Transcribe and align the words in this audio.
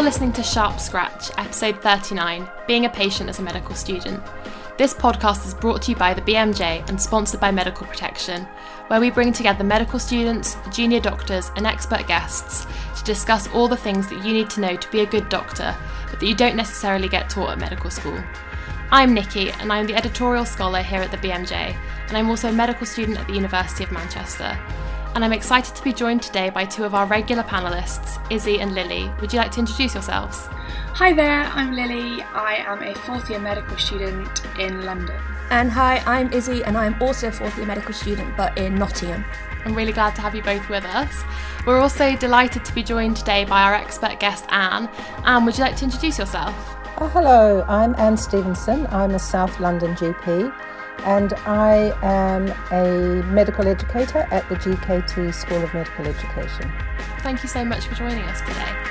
You're 0.00 0.06
listening 0.06 0.32
to 0.32 0.42
Sharp 0.42 0.80
Scratch, 0.80 1.30
episode 1.36 1.82
39 1.82 2.48
Being 2.66 2.86
a 2.86 2.88
Patient 2.88 3.28
as 3.28 3.38
a 3.38 3.42
Medical 3.42 3.74
Student. 3.74 4.24
This 4.78 4.94
podcast 4.94 5.46
is 5.46 5.52
brought 5.52 5.82
to 5.82 5.90
you 5.90 5.96
by 5.98 6.14
the 6.14 6.22
BMJ 6.22 6.88
and 6.88 6.98
sponsored 6.98 7.38
by 7.38 7.50
Medical 7.50 7.86
Protection, 7.86 8.44
where 8.86 8.98
we 8.98 9.10
bring 9.10 9.30
together 9.30 9.62
medical 9.62 9.98
students, 9.98 10.56
junior 10.72 11.00
doctors, 11.00 11.50
and 11.54 11.66
expert 11.66 12.06
guests 12.06 12.66
to 12.96 13.04
discuss 13.04 13.46
all 13.48 13.68
the 13.68 13.76
things 13.76 14.08
that 14.08 14.24
you 14.24 14.32
need 14.32 14.48
to 14.48 14.62
know 14.62 14.74
to 14.74 14.90
be 14.90 15.00
a 15.00 15.06
good 15.06 15.28
doctor, 15.28 15.76
but 16.10 16.18
that 16.18 16.26
you 16.26 16.34
don't 16.34 16.56
necessarily 16.56 17.06
get 17.06 17.28
taught 17.28 17.50
at 17.50 17.58
medical 17.58 17.90
school. 17.90 18.18
I'm 18.90 19.12
Nikki, 19.12 19.50
and 19.50 19.70
I'm 19.70 19.86
the 19.86 19.96
editorial 19.96 20.46
scholar 20.46 20.80
here 20.80 21.02
at 21.02 21.10
the 21.10 21.18
BMJ, 21.18 21.76
and 22.08 22.16
I'm 22.16 22.30
also 22.30 22.48
a 22.48 22.52
medical 22.52 22.86
student 22.86 23.18
at 23.18 23.26
the 23.26 23.34
University 23.34 23.84
of 23.84 23.92
Manchester 23.92 24.58
and 25.14 25.24
I'm 25.24 25.32
excited 25.32 25.74
to 25.74 25.82
be 25.82 25.92
joined 25.92 26.22
today 26.22 26.50
by 26.50 26.64
two 26.64 26.84
of 26.84 26.94
our 26.94 27.06
regular 27.06 27.42
panellists, 27.42 28.20
Izzy 28.30 28.60
and 28.60 28.74
Lily. 28.74 29.10
Would 29.20 29.32
you 29.32 29.38
like 29.38 29.50
to 29.52 29.60
introduce 29.60 29.94
yourselves? 29.94 30.46
Hi 30.94 31.12
there, 31.12 31.42
I'm 31.42 31.72
Lily. 31.72 32.22
I 32.22 32.64
am 32.66 32.82
a 32.82 32.94
fourth 32.94 33.28
year 33.28 33.40
medical 33.40 33.76
student 33.76 34.44
in 34.58 34.84
London. 34.84 35.16
And 35.50 35.70
hi, 35.70 35.98
I'm 36.06 36.32
Izzy, 36.32 36.62
and 36.62 36.76
I'm 36.76 37.00
also 37.02 37.28
a 37.28 37.32
fourth 37.32 37.56
year 37.56 37.66
medical 37.66 37.92
student 37.92 38.36
but 38.36 38.56
in 38.56 38.76
Nottingham. 38.76 39.24
I'm 39.64 39.74
really 39.74 39.92
glad 39.92 40.14
to 40.14 40.22
have 40.22 40.34
you 40.34 40.42
both 40.42 40.68
with 40.68 40.84
us. 40.84 41.22
We're 41.66 41.80
also 41.80 42.16
delighted 42.16 42.64
to 42.64 42.74
be 42.74 42.82
joined 42.82 43.16
today 43.16 43.44
by 43.44 43.62
our 43.62 43.74
expert 43.74 44.20
guest, 44.20 44.46
Anne. 44.50 44.88
Anne, 45.24 45.44
would 45.44 45.58
you 45.58 45.64
like 45.64 45.76
to 45.76 45.84
introduce 45.84 46.18
yourself? 46.18 46.54
Oh, 46.98 47.08
hello, 47.08 47.64
I'm 47.68 47.94
Anne 47.96 48.16
Stevenson. 48.16 48.86
I'm 48.88 49.14
a 49.14 49.18
South 49.18 49.58
London 49.58 49.94
GP 49.96 50.52
and 51.04 51.32
I 51.46 51.92
am 52.02 52.48
a 52.72 53.22
medical 53.26 53.66
educator 53.66 54.26
at 54.30 54.48
the 54.48 54.56
GKT 54.56 55.32
School 55.32 55.62
of 55.62 55.72
Medical 55.72 56.06
Education. 56.06 56.70
Thank 57.20 57.42
you 57.42 57.48
so 57.48 57.64
much 57.64 57.86
for 57.86 57.94
joining 57.94 58.24
us 58.24 58.40
today. 58.40 58.90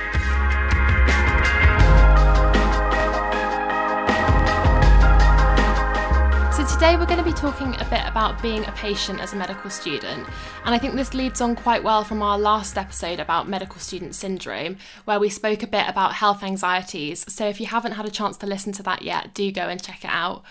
So, 6.55 6.65
today 6.65 6.97
we're 6.97 7.05
going 7.05 7.19
to 7.19 7.23
be 7.23 7.31
talking 7.31 7.75
a 7.75 7.85
bit 7.85 8.05
about 8.05 8.41
being 8.41 8.65
a 8.65 8.71
patient 8.73 9.21
as 9.21 9.33
a 9.33 9.35
medical 9.35 9.69
student, 9.69 10.27
and 10.65 10.75
I 10.75 10.77
think 10.77 10.95
this 10.95 11.13
leads 11.13 11.41
on 11.41 11.55
quite 11.55 11.83
well 11.83 12.03
from 12.03 12.21
our 12.21 12.37
last 12.37 12.77
episode 12.77 13.19
about 13.19 13.47
medical 13.47 13.79
student 13.79 14.15
syndrome, 14.15 14.77
where 15.05 15.19
we 15.19 15.29
spoke 15.29 15.63
a 15.63 15.67
bit 15.67 15.87
about 15.87 16.15
health 16.15 16.43
anxieties. 16.43 17.31
So, 17.31 17.47
if 17.47 17.61
you 17.61 17.67
haven't 17.67 17.93
had 17.93 18.05
a 18.05 18.11
chance 18.11 18.35
to 18.37 18.45
listen 18.45 18.73
to 18.73 18.83
that 18.83 19.03
yet, 19.03 19.33
do 19.33 19.51
go 19.51 19.69
and 19.69 19.81
check 19.81 20.03
it 20.03 20.11
out. 20.11 20.43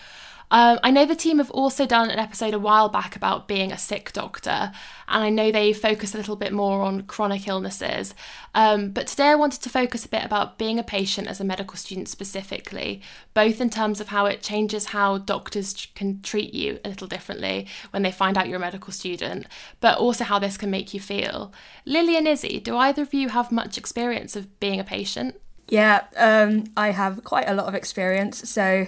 Um, 0.51 0.79
I 0.81 0.89
know 0.89 1.05
the 1.05 1.15
team 1.15 1.37
have 1.37 1.51
also 1.51 1.85
done 1.85 2.09
an 2.09 2.17
episode 2.17 2.55
a 2.55 2.59
while 2.59 2.89
back 2.89 3.15
about 3.15 3.47
being 3.47 3.71
a 3.71 3.77
sick 3.77 4.11
doctor, 4.13 4.71
and 5.07 5.23
I 5.23 5.29
know 5.29 5.51
they 5.51 5.73
focus 5.73 6.15
a 6.15 6.17
little 6.17 6.35
bit 6.35 6.51
more 6.51 6.81
on 6.81 7.03
chronic 7.03 7.47
illnesses. 7.47 8.15
Um, 8.55 8.89
but 8.89 9.05
today 9.05 9.27
I 9.27 9.35
wanted 9.35 9.61
to 9.61 9.69
focus 9.69 10.05
a 10.05 10.09
bit 10.09 10.25
about 10.25 10.57
being 10.57 10.79
a 10.79 10.83
patient 10.83 11.27
as 11.27 11.39
a 11.39 11.43
medical 11.43 11.77
student 11.77 12.09
specifically, 12.09 13.01
both 13.35 13.61
in 13.61 13.69
terms 13.69 14.01
of 14.01 14.07
how 14.07 14.25
it 14.25 14.41
changes 14.41 14.85
how 14.85 15.19
doctors 15.19 15.87
can 15.93 16.21
treat 16.23 16.53
you 16.53 16.79
a 16.83 16.89
little 16.89 17.07
differently 17.07 17.67
when 17.91 18.01
they 18.01 18.11
find 18.11 18.35
out 18.35 18.47
you're 18.47 18.57
a 18.57 18.59
medical 18.59 18.91
student, 18.91 19.45
but 19.79 19.99
also 19.99 20.23
how 20.23 20.39
this 20.39 20.57
can 20.57 20.71
make 20.71 20.95
you 20.95 20.99
feel. 20.99 21.53
Lily 21.85 22.17
and 22.17 22.27
Izzy, 22.27 22.59
do 22.59 22.75
either 22.75 23.03
of 23.03 23.13
you 23.13 23.29
have 23.29 23.51
much 23.51 23.77
experience 23.77 24.35
of 24.35 24.59
being 24.59 24.79
a 24.79 24.83
patient? 24.83 25.35
Yeah, 25.67 26.05
um, 26.17 26.63
I 26.75 26.89
have 26.89 27.23
quite 27.23 27.47
a 27.47 27.53
lot 27.53 27.67
of 27.67 27.75
experience. 27.75 28.49
So 28.49 28.87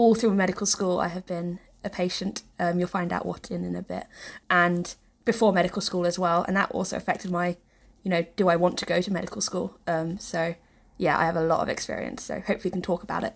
all 0.00 0.14
through 0.14 0.32
medical 0.32 0.66
school, 0.66 0.98
I 0.98 1.08
have 1.08 1.26
been 1.26 1.58
a 1.84 1.90
patient. 1.90 2.42
Um, 2.58 2.78
you'll 2.78 2.88
find 2.88 3.12
out 3.12 3.26
what 3.26 3.50
in 3.50 3.64
in 3.64 3.76
a 3.76 3.82
bit, 3.82 4.06
and 4.48 4.94
before 5.26 5.52
medical 5.52 5.82
school 5.82 6.06
as 6.06 6.18
well, 6.18 6.42
and 6.48 6.56
that 6.56 6.70
also 6.70 6.96
affected 6.96 7.30
my, 7.30 7.58
you 8.02 8.10
know, 8.10 8.24
do 8.34 8.48
I 8.48 8.56
want 8.56 8.78
to 8.78 8.86
go 8.86 9.02
to 9.02 9.12
medical 9.12 9.42
school? 9.42 9.78
Um, 9.86 10.18
so 10.18 10.54
yeah, 10.96 11.18
I 11.18 11.26
have 11.26 11.36
a 11.36 11.42
lot 11.42 11.60
of 11.60 11.68
experience. 11.68 12.22
So 12.22 12.36
hopefully, 12.36 12.60
we 12.64 12.70
can 12.70 12.80
talk 12.80 13.02
about 13.02 13.24
it. 13.24 13.34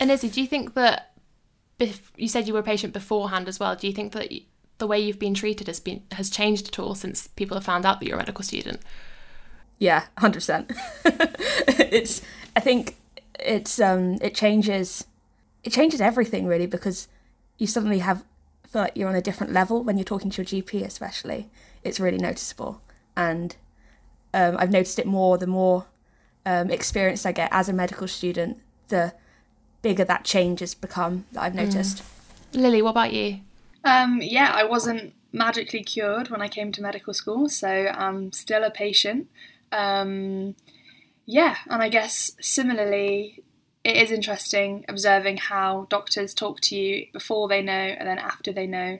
And 0.00 0.10
Izzy, 0.10 0.30
do 0.30 0.40
you 0.40 0.46
think 0.46 0.72
that 0.72 1.12
bef- 1.78 2.12
you 2.16 2.28
said 2.28 2.48
you 2.48 2.54
were 2.54 2.60
a 2.60 2.62
patient 2.62 2.94
beforehand 2.94 3.46
as 3.46 3.60
well? 3.60 3.76
Do 3.76 3.86
you 3.86 3.92
think 3.92 4.12
that 4.14 4.32
the 4.78 4.86
way 4.86 4.98
you've 4.98 5.18
been 5.18 5.34
treated 5.34 5.66
has 5.66 5.80
been 5.80 6.02
has 6.12 6.30
changed 6.30 6.68
at 6.68 6.78
all 6.78 6.94
since 6.94 7.26
people 7.26 7.58
have 7.58 7.64
found 7.64 7.84
out 7.84 8.00
that 8.00 8.06
you're 8.06 8.16
a 8.16 8.24
medical 8.24 8.42
student? 8.42 8.80
Yeah, 9.78 10.06
hundred 10.16 10.38
percent. 10.38 10.72
It's 11.92 12.22
I 12.56 12.60
think 12.60 12.96
it's 13.38 13.78
um 13.80 14.16
it 14.22 14.34
changes 14.34 15.04
it 15.64 15.72
changes 15.72 16.00
everything 16.00 16.46
really 16.46 16.66
because 16.66 17.08
you 17.58 17.66
suddenly 17.66 17.98
have 17.98 18.24
feel 18.68 18.82
like 18.82 18.96
you're 18.96 19.08
on 19.08 19.16
a 19.16 19.22
different 19.22 19.52
level 19.52 19.82
when 19.82 19.98
you're 19.98 20.04
talking 20.04 20.30
to 20.30 20.42
your 20.42 20.62
GP, 20.62 20.84
especially. 20.84 21.50
It's 21.82 21.98
really 21.98 22.18
noticeable, 22.18 22.80
and 23.16 23.56
um, 24.32 24.56
I've 24.58 24.70
noticed 24.70 24.98
it 24.98 25.06
more 25.06 25.38
the 25.38 25.46
more 25.46 25.86
um, 26.46 26.70
experience 26.70 27.26
I 27.26 27.32
get 27.32 27.48
as 27.52 27.68
a 27.68 27.72
medical 27.72 28.06
student, 28.06 28.58
the 28.88 29.14
bigger 29.82 30.04
that 30.04 30.24
change 30.24 30.60
has 30.60 30.74
become 30.74 31.24
that 31.32 31.42
I've 31.42 31.54
noticed. 31.54 32.02
Mm. 32.52 32.60
Lily, 32.62 32.82
what 32.82 32.90
about 32.90 33.12
you? 33.12 33.40
Um, 33.84 34.20
yeah, 34.22 34.52
I 34.54 34.64
wasn't 34.64 35.14
magically 35.32 35.82
cured 35.82 36.30
when 36.30 36.42
I 36.42 36.48
came 36.48 36.72
to 36.72 36.82
medical 36.82 37.14
school, 37.14 37.48
so 37.48 37.68
I'm 37.68 38.32
still 38.32 38.64
a 38.64 38.70
patient. 38.70 39.28
Um, 39.72 40.54
yeah, 41.26 41.56
and 41.68 41.82
I 41.82 41.88
guess 41.88 42.32
similarly, 42.40 43.42
it 43.82 43.96
is 43.96 44.10
interesting 44.10 44.84
observing 44.88 45.38
how 45.38 45.86
doctors 45.88 46.34
talk 46.34 46.60
to 46.60 46.76
you 46.76 47.06
before 47.12 47.48
they 47.48 47.62
know 47.62 47.72
and 47.72 48.06
then 48.06 48.18
after 48.18 48.52
they 48.52 48.66
know. 48.66 48.98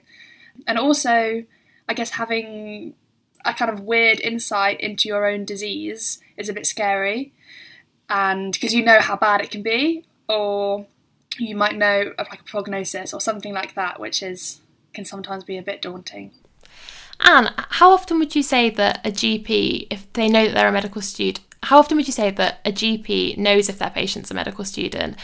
And 0.67 0.77
also, 0.77 1.43
I 1.87 1.93
guess 1.93 2.11
having 2.11 2.95
a 3.45 3.53
kind 3.53 3.71
of 3.71 3.81
weird 3.81 4.19
insight 4.19 4.79
into 4.79 5.07
your 5.07 5.25
own 5.27 5.45
disease 5.45 6.19
is 6.37 6.49
a 6.49 6.53
bit 6.53 6.65
scary. 6.65 7.33
And 8.09 8.53
because 8.53 8.73
you 8.73 8.83
know 8.83 8.99
how 8.99 9.15
bad 9.15 9.41
it 9.41 9.51
can 9.51 9.61
be, 9.61 10.03
or 10.27 10.85
you 11.37 11.55
might 11.55 11.77
know 11.77 12.13
of 12.17 12.27
like 12.29 12.41
a 12.41 12.43
prognosis 12.43 13.13
or 13.13 13.21
something 13.21 13.53
like 13.53 13.75
that, 13.75 13.99
which 13.99 14.21
is 14.21 14.61
can 14.93 15.05
sometimes 15.05 15.43
be 15.43 15.57
a 15.57 15.63
bit 15.63 15.81
daunting. 15.81 16.31
Anne, 17.21 17.53
how 17.55 17.91
often 17.91 18.19
would 18.19 18.35
you 18.35 18.43
say 18.43 18.69
that 18.71 18.99
a 19.05 19.11
GP, 19.11 19.87
if 19.89 20.11
they 20.13 20.27
know 20.27 20.45
that 20.45 20.53
they're 20.53 20.67
a 20.67 20.71
medical 20.71 21.01
student, 21.01 21.45
how 21.63 21.79
often 21.79 21.97
would 21.97 22.07
you 22.07 22.13
say 22.13 22.31
that 22.31 22.59
a 22.65 22.71
GP 22.71 23.37
knows 23.37 23.69
if 23.69 23.77
their 23.77 23.89
patient's 23.89 24.31
a 24.31 24.33
medical 24.33 24.65
student? 24.65 25.15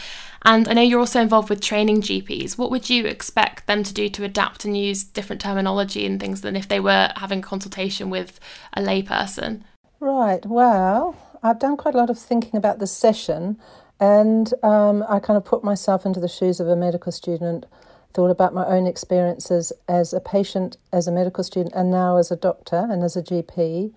And 0.42 0.68
I 0.68 0.72
know 0.72 0.82
you're 0.82 1.00
also 1.00 1.20
involved 1.20 1.50
with 1.50 1.60
training 1.60 2.00
GPs. 2.00 2.56
What 2.56 2.70
would 2.70 2.88
you 2.88 3.06
expect 3.06 3.66
them 3.66 3.82
to 3.82 3.92
do 3.92 4.08
to 4.08 4.24
adapt 4.24 4.64
and 4.64 4.76
use 4.76 5.02
different 5.02 5.42
terminology 5.42 6.06
and 6.06 6.20
things 6.20 6.42
than 6.42 6.54
if 6.54 6.68
they 6.68 6.78
were 6.78 7.10
having 7.16 7.40
a 7.40 7.42
consultation 7.42 8.08
with 8.08 8.38
a 8.72 8.80
layperson? 8.80 9.62
Right, 9.98 10.46
well, 10.46 11.16
I've 11.42 11.58
done 11.58 11.76
quite 11.76 11.94
a 11.94 11.98
lot 11.98 12.10
of 12.10 12.18
thinking 12.18 12.56
about 12.56 12.78
this 12.78 12.92
session 12.92 13.58
and 14.00 14.52
um, 14.62 15.04
I 15.08 15.18
kind 15.18 15.36
of 15.36 15.44
put 15.44 15.64
myself 15.64 16.06
into 16.06 16.20
the 16.20 16.28
shoes 16.28 16.60
of 16.60 16.68
a 16.68 16.76
medical 16.76 17.10
student, 17.10 17.66
thought 18.14 18.30
about 18.30 18.54
my 18.54 18.64
own 18.64 18.86
experiences 18.86 19.72
as 19.88 20.12
a 20.12 20.20
patient, 20.20 20.76
as 20.92 21.08
a 21.08 21.12
medical 21.12 21.42
student, 21.42 21.74
and 21.74 21.90
now 21.90 22.16
as 22.16 22.30
a 22.30 22.36
doctor 22.36 22.86
and 22.88 23.02
as 23.02 23.16
a 23.16 23.22
GP. 23.22 23.92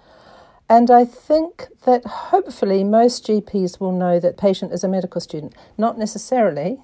And 0.71 0.89
I 0.89 1.03
think 1.03 1.67
that 1.83 2.05
hopefully 2.05 2.85
most 2.85 3.27
GPs 3.27 3.81
will 3.81 3.91
know 3.91 4.21
that 4.21 4.37
patient 4.37 4.71
is 4.71 4.85
a 4.85 4.87
medical 4.87 5.19
student. 5.19 5.53
Not 5.77 5.97
necessarily. 5.97 6.81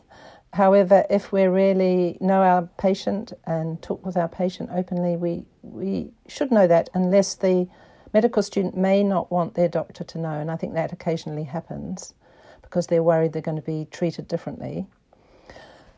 However, 0.52 1.06
if 1.10 1.32
we 1.32 1.46
really 1.46 2.18
know 2.20 2.42
our 2.42 2.64
patient 2.78 3.32
and 3.46 3.82
talk 3.82 4.06
with 4.06 4.18
our 4.18 4.28
patient 4.28 4.72
openly, 4.74 5.16
we, 5.16 5.46
we 5.62 6.12
should 6.28 6.52
know 6.52 6.68
that 6.68 6.90
unless 6.94 7.36
the 7.36 7.70
medical 8.14 8.44
student 8.44 8.76
may 8.76 9.04
not 9.04 9.32
want 9.32 9.56
their 9.56 9.70
doctor 9.70 10.04
to 10.04 10.18
know. 10.18 10.38
And 10.38 10.52
I 10.52 10.58
think 10.58 10.74
that 10.74 10.92
occasionally 10.92 11.46
happens 11.46 12.14
because 12.64 12.88
they're 12.88 13.02
worried 13.02 13.32
they're 13.32 13.42
going 13.42 13.56
to 13.56 13.62
be 13.62 13.88
treated 13.90 14.28
differently. 14.28 14.86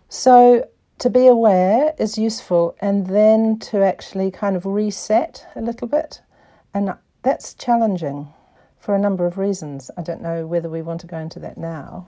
So 0.09 0.69
to 0.99 1.09
be 1.09 1.25
aware 1.25 1.95
is 1.97 2.19
useful 2.19 2.75
and 2.81 3.07
then 3.07 3.57
to 3.71 3.83
actually 3.83 4.29
kind 4.29 4.55
of 4.55 4.67
reset 4.67 5.47
a 5.55 5.61
little 5.61 5.87
bit. 5.87 6.21
And 6.71 6.93
that's 7.23 7.53
challenging 7.53 8.29
for 8.77 8.95
a 8.95 8.99
number 8.99 9.25
of 9.25 9.37
reasons. 9.37 9.91
I 9.97 10.01
don't 10.01 10.21
know 10.21 10.47
whether 10.47 10.69
we 10.69 10.81
want 10.81 11.01
to 11.01 11.07
go 11.07 11.17
into 11.17 11.39
that 11.39 11.57
now. 11.57 12.07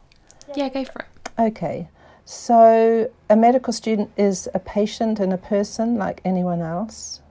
Yeah, 0.56 0.70
go 0.70 0.86
for 0.86 1.00
it. 1.02 1.32
Okay. 1.40 1.90
So, 2.24 3.12
a 3.30 3.36
medical 3.36 3.74
student 3.74 4.12
is 4.16 4.48
a 4.54 4.60
patient 4.60 5.20
and 5.20 5.34
a 5.34 5.38
person 5.38 5.98
like 5.98 6.22
anyone 6.24 6.62
else. 6.62 7.22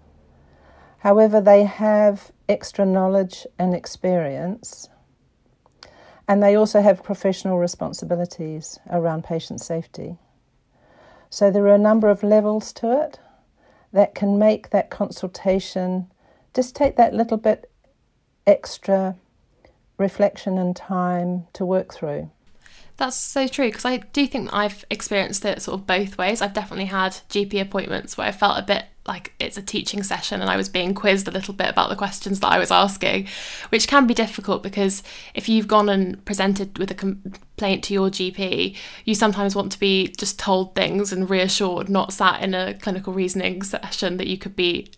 However, 0.98 1.40
they 1.40 1.64
have 1.64 2.30
extra 2.48 2.84
knowledge 2.84 3.46
and 3.58 3.74
experience, 3.74 4.88
and 6.28 6.42
they 6.42 6.54
also 6.54 6.82
have 6.82 7.02
professional 7.02 7.58
responsibilities 7.58 8.78
around 8.90 9.24
patient 9.24 9.60
safety. 9.60 10.18
So, 11.30 11.50
there 11.50 11.64
are 11.64 11.74
a 11.74 11.78
number 11.78 12.10
of 12.10 12.22
levels 12.22 12.72
to 12.74 12.92
it 13.04 13.20
that 13.92 14.14
can 14.14 14.38
make 14.38 14.70
that 14.70 14.90
consultation 14.90 16.10
just 16.54 16.74
take 16.74 16.96
that 16.96 17.14
little 17.14 17.36
bit 17.36 17.69
extra 18.50 19.16
reflection 19.96 20.58
and 20.58 20.74
time 20.74 21.46
to 21.52 21.64
work 21.64 21.94
through. 21.94 22.30
That's 22.96 23.16
so 23.16 23.48
true 23.48 23.68
because 23.68 23.86
I 23.86 23.98
do 23.98 24.26
think 24.26 24.50
I've 24.52 24.84
experienced 24.90 25.44
it 25.46 25.62
sort 25.62 25.80
of 25.80 25.86
both 25.86 26.18
ways. 26.18 26.42
I've 26.42 26.52
definitely 26.52 26.86
had 26.86 27.12
GP 27.30 27.58
appointments 27.62 28.18
where 28.18 28.26
I 28.26 28.32
felt 28.32 28.58
a 28.58 28.62
bit 28.62 28.84
like 29.06 29.32
it's 29.40 29.56
a 29.56 29.62
teaching 29.62 30.02
session 30.02 30.42
and 30.42 30.50
I 30.50 30.56
was 30.58 30.68
being 30.68 30.92
quizzed 30.92 31.26
a 31.26 31.30
little 31.30 31.54
bit 31.54 31.70
about 31.70 31.88
the 31.88 31.96
questions 31.96 32.40
that 32.40 32.52
I 32.52 32.58
was 32.58 32.70
asking, 32.70 33.26
which 33.70 33.88
can 33.88 34.06
be 34.06 34.12
difficult 34.12 34.62
because 34.62 35.02
if 35.34 35.48
you've 35.48 35.66
gone 35.66 35.88
and 35.88 36.22
presented 36.26 36.76
with 36.76 36.90
a 36.90 36.94
complaint 36.94 37.84
to 37.84 37.94
your 37.94 38.10
GP, 38.10 38.76
you 39.06 39.14
sometimes 39.14 39.56
want 39.56 39.72
to 39.72 39.80
be 39.80 40.08
just 40.08 40.38
told 40.38 40.74
things 40.74 41.10
and 41.10 41.30
reassured, 41.30 41.88
not 41.88 42.12
sat 42.12 42.42
in 42.42 42.52
a 42.52 42.74
clinical 42.74 43.14
reasoning 43.14 43.62
session 43.62 44.18
that 44.18 44.26
you 44.26 44.36
could 44.36 44.54
be 44.54 44.90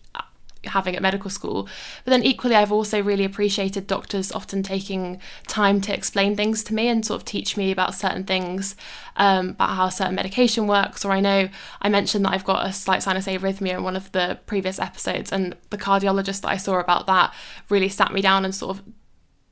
having 0.65 0.95
at 0.95 1.01
medical 1.01 1.29
school. 1.29 1.67
But 2.03 2.11
then 2.11 2.23
equally, 2.23 2.55
I've 2.55 2.71
also 2.71 3.01
really 3.01 3.23
appreciated 3.23 3.87
doctors 3.87 4.31
often 4.31 4.63
taking 4.63 5.19
time 5.47 5.81
to 5.81 5.93
explain 5.93 6.35
things 6.35 6.63
to 6.65 6.73
me 6.73 6.87
and 6.87 7.05
sort 7.05 7.21
of 7.21 7.25
teach 7.25 7.57
me 7.57 7.71
about 7.71 7.95
certain 7.95 8.23
things, 8.23 8.75
um, 9.15 9.49
about 9.49 9.75
how 9.75 9.89
certain 9.89 10.15
medication 10.15 10.67
works. 10.67 11.03
Or 11.05 11.11
I 11.11 11.19
know 11.19 11.49
I 11.81 11.89
mentioned 11.89 12.25
that 12.25 12.33
I've 12.33 12.45
got 12.45 12.67
a 12.67 12.73
slight 12.73 13.03
sinus 13.03 13.27
arrhythmia 13.27 13.77
in 13.77 13.83
one 13.83 13.95
of 13.95 14.11
the 14.11 14.39
previous 14.45 14.79
episodes, 14.79 15.31
and 15.31 15.55
the 15.69 15.77
cardiologist 15.77 16.41
that 16.41 16.49
I 16.49 16.57
saw 16.57 16.79
about 16.79 17.07
that 17.07 17.33
really 17.69 17.89
sat 17.89 18.13
me 18.13 18.21
down 18.21 18.45
and 18.45 18.53
sort 18.53 18.77
of 18.77 18.83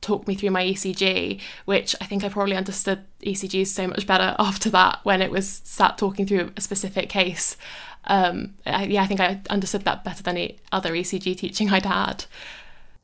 talked 0.02 0.28
me 0.28 0.34
through 0.34 0.50
my 0.50 0.64
ECG, 0.64 1.40
which 1.64 1.96
I 2.00 2.04
think 2.04 2.24
I 2.24 2.28
probably 2.28 2.56
understood 2.56 3.04
ECGs 3.22 3.68
so 3.68 3.86
much 3.86 4.06
better 4.06 4.34
after 4.38 4.68
that 4.70 4.98
when 5.04 5.22
it 5.22 5.30
was 5.30 5.62
sat 5.64 5.96
talking 5.96 6.26
through 6.26 6.52
a 6.56 6.60
specific 6.60 7.08
case 7.08 7.56
um, 8.04 8.54
I, 8.66 8.84
yeah, 8.84 9.02
I 9.02 9.06
think 9.06 9.20
I 9.20 9.40
understood 9.50 9.84
that 9.84 10.04
better 10.04 10.22
than 10.22 10.36
any 10.36 10.58
other 10.70 10.92
ECG 10.92 11.36
teaching 11.36 11.70
I'd 11.70 11.86
had. 11.86 12.24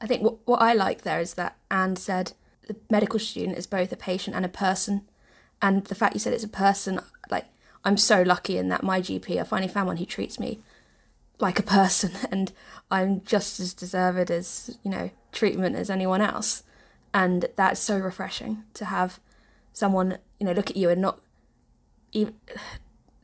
I 0.00 0.06
think 0.06 0.22
what, 0.22 0.36
what 0.44 0.62
I 0.62 0.72
like 0.72 1.02
there 1.02 1.20
is 1.20 1.34
that 1.34 1.56
Anne 1.70 1.96
said 1.96 2.32
the 2.66 2.76
medical 2.90 3.18
student 3.18 3.58
is 3.58 3.66
both 3.66 3.92
a 3.92 3.96
patient 3.96 4.36
and 4.36 4.44
a 4.44 4.48
person. 4.48 5.02
And 5.60 5.84
the 5.84 5.94
fact 5.94 6.14
you 6.14 6.20
said 6.20 6.32
it's 6.32 6.44
a 6.44 6.48
person, 6.48 7.00
like, 7.30 7.46
I'm 7.84 7.96
so 7.96 8.22
lucky 8.22 8.58
in 8.58 8.68
that 8.68 8.82
my 8.82 9.00
GP, 9.00 9.40
I 9.40 9.44
finally 9.44 9.72
found 9.72 9.88
one 9.88 9.96
who 9.96 10.04
treats 10.04 10.38
me 10.38 10.60
like 11.40 11.58
a 11.58 11.64
person 11.64 12.12
and 12.30 12.52
I'm 12.90 13.22
just 13.22 13.60
as 13.60 13.74
deserved 13.74 14.30
as, 14.30 14.78
you 14.82 14.90
know, 14.90 15.10
treatment 15.32 15.76
as 15.76 15.90
anyone 15.90 16.20
else. 16.20 16.62
And 17.14 17.46
that's 17.56 17.80
so 17.80 17.98
refreshing 17.98 18.64
to 18.74 18.84
have 18.84 19.18
someone, 19.72 20.18
you 20.38 20.46
know, 20.46 20.52
look 20.52 20.70
at 20.70 20.76
you 20.76 20.90
and 20.90 21.00
not 21.00 21.20
even 22.12 22.34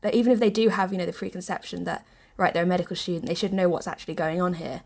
that 0.05 0.15
even 0.15 0.31
if 0.31 0.39
they 0.39 0.51
do 0.51 0.69
have, 0.69 0.93
you 0.93 0.99
know, 0.99 1.07
the 1.07 1.15
preconception 1.15 1.85
that, 1.85 2.05
right, 2.37 2.53
they're 2.53 2.65
a 2.65 2.67
medical 2.67 2.95
student, 2.95 3.25
they 3.25 3.35
should 3.35 3.55
know 3.55 3.71
what's 3.71 3.87
actually 3.87 4.13
going 4.13 4.39
on 4.39 4.53
here, 4.53 4.83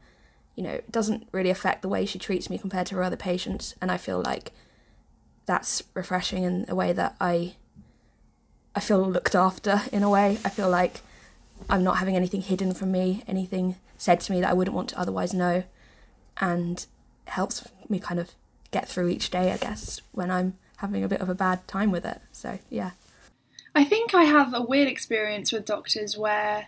you 0.54 0.62
know, 0.62 0.70
it 0.70 0.92
doesn't 0.92 1.28
really 1.32 1.50
affect 1.50 1.82
the 1.82 1.88
way 1.88 2.06
she 2.06 2.20
treats 2.20 2.48
me 2.48 2.56
compared 2.56 2.86
to 2.86 2.94
her 2.94 3.02
other 3.02 3.16
patients. 3.16 3.74
And 3.82 3.90
I 3.90 3.96
feel 3.96 4.22
like 4.22 4.52
that's 5.44 5.82
refreshing 5.92 6.44
in 6.44 6.66
a 6.68 6.74
way 6.76 6.92
that 6.92 7.16
I 7.20 7.56
I 8.76 8.80
feel 8.80 9.00
looked 9.00 9.34
after 9.34 9.82
in 9.90 10.04
a 10.04 10.10
way. 10.10 10.38
I 10.44 10.50
feel 10.50 10.70
like 10.70 11.00
I'm 11.68 11.82
not 11.82 11.96
having 11.96 12.14
anything 12.14 12.42
hidden 12.42 12.72
from 12.72 12.92
me, 12.92 13.24
anything 13.26 13.74
said 13.96 14.20
to 14.20 14.32
me 14.32 14.40
that 14.40 14.50
I 14.50 14.52
wouldn't 14.52 14.76
want 14.76 14.90
to 14.90 15.00
otherwise 15.00 15.34
know. 15.34 15.64
And 16.40 16.86
helps 17.24 17.66
me 17.88 17.98
kind 17.98 18.20
of 18.20 18.30
get 18.70 18.88
through 18.88 19.08
each 19.08 19.30
day, 19.30 19.50
I 19.50 19.56
guess, 19.56 20.00
when 20.12 20.30
I'm 20.30 20.56
having 20.76 21.02
a 21.02 21.08
bit 21.08 21.20
of 21.20 21.28
a 21.28 21.34
bad 21.34 21.66
time 21.66 21.90
with 21.90 22.06
it. 22.06 22.20
So, 22.30 22.60
yeah. 22.70 22.92
I 23.78 23.84
think 23.84 24.12
I 24.12 24.24
have 24.24 24.54
a 24.54 24.60
weird 24.60 24.88
experience 24.88 25.52
with 25.52 25.64
doctors 25.64 26.18
where 26.18 26.66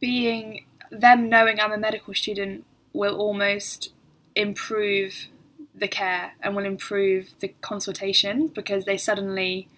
being 0.00 0.64
them 0.90 1.28
knowing 1.28 1.60
I'm 1.60 1.72
a 1.72 1.76
medical 1.76 2.14
student 2.14 2.64
will 2.94 3.18
almost 3.18 3.92
improve 4.34 5.26
the 5.74 5.88
care 5.88 6.32
and 6.40 6.56
will 6.56 6.64
improve 6.64 7.34
the 7.40 7.48
consultation 7.60 8.46
because 8.46 8.86
they 8.86 8.96
suddenly, 8.96 9.68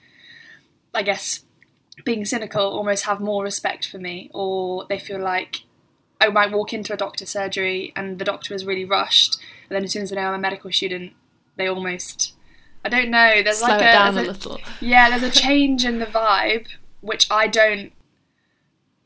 I 0.95 1.03
guess, 1.03 1.45
being 2.05 2.25
cynical, 2.25 2.63
almost 2.63 3.07
have 3.07 3.19
more 3.19 3.43
respect 3.43 3.89
for 3.89 3.99
me, 3.99 4.31
or 4.33 4.87
they 4.89 5.01
feel 5.01 5.19
like 5.19 5.65
I 6.21 6.29
might 6.29 6.53
walk 6.53 6.73
into 6.73 6.93
a 6.93 6.97
doctor's 6.97 7.31
surgery 7.31 7.93
and 7.97 8.21
the 8.21 8.25
doctor 8.25 8.55
is 8.55 8.65
really 8.65 8.85
rushed, 8.85 9.41
and 9.69 9.75
then 9.75 9.83
as 9.83 9.91
soon 9.91 10.03
as 10.05 10.11
they 10.11 10.15
know 10.15 10.29
I'm 10.29 10.35
a 10.35 10.39
medical 10.39 10.71
student, 10.71 11.15
they 11.57 11.67
almost 11.67 12.35
I 12.85 12.89
don't 12.89 13.11
know. 13.11 13.43
There's 13.43 13.59
Slow 13.59 13.69
like 13.69 13.81
a, 13.81 13.93
down 13.93 14.19
a, 14.19 14.23
a 14.23 14.25
little. 14.25 14.61
Yeah, 14.81 15.11
there's 15.11 15.23
a 15.23 15.31
change 15.31 15.85
in 15.85 15.99
the 15.99 16.07
vibe 16.07 16.67
which 17.01 17.31
I 17.31 17.47
don't 17.47 17.93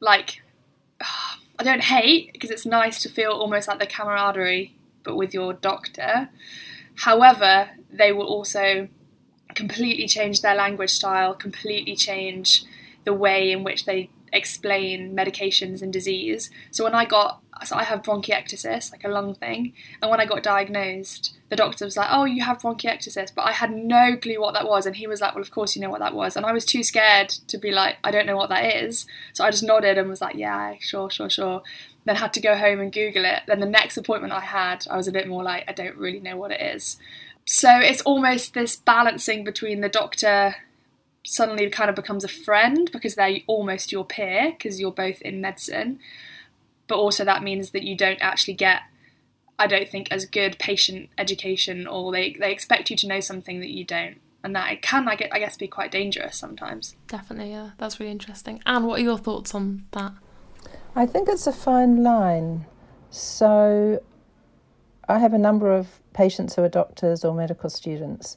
like. 0.00 0.42
I 1.58 1.64
don't 1.64 1.82
hate 1.82 2.32
because 2.32 2.50
it's 2.50 2.66
nice 2.66 3.00
to 3.02 3.08
feel 3.08 3.30
almost 3.30 3.68
like 3.68 3.78
the 3.78 3.86
camaraderie, 3.86 4.74
but 5.04 5.16
with 5.16 5.32
your 5.32 5.52
doctor. 5.52 6.30
However, 6.96 7.70
they 7.90 8.10
will 8.10 8.26
also 8.26 8.88
completely 9.54 10.08
change 10.08 10.40
their 10.40 10.54
language 10.54 10.90
style, 10.90 11.34
completely 11.34 11.94
change 11.94 12.64
the 13.04 13.12
way 13.12 13.52
in 13.52 13.62
which 13.64 13.84
they 13.84 14.10
explain 14.32 15.14
medications 15.14 15.82
and 15.82 15.92
disease. 15.92 16.50
So 16.70 16.84
when 16.84 16.94
I 16.94 17.04
got, 17.04 17.41
so 17.64 17.76
I 17.76 17.84
have 17.84 18.02
bronchiectasis, 18.02 18.92
like 18.92 19.04
a 19.04 19.08
lung 19.08 19.34
thing, 19.34 19.72
and 20.00 20.10
when 20.10 20.20
I 20.20 20.26
got 20.26 20.42
diagnosed, 20.42 21.36
the 21.48 21.56
doctor 21.56 21.84
was 21.84 21.96
like, 21.96 22.08
"Oh, 22.10 22.24
you 22.24 22.42
have 22.42 22.58
bronchiectasis," 22.58 23.34
but 23.34 23.42
I 23.42 23.52
had 23.52 23.72
no 23.72 24.16
clue 24.16 24.40
what 24.40 24.54
that 24.54 24.66
was, 24.66 24.86
and 24.86 24.96
he 24.96 25.06
was 25.06 25.20
like, 25.20 25.34
"Well, 25.34 25.42
of 25.42 25.50
course 25.50 25.76
you 25.76 25.82
know 25.82 25.90
what 25.90 26.00
that 26.00 26.14
was," 26.14 26.36
and 26.36 26.46
I 26.46 26.52
was 26.52 26.64
too 26.64 26.82
scared 26.82 27.28
to 27.28 27.58
be 27.58 27.70
like, 27.70 27.96
"I 28.04 28.10
don't 28.10 28.26
know 28.26 28.36
what 28.36 28.48
that 28.50 28.64
is," 28.64 29.06
so 29.32 29.44
I 29.44 29.50
just 29.50 29.62
nodded 29.62 29.98
and 29.98 30.08
was 30.08 30.20
like, 30.20 30.36
"Yeah, 30.36 30.74
sure, 30.80 31.10
sure, 31.10 31.30
sure." 31.30 31.62
Then 32.04 32.16
had 32.16 32.32
to 32.34 32.40
go 32.40 32.56
home 32.56 32.80
and 32.80 32.92
Google 32.92 33.24
it. 33.24 33.42
Then 33.46 33.60
the 33.60 33.66
next 33.66 33.96
appointment 33.96 34.32
I 34.32 34.40
had, 34.40 34.86
I 34.90 34.96
was 34.96 35.08
a 35.08 35.12
bit 35.12 35.28
more 35.28 35.42
like, 35.42 35.64
"I 35.68 35.72
don't 35.72 35.96
really 35.96 36.20
know 36.20 36.36
what 36.36 36.50
it 36.50 36.60
is." 36.60 36.96
So 37.44 37.78
it's 37.78 38.02
almost 38.02 38.54
this 38.54 38.76
balancing 38.76 39.44
between 39.44 39.80
the 39.80 39.88
doctor 39.88 40.56
suddenly 41.24 41.68
kind 41.70 41.88
of 41.88 41.96
becomes 41.96 42.24
a 42.24 42.28
friend 42.28 42.90
because 42.92 43.14
they're 43.14 43.38
almost 43.46 43.92
your 43.92 44.04
peer 44.04 44.52
because 44.52 44.80
you're 44.80 44.92
both 44.92 45.20
in 45.22 45.40
medicine, 45.40 45.98
but 46.88 46.96
also 46.96 47.24
that 47.24 47.42
means 47.42 47.70
that 47.70 47.82
you 47.82 47.96
don't 47.96 48.20
actually 48.20 48.54
get 48.54 48.82
I 49.58 49.66
don't 49.66 49.88
think 49.88 50.10
as 50.10 50.26
good 50.26 50.58
patient 50.58 51.10
education, 51.16 51.86
or 51.86 52.10
they 52.10 52.32
they 52.38 52.50
expect 52.50 52.90
you 52.90 52.96
to 52.96 53.06
know 53.06 53.20
something 53.20 53.60
that 53.60 53.70
you 53.70 53.84
don't, 53.84 54.16
and 54.42 54.56
that 54.56 54.72
it 54.72 54.82
can 54.82 55.08
I 55.08 55.14
get 55.14 55.32
I 55.32 55.38
guess 55.38 55.56
be 55.56 55.68
quite 55.68 55.92
dangerous 55.92 56.36
sometimes. 56.36 56.96
Definitely, 57.06 57.52
yeah, 57.52 57.70
that's 57.78 58.00
really 58.00 58.12
interesting. 58.12 58.60
Anne, 58.66 58.84
what 58.84 58.98
are 58.98 59.02
your 59.02 59.18
thoughts 59.18 59.54
on 59.54 59.86
that? 59.92 60.12
I 60.96 61.06
think 61.06 61.28
it's 61.28 61.46
a 61.46 61.52
fine 61.52 62.02
line. 62.02 62.66
So, 63.10 64.02
I 65.08 65.18
have 65.18 65.34
a 65.34 65.38
number 65.38 65.72
of 65.72 66.00
patients 66.12 66.56
who 66.56 66.62
are 66.62 66.68
doctors 66.68 67.24
or 67.24 67.34
medical 67.34 67.70
students, 67.70 68.36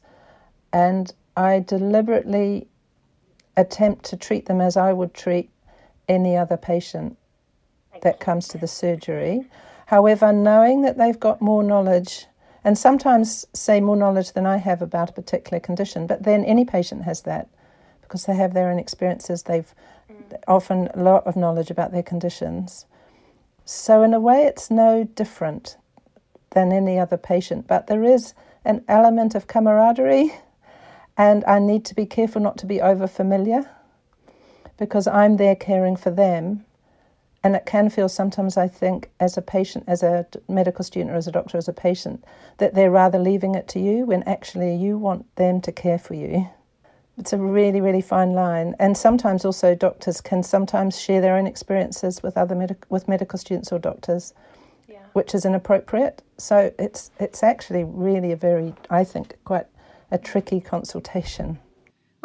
and 0.71 1.13
I 1.35 1.59
deliberately 1.59 2.67
attempt 3.57 4.05
to 4.05 4.17
treat 4.17 4.45
them 4.45 4.61
as 4.61 4.77
I 4.77 4.93
would 4.93 5.13
treat 5.13 5.49
any 6.07 6.37
other 6.37 6.57
patient 6.57 7.17
that 8.01 8.19
comes 8.19 8.47
to 8.49 8.57
the 8.57 8.67
surgery. 8.67 9.45
However, 9.87 10.31
knowing 10.33 10.81
that 10.81 10.97
they've 10.97 11.19
got 11.19 11.41
more 11.41 11.63
knowledge, 11.63 12.25
and 12.63 12.77
sometimes 12.77 13.45
say 13.53 13.79
more 13.79 13.95
knowledge 13.95 14.31
than 14.31 14.45
I 14.45 14.57
have 14.57 14.81
about 14.81 15.11
a 15.11 15.13
particular 15.13 15.59
condition, 15.59 16.07
but 16.07 16.23
then 16.23 16.43
any 16.43 16.65
patient 16.65 17.03
has 17.03 17.21
that 17.21 17.47
because 18.01 18.25
they 18.25 18.35
have 18.35 18.53
their 18.53 18.69
own 18.69 18.79
experiences. 18.79 19.43
They've 19.43 19.73
mm. 20.11 20.35
often 20.47 20.89
a 20.93 21.01
lot 21.01 21.25
of 21.27 21.35
knowledge 21.35 21.69
about 21.69 21.91
their 21.91 22.03
conditions. 22.03 22.85
So, 23.65 24.03
in 24.03 24.13
a 24.13 24.19
way, 24.19 24.43
it's 24.43 24.71
no 24.71 25.03
different 25.03 25.77
than 26.51 26.71
any 26.71 26.97
other 26.97 27.17
patient, 27.17 27.67
but 27.67 27.87
there 27.87 28.03
is 28.03 28.33
an 28.63 28.83
element 28.87 29.35
of 29.35 29.47
camaraderie, 29.47 30.33
and 31.17 31.43
I 31.45 31.59
need 31.59 31.85
to 31.85 31.95
be 31.95 32.05
careful 32.05 32.41
not 32.41 32.57
to 32.59 32.65
be 32.65 32.81
over 32.81 33.07
familiar 33.07 33.69
because 34.77 35.07
I'm 35.07 35.37
there 35.37 35.55
caring 35.55 35.95
for 35.95 36.09
them 36.09 36.65
and 37.45 37.55
it 37.55 37.67
can 37.67 37.91
feel 37.91 38.09
sometimes, 38.09 38.57
I 38.57 38.67
think, 38.67 39.11
as 39.19 39.37
a 39.37 39.41
patient, 39.41 39.83
as 39.85 40.01
a 40.01 40.25
medical 40.49 40.83
student, 40.83 41.11
or 41.11 41.15
as 41.15 41.27
a 41.27 41.31
doctor, 41.31 41.59
as 41.59 41.67
a 41.67 41.73
patient, 41.73 42.25
that 42.57 42.73
they're 42.73 42.89
rather 42.89 43.19
leaving 43.19 43.53
it 43.53 43.67
to 43.67 43.79
you 43.79 44.07
when 44.07 44.23
actually 44.23 44.75
you 44.75 44.97
want 44.97 45.27
them 45.35 45.61
to 45.61 45.71
care 45.71 45.99
for 45.99 46.15
you. 46.15 46.49
It's 47.19 47.33
a 47.33 47.37
really, 47.37 47.81
really 47.81 48.01
fine 48.01 48.33
line. 48.33 48.73
And 48.79 48.97
sometimes 48.97 49.45
also 49.45 49.75
doctors 49.75 50.21
can 50.21 50.41
sometimes 50.41 50.99
share 50.99 51.21
their 51.21 51.37
own 51.37 51.45
experiences 51.45 52.23
with 52.23 52.35
other 52.35 52.55
medic- 52.55 52.87
with 52.89 53.07
medical 53.07 53.37
students 53.37 53.71
or 53.71 53.77
doctors, 53.77 54.33
yeah. 54.89 55.05
which 55.13 55.35
is 55.35 55.45
inappropriate. 55.45 56.23
So 56.39 56.73
it's 56.79 57.11
it's 57.19 57.43
actually 57.43 57.83
really 57.83 58.31
a 58.31 58.35
very, 58.35 58.73
I 58.89 59.03
think, 59.03 59.37
quite 59.43 59.67
a 60.09 60.17
tricky 60.17 60.59
consultation. 60.59 61.59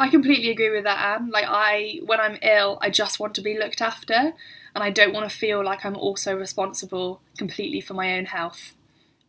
I 0.01 0.09
completely 0.09 0.49
agree 0.49 0.71
with 0.71 0.83
that, 0.85 1.21
Anne. 1.21 1.29
Like 1.29 1.45
I, 1.47 1.99
when 2.03 2.19
I'm 2.19 2.37
ill, 2.41 2.79
I 2.81 2.89
just 2.89 3.19
want 3.19 3.35
to 3.35 3.41
be 3.41 3.57
looked 3.57 3.81
after 3.81 4.33
and 4.73 4.83
I 4.83 4.89
don't 4.89 5.13
want 5.13 5.29
to 5.29 5.35
feel 5.35 5.63
like 5.63 5.85
I'm 5.85 5.95
also 5.95 6.35
responsible 6.35 7.21
completely 7.37 7.81
for 7.81 7.93
my 7.93 8.17
own 8.17 8.25
health 8.25 8.73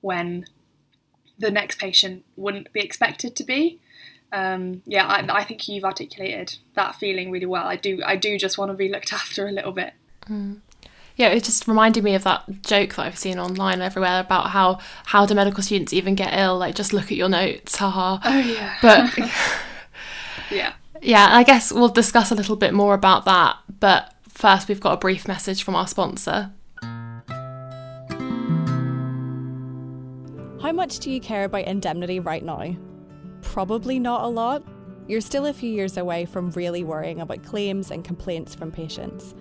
when 0.00 0.46
the 1.38 1.50
next 1.50 1.78
patient 1.78 2.24
wouldn't 2.36 2.72
be 2.72 2.80
expected 2.80 3.36
to 3.36 3.44
be. 3.44 3.80
Um, 4.32 4.82
yeah, 4.86 5.06
I, 5.06 5.40
I, 5.40 5.44
think 5.44 5.68
you've 5.68 5.84
articulated 5.84 6.56
that 6.72 6.94
feeling 6.94 7.30
really 7.30 7.44
well. 7.44 7.66
I 7.66 7.76
do, 7.76 8.00
I 8.06 8.16
do 8.16 8.38
just 8.38 8.56
want 8.56 8.70
to 8.70 8.74
be 8.74 8.88
looked 8.88 9.12
after 9.22 9.46
a 9.46 9.52
little 9.52 9.72
bit. 9.72 9.92
Mm. 10.26 10.60
Yeah, 11.16 11.28
it 11.28 11.44
just 11.44 11.68
reminded 11.68 12.02
me 12.02 12.14
of 12.14 12.24
that 12.24 12.62
joke 12.62 12.94
that 12.94 13.02
I've 13.02 13.18
seen 13.18 13.38
online 13.38 13.82
everywhere 13.82 14.20
about 14.20 14.48
how 14.48 14.78
how 15.04 15.26
do 15.26 15.34
medical 15.34 15.62
students 15.62 15.92
even 15.92 16.14
get 16.14 16.32
ill? 16.32 16.56
Like, 16.56 16.74
just 16.74 16.94
look 16.94 17.04
at 17.04 17.18
your 17.18 17.28
notes, 17.28 17.76
haha. 17.76 18.18
Oh 18.24 18.38
yeah. 18.38 18.78
But 18.80 19.12
Yeah. 20.52 20.74
Yeah, 21.00 21.26
I 21.30 21.42
guess 21.42 21.72
we'll 21.72 21.88
discuss 21.88 22.30
a 22.30 22.34
little 22.34 22.56
bit 22.56 22.74
more 22.74 22.94
about 22.94 23.24
that, 23.24 23.56
but 23.80 24.14
first 24.28 24.68
we've 24.68 24.80
got 24.80 24.92
a 24.92 24.96
brief 24.98 25.26
message 25.26 25.64
from 25.64 25.74
our 25.74 25.86
sponsor. 25.86 26.52
How 30.60 30.70
much 30.70 31.00
do 31.00 31.10
you 31.10 31.20
care 31.20 31.44
about 31.44 31.64
indemnity 31.64 32.20
right 32.20 32.44
now? 32.44 32.76
Probably 33.40 33.98
not 33.98 34.22
a 34.24 34.28
lot. 34.28 34.62
You're 35.08 35.20
still 35.20 35.46
a 35.46 35.52
few 35.52 35.72
years 35.72 35.96
away 35.96 36.24
from 36.24 36.50
really 36.52 36.84
worrying 36.84 37.20
about 37.20 37.42
claims 37.42 37.90
and 37.90 38.04
complaints 38.04 38.54
from 38.54 38.70
patients. 38.70 39.34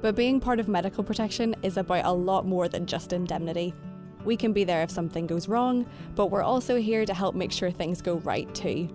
But 0.00 0.14
being 0.14 0.38
part 0.38 0.60
of 0.60 0.68
medical 0.68 1.02
protection 1.02 1.56
is 1.62 1.76
about 1.76 2.04
a 2.04 2.12
lot 2.12 2.46
more 2.46 2.68
than 2.68 2.86
just 2.86 3.12
indemnity. 3.12 3.74
We 4.24 4.36
can 4.36 4.52
be 4.52 4.62
there 4.62 4.82
if 4.82 4.90
something 4.90 5.26
goes 5.26 5.48
wrong, 5.48 5.86
but 6.14 6.30
we're 6.30 6.42
also 6.42 6.76
here 6.76 7.04
to 7.04 7.14
help 7.14 7.34
make 7.34 7.50
sure 7.50 7.72
things 7.72 8.00
go 8.00 8.18
right 8.18 8.52
too. 8.54 8.88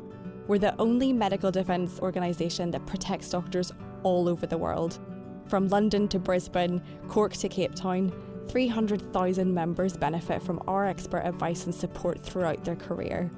We're 0.47 0.59
the 0.59 0.79
only 0.79 1.13
medical 1.13 1.51
defence 1.51 2.00
organisation 2.01 2.71
that 2.71 2.85
protects 2.85 3.29
doctors 3.29 3.71
all 4.03 4.27
over 4.27 4.45
the 4.45 4.57
world. 4.57 5.00
From 5.47 5.69
London 5.69 6.07
to 6.09 6.19
Brisbane, 6.19 6.81
Cork 7.07 7.33
to 7.33 7.47
Cape 7.47 7.75
Town, 7.75 8.12
300,000 8.50 9.53
members 9.53 9.95
benefit 9.95 10.43
from 10.43 10.62
our 10.67 10.85
expert 10.85 11.19
advice 11.19 11.65
and 11.65 11.73
support 11.73 12.21
throughout 12.21 12.65
their 12.65 12.75
career. 12.75 13.31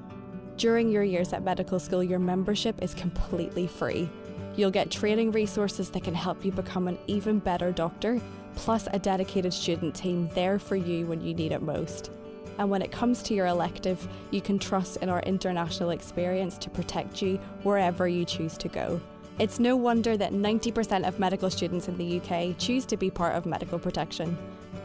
During 0.56 0.90
your 0.90 1.04
years 1.04 1.32
at 1.32 1.44
medical 1.44 1.78
school, 1.78 2.02
your 2.02 2.18
membership 2.18 2.82
is 2.82 2.94
completely 2.94 3.68
free. 3.68 4.10
You'll 4.56 4.70
get 4.70 4.90
training 4.90 5.30
resources 5.30 5.90
that 5.90 6.02
can 6.02 6.14
help 6.14 6.44
you 6.44 6.50
become 6.50 6.88
an 6.88 6.98
even 7.06 7.38
better 7.38 7.70
doctor, 7.70 8.20
plus 8.56 8.88
a 8.92 8.98
dedicated 8.98 9.52
student 9.52 9.94
team 9.94 10.28
there 10.34 10.58
for 10.58 10.76
you 10.76 11.06
when 11.06 11.20
you 11.20 11.34
need 11.34 11.52
it 11.52 11.62
most. 11.62 12.10
And 12.58 12.70
when 12.70 12.82
it 12.82 12.90
comes 12.90 13.22
to 13.24 13.34
your 13.34 13.46
elective, 13.46 14.06
you 14.30 14.40
can 14.40 14.58
trust 14.58 14.98
in 14.98 15.08
our 15.08 15.20
international 15.20 15.90
experience 15.90 16.58
to 16.58 16.70
protect 16.70 17.22
you 17.22 17.38
wherever 17.62 18.08
you 18.08 18.24
choose 18.24 18.56
to 18.58 18.68
go. 18.68 19.00
It's 19.38 19.58
no 19.58 19.76
wonder 19.76 20.16
that 20.16 20.32
90% 20.32 21.06
of 21.06 21.18
medical 21.18 21.50
students 21.50 21.88
in 21.88 21.98
the 21.98 22.20
UK 22.20 22.56
choose 22.58 22.86
to 22.86 22.96
be 22.96 23.10
part 23.10 23.34
of 23.34 23.44
medical 23.44 23.78
protection. 23.78 24.36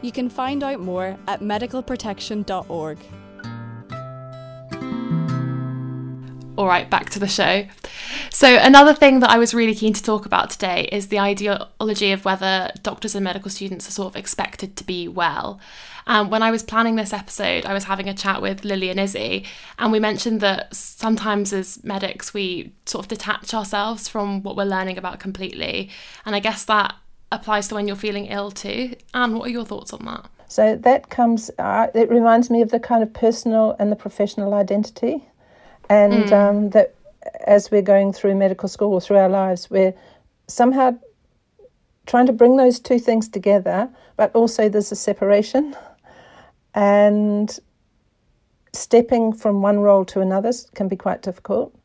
You 0.02 0.12
can 0.12 0.28
find 0.28 0.62
out 0.62 0.80
more 0.80 1.16
at 1.26 1.40
medicalprotection.org. 1.40 2.98
All 6.58 6.66
right, 6.66 6.88
back 6.88 7.08
to 7.10 7.18
the 7.18 7.28
show. 7.28 7.64
So, 8.30 8.56
another 8.56 8.92
thing 8.92 9.20
that 9.20 9.30
I 9.30 9.38
was 9.38 9.54
really 9.54 9.74
keen 9.74 9.94
to 9.94 10.02
talk 10.02 10.26
about 10.26 10.50
today 10.50 10.86
is 10.92 11.08
the 11.08 11.18
ideology 11.18 12.12
of 12.12 12.26
whether 12.26 12.70
doctors 12.82 13.14
and 13.14 13.24
medical 13.24 13.50
students 13.50 13.88
are 13.88 13.92
sort 13.92 14.08
of 14.08 14.16
expected 14.16 14.76
to 14.76 14.84
be 14.84 15.08
well. 15.08 15.58
Um, 16.06 16.28
when 16.28 16.42
I 16.42 16.50
was 16.50 16.62
planning 16.62 16.96
this 16.96 17.14
episode, 17.14 17.64
I 17.64 17.72
was 17.72 17.84
having 17.84 18.06
a 18.06 18.12
chat 18.12 18.42
with 18.42 18.66
Lily 18.66 18.90
and 18.90 19.00
Izzy, 19.00 19.46
and 19.78 19.92
we 19.92 19.98
mentioned 19.98 20.42
that 20.42 20.74
sometimes 20.74 21.54
as 21.54 21.82
medics, 21.84 22.34
we 22.34 22.74
sort 22.84 23.06
of 23.06 23.08
detach 23.08 23.54
ourselves 23.54 24.06
from 24.06 24.42
what 24.42 24.54
we're 24.54 24.64
learning 24.64 24.98
about 24.98 25.20
completely. 25.20 25.88
And 26.26 26.36
I 26.36 26.40
guess 26.40 26.66
that 26.66 26.94
applies 27.30 27.68
to 27.68 27.76
when 27.76 27.86
you're 27.86 27.96
feeling 27.96 28.26
ill 28.26 28.50
too. 28.50 28.94
Anne, 29.14 29.38
what 29.38 29.46
are 29.46 29.52
your 29.52 29.64
thoughts 29.64 29.94
on 29.94 30.04
that? 30.04 30.28
So 30.48 30.76
that 30.76 31.08
comes, 31.08 31.50
uh, 31.58 31.86
it 31.94 32.10
reminds 32.10 32.50
me 32.50 32.60
of 32.60 32.70
the 32.70 32.78
kind 32.78 33.02
of 33.02 33.14
personal 33.14 33.74
and 33.78 33.90
the 33.90 33.96
professional 33.96 34.52
identity. 34.52 35.24
And 35.92 36.24
mm. 36.24 36.32
um, 36.32 36.70
that 36.70 36.94
as 37.46 37.70
we're 37.70 37.82
going 37.82 38.14
through 38.14 38.34
medical 38.34 38.66
school 38.66 38.94
or 38.94 39.00
through 39.02 39.18
our 39.18 39.28
lives, 39.28 39.68
we're 39.68 39.92
somehow 40.46 40.96
trying 42.06 42.24
to 42.24 42.32
bring 42.32 42.56
those 42.56 42.80
two 42.80 42.98
things 42.98 43.28
together, 43.28 43.90
but 44.16 44.34
also 44.34 44.70
there's 44.70 44.90
a 44.90 44.96
separation 44.96 45.76
and 46.74 47.60
stepping 48.72 49.34
from 49.34 49.60
one 49.60 49.80
role 49.80 50.06
to 50.06 50.20
another 50.20 50.50
can 50.74 50.88
be 50.88 50.96
quite 50.96 51.20
difficult. 51.20 51.78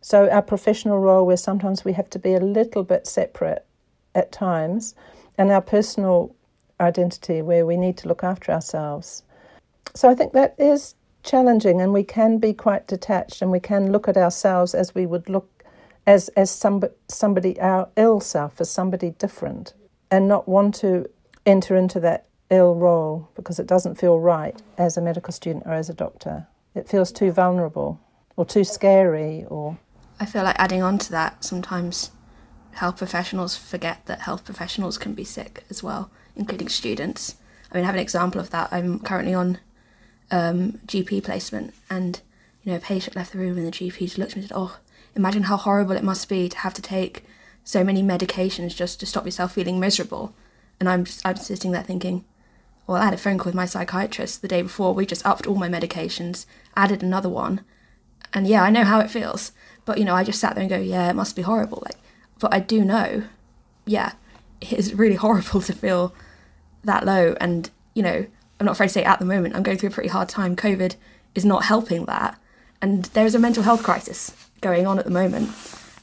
So, 0.00 0.30
our 0.30 0.42
professional 0.42 1.00
role, 1.00 1.26
where 1.26 1.36
sometimes 1.36 1.84
we 1.84 1.92
have 1.94 2.08
to 2.10 2.20
be 2.20 2.34
a 2.34 2.40
little 2.40 2.84
bit 2.84 3.04
separate 3.08 3.66
at 4.14 4.30
times, 4.30 4.94
and 5.36 5.50
our 5.50 5.60
personal 5.60 6.36
identity, 6.78 7.42
where 7.42 7.66
we 7.66 7.76
need 7.76 7.96
to 7.98 8.08
look 8.08 8.22
after 8.22 8.52
ourselves. 8.52 9.24
So, 9.96 10.08
I 10.08 10.14
think 10.14 10.34
that 10.34 10.54
is 10.56 10.94
challenging, 11.22 11.80
and 11.80 11.92
we 11.92 12.04
can 12.04 12.38
be 12.38 12.52
quite 12.52 12.86
detached, 12.86 13.42
and 13.42 13.50
we 13.50 13.60
can 13.60 13.92
look 13.92 14.08
at 14.08 14.16
ourselves 14.16 14.74
as 14.74 14.94
we 14.94 15.06
would 15.06 15.28
look 15.28 15.64
as 16.06 16.28
as 16.30 16.50
somebody, 16.50 16.92
somebody 17.08 17.60
our 17.60 17.88
ill 17.96 18.20
self, 18.20 18.60
as 18.60 18.70
somebody 18.70 19.10
different, 19.18 19.74
and 20.10 20.28
not 20.28 20.48
want 20.48 20.74
to 20.76 21.08
enter 21.46 21.76
into 21.76 22.00
that 22.00 22.26
ill 22.50 22.74
role 22.74 23.28
because 23.34 23.58
it 23.58 23.66
doesn't 23.66 23.94
feel 23.94 24.18
right 24.18 24.60
as 24.76 24.96
a 24.96 25.00
medical 25.00 25.32
student 25.32 25.64
or 25.66 25.72
as 25.72 25.88
a 25.88 25.94
doctor. 25.94 26.46
It 26.74 26.88
feels 26.88 27.12
too 27.12 27.30
vulnerable 27.32 28.00
or 28.36 28.44
too 28.44 28.64
scary 28.64 29.44
or 29.48 29.78
I 30.18 30.26
feel 30.26 30.42
like 30.44 30.56
adding 30.58 30.82
on 30.82 30.98
to 30.98 31.10
that 31.12 31.44
sometimes 31.44 32.10
health 32.72 32.98
professionals 32.98 33.56
forget 33.56 34.04
that 34.06 34.20
health 34.20 34.44
professionals 34.44 34.98
can 34.98 35.14
be 35.14 35.24
sick 35.24 35.64
as 35.70 35.82
well, 35.82 36.10
including 36.36 36.68
students. 36.68 37.36
I 37.70 37.76
mean, 37.76 37.84
I 37.84 37.86
have 37.86 37.94
an 37.94 38.00
example 38.00 38.40
of 38.40 38.50
that. 38.50 38.68
I'm 38.70 38.98
currently 38.98 39.32
on 39.32 39.58
um, 40.30 40.80
GP 40.86 41.24
placement, 41.24 41.74
and 41.88 42.20
you 42.62 42.72
know, 42.72 42.78
a 42.78 42.80
patient 42.80 43.16
left 43.16 43.32
the 43.32 43.38
room, 43.38 43.56
and 43.56 43.66
the 43.66 43.70
GP 43.70 43.98
just 43.98 44.18
looked 44.18 44.32
at 44.32 44.36
me 44.36 44.42
and 44.42 44.48
said, 44.50 44.56
"Oh, 44.56 44.78
imagine 45.14 45.44
how 45.44 45.56
horrible 45.56 45.96
it 45.96 46.04
must 46.04 46.28
be 46.28 46.48
to 46.48 46.58
have 46.58 46.74
to 46.74 46.82
take 46.82 47.24
so 47.64 47.84
many 47.84 48.02
medications 48.02 48.74
just 48.74 49.00
to 49.00 49.06
stop 49.06 49.24
yourself 49.24 49.52
feeling 49.52 49.80
miserable." 49.80 50.34
And 50.78 50.88
I'm 50.88 51.04
just, 51.04 51.24
I'm 51.26 51.36
sitting 51.36 51.72
there 51.72 51.82
thinking, 51.82 52.24
well, 52.90 53.00
I 53.00 53.04
had 53.04 53.14
a 53.14 53.18
phone 53.18 53.38
call 53.38 53.46
with 53.46 53.54
my 53.54 53.66
psychiatrist 53.66 54.42
the 54.42 54.48
day 54.48 54.62
before. 54.62 54.94
We 54.94 55.06
just 55.06 55.24
upped 55.24 55.46
all 55.46 55.54
my 55.54 55.68
medications, 55.68 56.44
added 56.74 57.04
another 57.04 57.28
one, 57.28 57.60
and 58.34 58.48
yeah, 58.48 58.64
I 58.64 58.70
know 58.70 58.82
how 58.82 58.98
it 58.98 59.10
feels. 59.10 59.52
But 59.84 59.98
you 59.98 60.04
know, 60.04 60.16
I 60.16 60.24
just 60.24 60.40
sat 60.40 60.56
there 60.56 60.62
and 60.62 60.70
go, 60.70 60.78
yeah, 60.78 61.08
it 61.08 61.14
must 61.14 61.36
be 61.36 61.42
horrible. 61.42 61.82
Like, 61.84 61.96
but 62.40 62.52
I 62.52 62.58
do 62.58 62.84
know, 62.84 63.24
yeah, 63.86 64.14
it 64.60 64.72
is 64.72 64.92
really 64.92 65.14
horrible 65.26 65.60
to 65.60 65.72
feel 65.72 66.14
that 66.82 67.06
low. 67.06 67.36
And 67.40 67.70
you 67.94 68.02
know, 68.02 68.26
I'm 68.60 68.66
not 68.66 68.72
afraid 68.72 68.88
to 68.88 68.92
say 68.92 69.04
at 69.04 69.18
the 69.18 69.24
moment 69.24 69.56
I'm 69.56 69.62
going 69.62 69.78
through 69.78 69.88
a 69.88 69.92
pretty 69.92 70.10
hard 70.10 70.28
time. 70.28 70.54
COVID 70.54 70.94
is 71.34 71.46
not 71.46 71.64
helping 71.64 72.04
that, 72.04 72.38
and 72.82 73.06
there 73.06 73.24
is 73.24 73.34
a 73.34 73.38
mental 73.38 73.62
health 73.62 73.82
crisis 73.82 74.36
going 74.60 74.86
on 74.86 74.98
at 74.98 75.06
the 75.06 75.10
moment. 75.10 75.50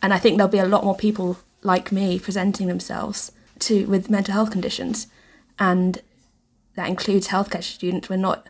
And 0.01 0.13
I 0.13 0.17
think 0.17 0.37
there'll 0.37 0.51
be 0.51 0.57
a 0.57 0.65
lot 0.65 0.83
more 0.83 0.95
people 0.95 1.37
like 1.61 1.91
me 1.91 2.19
presenting 2.19 2.67
themselves 2.67 3.31
to 3.59 3.85
with 3.85 4.09
mental 4.09 4.33
health 4.33 4.51
conditions, 4.51 5.07
and 5.59 6.01
that 6.75 6.89
includes 6.89 7.27
healthcare 7.27 7.63
students. 7.63 8.09
We're 8.09 8.17
not 8.17 8.47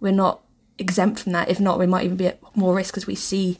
we're 0.00 0.12
not 0.12 0.40
exempt 0.78 1.20
from 1.20 1.32
that. 1.32 1.50
If 1.50 1.60
not, 1.60 1.78
we 1.78 1.86
might 1.86 2.04
even 2.04 2.16
be 2.16 2.28
at 2.28 2.56
more 2.56 2.74
risk 2.74 2.94
because 2.94 3.06
we 3.06 3.14
see 3.14 3.58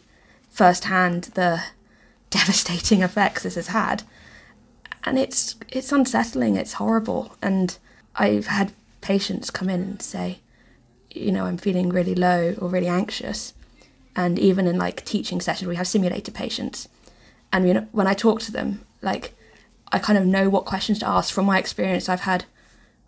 firsthand 0.48 1.24
the 1.34 1.62
devastating 2.30 3.02
effects 3.02 3.42
this 3.42 3.56
has 3.56 3.68
had. 3.68 4.02
And 5.04 5.18
it's 5.18 5.56
it's 5.68 5.92
unsettling. 5.92 6.56
It's 6.56 6.74
horrible. 6.74 7.36
And 7.42 7.76
I've 8.16 8.46
had 8.46 8.72
patients 9.00 9.50
come 9.50 9.68
in 9.68 9.80
and 9.80 10.02
say, 10.02 10.40
you 11.10 11.32
know, 11.32 11.44
I'm 11.44 11.58
feeling 11.58 11.88
really 11.88 12.14
low 12.14 12.54
or 12.58 12.68
really 12.68 12.86
anxious. 12.86 13.54
And 14.14 14.38
even 14.38 14.66
in 14.66 14.78
like 14.78 15.04
teaching 15.04 15.40
sessions, 15.40 15.68
we 15.68 15.76
have 15.76 15.88
simulated 15.88 16.34
patients. 16.34 16.88
And 17.52 17.66
you 17.66 17.74
know, 17.74 17.88
when 17.92 18.06
I 18.06 18.14
talk 18.14 18.40
to 18.42 18.52
them, 18.52 18.84
like 19.02 19.34
I 19.92 19.98
kind 19.98 20.18
of 20.18 20.26
know 20.26 20.48
what 20.48 20.66
questions 20.66 20.98
to 21.00 21.08
ask 21.08 21.32
from 21.32 21.46
my 21.46 21.58
experience. 21.58 22.08
I've 22.08 22.20
had 22.20 22.44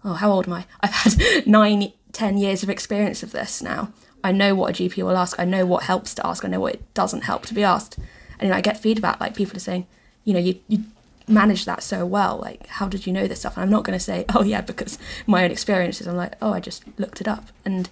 oh, 0.05 0.15
how 0.15 0.31
old 0.33 0.47
am 0.47 0.55
I? 0.55 0.67
I've 0.81 0.91
had 0.91 1.47
nine, 1.47 1.93
ten 2.13 2.37
years 2.39 2.63
of 2.63 2.71
experience 2.71 3.23
of 3.23 3.33
this 3.33 3.63
now. 3.63 3.93
I 4.25 4.33
know 4.33 4.55
what 4.55 4.71
a 4.71 4.83
GP 4.83 5.03
will 5.03 5.17
ask. 5.17 5.39
I 5.39 5.45
know 5.45 5.67
what 5.67 5.85
helps 5.85 6.15
to 6.15 6.27
ask. 6.27 6.45
I 6.45 6.49
know 6.49 6.61
what 6.61 6.75
it 6.75 6.95
doesn't 6.95 7.23
help 7.23 7.47
to 7.47 7.55
be 7.55 7.65
asked. 7.65 7.99
And 8.39 8.43
you 8.43 8.49
know, 8.51 8.57
I 8.57 8.61
get 8.61 8.81
feedback 8.81 9.21
like 9.21 9.35
people 9.35 9.57
are 9.57 9.61
saying, 9.61 9.87
you 10.25 10.33
know, 10.33 10.41
you, 10.41 10.61
you 10.69 10.85
manage 11.29 11.65
that 11.65 11.83
so 11.83 12.05
well. 12.07 12.39
Like, 12.39 12.67
how 12.67 12.89
did 12.89 13.07
you 13.07 13.13
know 13.13 13.27
this 13.27 13.41
stuff? 13.41 13.57
And 13.57 13.65
I'm 13.65 13.71
not 13.71 13.85
going 13.85 13.99
to 13.99 14.05
say, 14.05 14.25
oh 14.35 14.43
yeah, 14.43 14.61
because 14.61 14.99
my 15.27 15.45
own 15.45 15.51
experiences. 15.51 16.07
I'm 16.07 16.17
like, 16.17 16.35
oh, 16.43 16.53
I 16.53 16.61
just 16.61 16.85
looked 16.99 17.21
it 17.21 17.29
up. 17.29 17.47
And 17.65 17.89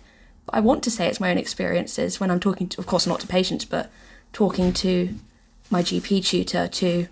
I 0.50 0.60
want 0.60 0.82
to 0.84 0.90
say 0.90 1.06
it's 1.06 1.20
my 1.20 1.30
own 1.30 1.38
experiences 1.38 2.20
when 2.20 2.30
I'm 2.30 2.40
talking 2.40 2.68
to, 2.68 2.80
of 2.80 2.86
course, 2.86 3.06
not 3.06 3.20
to 3.20 3.26
patients, 3.26 3.64
but 3.64 3.90
talking 4.32 4.72
to 4.74 5.14
my 5.70 5.82
GP 5.82 6.24
tutor, 6.26 6.66
to 6.68 7.06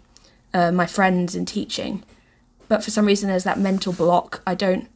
uh, 0.52 0.72
my 0.72 0.86
friends 0.86 1.34
in 1.34 1.46
teaching 1.46 2.02
but 2.68 2.84
for 2.84 2.90
some 2.90 3.06
reason 3.06 3.28
there's 3.28 3.44
that 3.44 3.58
mental 3.58 3.92
block. 3.92 4.42
I 4.46 4.54
don't 4.54 4.88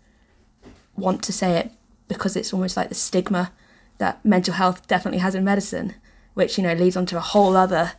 want 0.94 1.22
to 1.24 1.32
say 1.32 1.58
it 1.58 1.70
because 2.06 2.36
it's 2.36 2.52
almost 2.52 2.76
like 2.76 2.90
the 2.90 2.94
stigma 2.94 3.50
that 3.98 4.24
mental 4.24 4.54
health 4.54 4.86
definitely 4.86 5.20
has 5.20 5.34
in 5.34 5.42
medicine, 5.42 5.94
which 6.34 6.58
you 6.58 6.64
know 6.64 6.74
leads 6.74 6.96
on 6.96 7.06
to 7.06 7.16
a 7.16 7.20
whole 7.20 7.56
other 7.56 7.92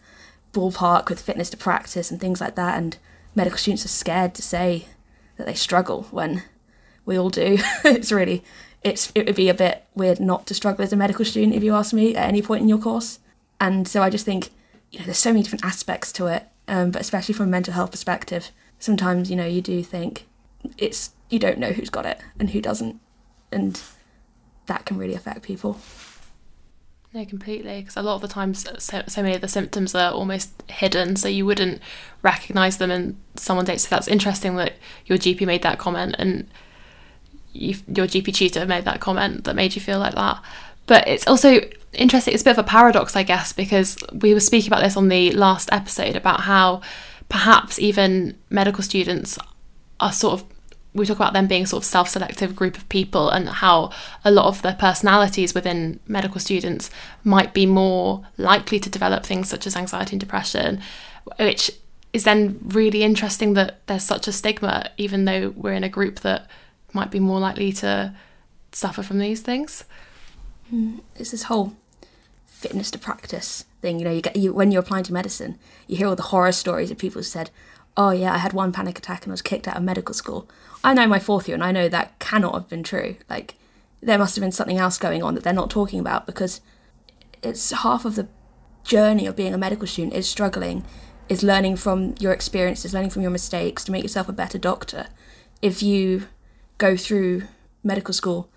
ballpark 0.53 1.09
with 1.09 1.19
fitness 1.19 1.49
to 1.49 1.57
practice 1.57 2.11
and 2.11 2.21
things 2.21 2.39
like 2.39 2.55
that. 2.55 2.77
And 2.77 2.97
medical 3.35 3.57
students 3.57 3.85
are 3.85 3.89
scared 3.89 4.33
to 4.35 4.41
say 4.41 4.85
that 5.37 5.45
they 5.45 5.53
struggle 5.53 6.03
when 6.11 6.43
we 7.05 7.17
all 7.17 7.29
do. 7.29 7.57
it's 7.83 8.11
really 8.11 8.43
it's 8.83 9.11
it 9.15 9.25
would 9.25 9.35
be 9.35 9.49
a 9.49 9.53
bit 9.53 9.85
weird 9.95 10.19
not 10.19 10.45
to 10.47 10.53
struggle 10.53 10.83
as 10.83 10.93
a 10.93 10.97
medical 10.97 11.25
student 11.25 11.55
if 11.55 11.63
you 11.63 11.73
ask 11.73 11.93
me 11.93 12.15
at 12.15 12.27
any 12.27 12.41
point 12.41 12.61
in 12.61 12.69
your 12.69 12.77
course. 12.77 13.19
And 13.59 13.87
so 13.87 14.01
I 14.01 14.09
just 14.09 14.25
think 14.25 14.49
you 14.91 14.99
know 14.99 15.05
there's 15.05 15.17
so 15.17 15.31
many 15.31 15.43
different 15.43 15.65
aspects 15.65 16.11
to 16.13 16.27
it, 16.27 16.47
um, 16.67 16.91
but 16.91 17.01
especially 17.01 17.33
from 17.33 17.47
a 17.47 17.51
mental 17.51 17.73
health 17.73 17.91
perspective, 17.91 18.51
sometimes 18.79 19.29
you 19.29 19.35
know 19.35 19.45
you 19.45 19.61
do 19.61 19.83
think 19.83 20.27
it's 20.77 21.11
you 21.29 21.39
don't 21.39 21.57
know 21.57 21.71
who's 21.71 21.89
got 21.89 22.05
it 22.05 22.19
and 22.39 22.51
who 22.51 22.61
doesn't 22.61 22.99
and 23.51 23.81
that 24.67 24.85
can 24.85 24.97
really 24.97 25.13
affect 25.13 25.41
people 25.41 25.77
no 27.13 27.25
completely 27.25 27.81
because 27.81 27.95
a 27.95 28.01
lot 28.01 28.15
of 28.15 28.21
the 28.21 28.27
times 28.27 28.65
uh, 28.65 28.79
so, 28.79 29.03
so 29.07 29.21
many 29.21 29.35
of 29.35 29.41
the 29.41 29.47
symptoms 29.47 29.93
are 29.93 30.11
almost 30.11 30.63
hidden 30.67 31.15
so 31.15 31.27
you 31.27 31.45
wouldn't 31.45 31.79
recognize 32.23 32.77
them 32.77 32.89
and 32.89 33.15
someone 33.35 33.65
takes 33.65 33.83
so 33.83 33.89
that's 33.89 34.07
interesting 34.07 34.55
that 34.55 34.73
your 35.05 35.17
gp 35.17 35.45
made 35.45 35.61
that 35.61 35.77
comment 35.77 36.15
and 36.17 36.47
you, 37.53 37.75
your 37.87 38.07
gp 38.07 38.33
tutor 38.33 38.65
made 38.65 38.85
that 38.85 38.99
comment 38.99 39.45
that 39.45 39.55
made 39.55 39.75
you 39.75 39.81
feel 39.81 39.99
like 39.99 40.15
that. 40.15 40.41
But 40.85 41.07
it's 41.07 41.25
also 41.27 41.61
interesting, 41.93 42.33
it's 42.33 42.43
a 42.43 42.45
bit 42.45 42.57
of 42.57 42.65
a 42.65 42.67
paradox, 42.67 43.15
I 43.15 43.23
guess, 43.23 43.53
because 43.53 43.97
we 44.11 44.33
were 44.33 44.41
speaking 44.41 44.69
about 44.69 44.83
this 44.83 44.97
on 44.97 45.07
the 45.07 45.31
last 45.31 45.69
episode 45.71 46.15
about 46.15 46.41
how 46.41 46.81
perhaps 47.29 47.79
even 47.79 48.37
medical 48.49 48.83
students 48.83 49.39
are 49.99 50.11
sort 50.11 50.41
of 50.41 50.45
we 50.93 51.05
talk 51.05 51.17
about 51.17 51.33
them 51.33 51.47
being 51.47 51.63
a 51.63 51.67
sort 51.67 51.81
of 51.81 51.85
self-selective 51.85 52.55
group 52.55 52.77
of 52.77 52.87
people 52.89 53.29
and 53.29 53.49
how 53.49 53.91
a 54.23 54.31
lot 54.31 54.45
of 54.45 54.61
the 54.61 54.73
personalities 54.73 55.53
within 55.53 55.99
medical 56.07 56.39
students 56.39 56.89
might 57.23 57.53
be 57.53 57.65
more 57.65 58.25
likely 58.37 58.79
to 58.79 58.89
develop 58.89 59.25
things 59.25 59.49
such 59.49 59.65
as 59.65 59.75
anxiety 59.75 60.13
and 60.13 60.19
depression 60.19 60.81
which 61.39 61.71
is 62.11 62.25
then 62.25 62.59
really 62.63 63.03
interesting 63.03 63.53
that 63.53 63.85
there's 63.87 64.03
such 64.03 64.27
a 64.27 64.31
stigma 64.31 64.89
even 64.97 65.25
though 65.25 65.49
we're 65.55 65.73
in 65.73 65.83
a 65.83 65.89
group 65.89 66.19
that 66.19 66.47
might 66.93 67.09
be 67.09 67.19
more 67.19 67.39
likely 67.39 67.71
to 67.71 68.13
suffer 68.71 69.01
from 69.01 69.19
these 69.19 69.41
things. 69.41 69.83
Mm, 70.71 71.01
it's 71.15 71.31
this 71.31 71.43
whole 71.43 71.75
fitness 72.45 72.91
to 72.91 72.97
practice 72.97 73.65
thing 73.81 73.99
you 73.99 74.05
know 74.05 74.11
you 74.11 74.21
get 74.21 74.37
you 74.37 74.53
when 74.53 74.71
you're 74.71 74.81
applying 74.81 75.03
to 75.03 75.11
medicine 75.11 75.59
you 75.85 75.97
hear 75.97 76.07
all 76.07 76.15
the 76.15 76.23
horror 76.23 76.53
stories 76.53 76.89
of 76.89 76.97
people 76.97 77.19
who 77.19 77.23
said 77.23 77.49
oh 77.97 78.11
yeah 78.11 78.33
i 78.33 78.37
had 78.37 78.53
one 78.53 78.71
panic 78.71 78.97
attack 78.97 79.23
and 79.23 79.31
I 79.31 79.33
was 79.33 79.41
kicked 79.41 79.67
out 79.67 79.75
of 79.75 79.83
medical 79.83 80.13
school 80.13 80.47
I 80.83 80.93
know 80.93 81.07
my 81.07 81.19
fourth 81.19 81.47
year 81.47 81.55
and 81.55 81.63
I 81.63 81.71
know 81.71 81.87
that 81.87 82.19
cannot 82.19 82.53
have 82.53 82.67
been 82.67 82.83
true. 82.83 83.15
Like, 83.29 83.55
there 84.01 84.17
must 84.17 84.35
have 84.35 84.41
been 84.41 84.51
something 84.51 84.77
else 84.77 84.97
going 84.97 85.23
on 85.23 85.35
that 85.35 85.43
they're 85.43 85.53
not 85.53 85.69
talking 85.69 85.99
about 85.99 86.25
because 86.25 86.59
it's 87.41 87.71
half 87.71 88.05
of 88.05 88.15
the 88.15 88.27
journey 88.83 89.25
of 89.25 89.35
being 89.35 89.53
a 89.53 89.57
medical 89.57 89.87
student 89.87 90.13
is 90.13 90.29
struggling, 90.29 90.83
is 91.29 91.41
learning 91.41 91.77
from 91.77 92.15
your 92.19 92.33
experiences, 92.33 92.93
learning 92.93 93.11
from 93.11 93.21
your 93.21 93.31
mistakes 93.31 93.83
to 93.85 93.91
make 93.91 94.03
yourself 94.03 94.27
a 94.27 94.33
better 94.33 94.57
doctor. 94.57 95.07
If 95.61 95.81
you 95.81 96.27
go 96.77 96.97
through 96.97 97.43
medical 97.83 98.13
school 98.13 98.49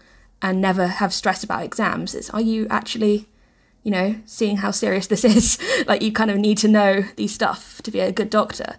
and 0.43 0.61
never 0.61 0.87
have 0.89 1.15
stress 1.15 1.45
about 1.45 1.63
exams, 1.63 2.15
it's 2.15 2.31
are 2.31 2.41
you 2.41 2.67
actually, 2.69 3.29
you 3.85 3.93
know, 3.93 4.17
seeing 4.25 4.59
how 4.59 4.73
serious 4.73 5.07
this 5.09 5.25
is? 5.25 5.59
like, 5.87 6.03
you 6.03 6.11
kind 6.11 6.31
of 6.31 6.39
need 6.39 6.59
to 6.59 6.69
know 6.69 7.05
these 7.15 7.33
stuff 7.33 7.81
to 7.83 7.93
be 7.93 8.01
a 8.01 8.11
good 8.11 8.31
doctor. 8.31 8.77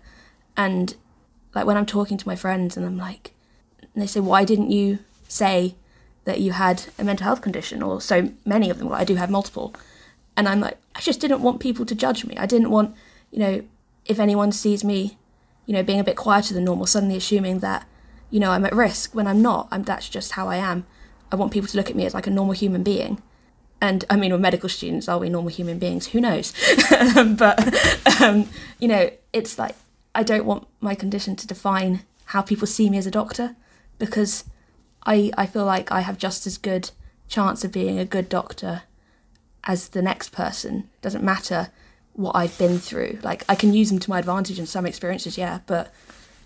And 0.58 0.96
like 1.56 1.66
when 1.66 1.78
I'm 1.78 1.86
talking 1.86 2.18
to 2.18 2.28
my 2.28 2.36
friends 2.36 2.76
and 2.76 2.86
I'm 2.86 2.98
like, 2.98 3.34
and 3.98 4.04
they 4.04 4.08
say, 4.08 4.20
why 4.20 4.46
didn't 4.46 4.70
you 4.70 5.00
say 5.28 5.74
that 6.26 6.40
you 6.40 6.52
had 6.52 6.84
a 7.00 7.04
mental 7.04 7.24
health 7.24 7.42
condition? 7.42 7.82
Or 7.82 8.00
so 8.00 8.32
many 8.46 8.70
of 8.70 8.78
them, 8.78 8.90
well, 8.90 9.02
I 9.02 9.04
do 9.04 9.16
have 9.16 9.32
multiple. 9.32 9.74
And 10.36 10.48
I'm 10.48 10.60
like, 10.60 10.78
I 10.94 11.00
just 11.00 11.20
didn't 11.20 11.42
want 11.42 11.60
people 11.60 11.84
to 11.84 11.96
judge 11.96 12.24
me. 12.24 12.38
I 12.38 12.46
didn't 12.46 12.70
want, 12.70 12.96
you 13.32 13.40
know, 13.40 13.64
if 14.06 14.20
anyone 14.20 14.52
sees 14.52 14.84
me, 14.84 15.18
you 15.66 15.74
know, 15.74 15.82
being 15.82 16.00
a 16.00 16.04
bit 16.04 16.16
quieter 16.16 16.54
than 16.54 16.64
normal, 16.64 16.86
suddenly 16.86 17.16
assuming 17.18 17.58
that, 17.62 17.88
you 18.30 18.40
know, 18.40 18.52
I'm 18.52 18.66
at 18.66 18.76
risk 18.76 19.16
when 19.16 19.26
I'm 19.26 19.42
not. 19.42 19.68
I'm, 19.72 19.82
that's 19.82 20.10
just 20.10 20.34
how 20.34 20.48
I 20.48 20.58
am. 20.58 20.86
I 21.32 21.36
want 21.36 21.52
people 21.52 21.70
to 21.70 21.76
look 21.76 21.90
at 21.90 21.96
me 21.96 22.06
as 22.06 22.14
like 22.14 22.28
a 22.28 22.30
normal 22.30 22.54
human 22.54 22.84
being. 22.84 23.20
And 23.82 24.06
I 24.12 24.16
mean, 24.16 24.32
we're 24.32 24.38
medical 24.38 24.70
students, 24.70 25.10
are 25.10 25.18
we 25.18 25.28
normal 25.28 25.50
human 25.50 25.80
beings? 25.80 26.06
Who 26.10 26.22
knows? 26.22 26.54
but, 27.36 28.22
um, 28.22 28.48
you 28.78 28.90
know, 28.90 29.10
it's 29.34 29.58
like, 29.58 29.76
I 30.14 30.22
don't 30.22 30.46
want 30.46 30.68
my 30.82 30.94
condition 30.94 31.36
to 31.38 31.48
define 31.48 32.02
how 32.26 32.44
people 32.44 32.68
see 32.68 32.92
me 32.92 33.00
as 33.00 33.08
a 33.08 33.12
doctor 33.12 33.56
because 33.98 34.46
I 35.06 35.32
I 35.38 35.46
feel 35.46 35.66
like 35.66 35.92
I 35.92 36.02
have 36.02 36.18
just 36.18 36.48
as 36.48 36.58
good 36.58 36.92
chance 37.28 37.64
of 37.64 37.72
being 37.72 38.00
a 38.00 38.06
good 38.06 38.30
doctor 38.30 38.84
as 39.64 39.90
the 39.90 40.02
next 40.02 40.32
person. 40.32 40.90
Doesn't 41.02 41.24
matter 41.24 41.70
what 42.14 42.36
I've 42.36 42.58
been 42.58 42.80
through. 42.80 43.20
Like 43.22 43.44
I 43.48 43.56
can 43.56 43.74
use 43.74 43.90
them 43.90 44.00
to 44.00 44.10
my 44.10 44.20
advantage 44.20 44.60
in 44.60 44.66
some 44.66 44.86
experiences, 44.86 45.38
yeah, 45.38 45.60
but 45.68 45.94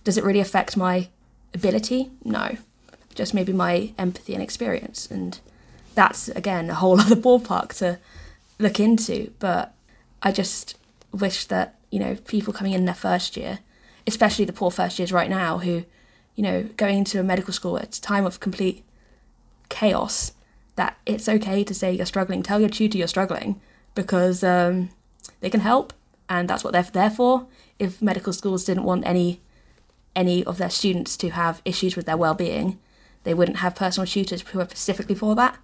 does 0.04 0.18
it 0.18 0.24
really 0.24 0.40
affect 0.40 0.76
my 0.76 1.08
ability? 1.54 2.12
No. 2.24 2.58
Just 3.16 3.34
maybe 3.34 3.54
my 3.54 3.94
empathy 3.98 4.34
and 4.34 4.44
experience. 4.44 5.10
And 5.10 5.40
that's 5.96 6.30
again 6.30 6.70
a 6.70 6.76
whole 6.76 7.00
other 7.02 7.16
ballpark 7.16 7.74
to 7.78 8.00
look 8.60 8.80
into. 8.80 9.32
But 9.40 9.74
I 10.22 10.32
just 10.32 10.78
wish 11.12 11.46
that, 11.46 11.76
you 11.90 12.00
know, 12.00 12.16
people 12.28 12.54
coming 12.54 12.74
in 12.74 12.86
their 12.86 12.96
first 12.96 13.38
year, 13.38 13.60
especially 14.08 14.46
the 14.46 14.54
poor 14.54 14.72
first 14.72 15.00
years 15.00 15.12
right 15.12 15.30
now 15.30 15.60
who 15.60 15.86
you 16.36 16.44
know, 16.44 16.64
going 16.78 17.00
into 17.00 17.20
a 17.20 17.24
medical 17.24 17.54
school 17.54 17.78
at 17.78 17.98
a 17.98 18.02
time 18.02 18.26
of 18.26 18.40
complete 18.40 18.84
chaos, 19.70 20.34
that 20.76 20.98
it's 21.06 21.28
okay 21.28 21.64
to 21.64 21.74
say 21.74 21.92
you're 21.92 22.06
struggling. 22.06 22.44
Tell 22.44 22.60
your 22.60 22.70
tutor 22.70 22.98
you're 22.98 23.08
struggling 23.08 23.60
because 23.96 24.44
um, 24.44 24.90
they 25.42 25.50
can 25.50 25.60
help, 25.60 25.94
and 26.30 26.50
that's 26.50 26.64
what 26.64 26.74
they're 26.74 26.84
there 26.84 27.10
for. 27.10 27.48
If 27.80 28.02
medical 28.02 28.34
schools 28.34 28.64
didn't 28.64 28.84
want 28.84 29.06
any 29.06 29.42
any 30.14 30.44
of 30.44 30.58
their 30.58 30.70
students 30.70 31.16
to 31.16 31.30
have 31.30 31.62
issues 31.64 31.96
with 31.96 32.06
their 32.06 32.18
well-being, 32.18 32.78
they 33.24 33.34
wouldn't 33.34 33.58
have 33.58 33.76
personal 33.76 34.06
tutors 34.06 34.42
who 34.42 34.60
are 34.60 34.66
specifically 34.66 35.16
for 35.16 35.36
that. 35.36 35.58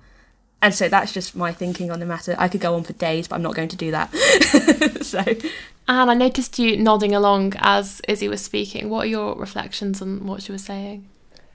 And 0.62 0.74
so 0.74 0.88
that's 0.90 1.12
just 1.12 1.36
my 1.36 1.52
thinking 1.52 1.92
on 1.92 2.00
the 2.00 2.06
matter. 2.06 2.36
I 2.38 2.48
could 2.48 2.62
go 2.62 2.76
on 2.76 2.84
for 2.84 2.94
days, 2.94 3.28
but 3.28 3.36
I'm 3.36 3.42
not 3.42 3.56
going 3.56 3.70
to 3.70 3.76
do 3.76 3.92
that. 3.92 4.14
so 5.02 5.24
and 5.88 6.12
I 6.12 6.14
noticed 6.14 6.60
you 6.60 6.78
nodding 6.78 7.16
along 7.16 7.54
as 7.58 8.02
Izzy 8.08 8.28
was 8.28 8.44
speaking. 8.44 8.90
What 8.90 9.06
are 9.06 9.10
your 9.10 9.36
reflections 9.36 10.02
on 10.02 10.26
what 10.26 10.44
she 10.44 10.52
was 10.52 10.64
saying? 10.64 11.08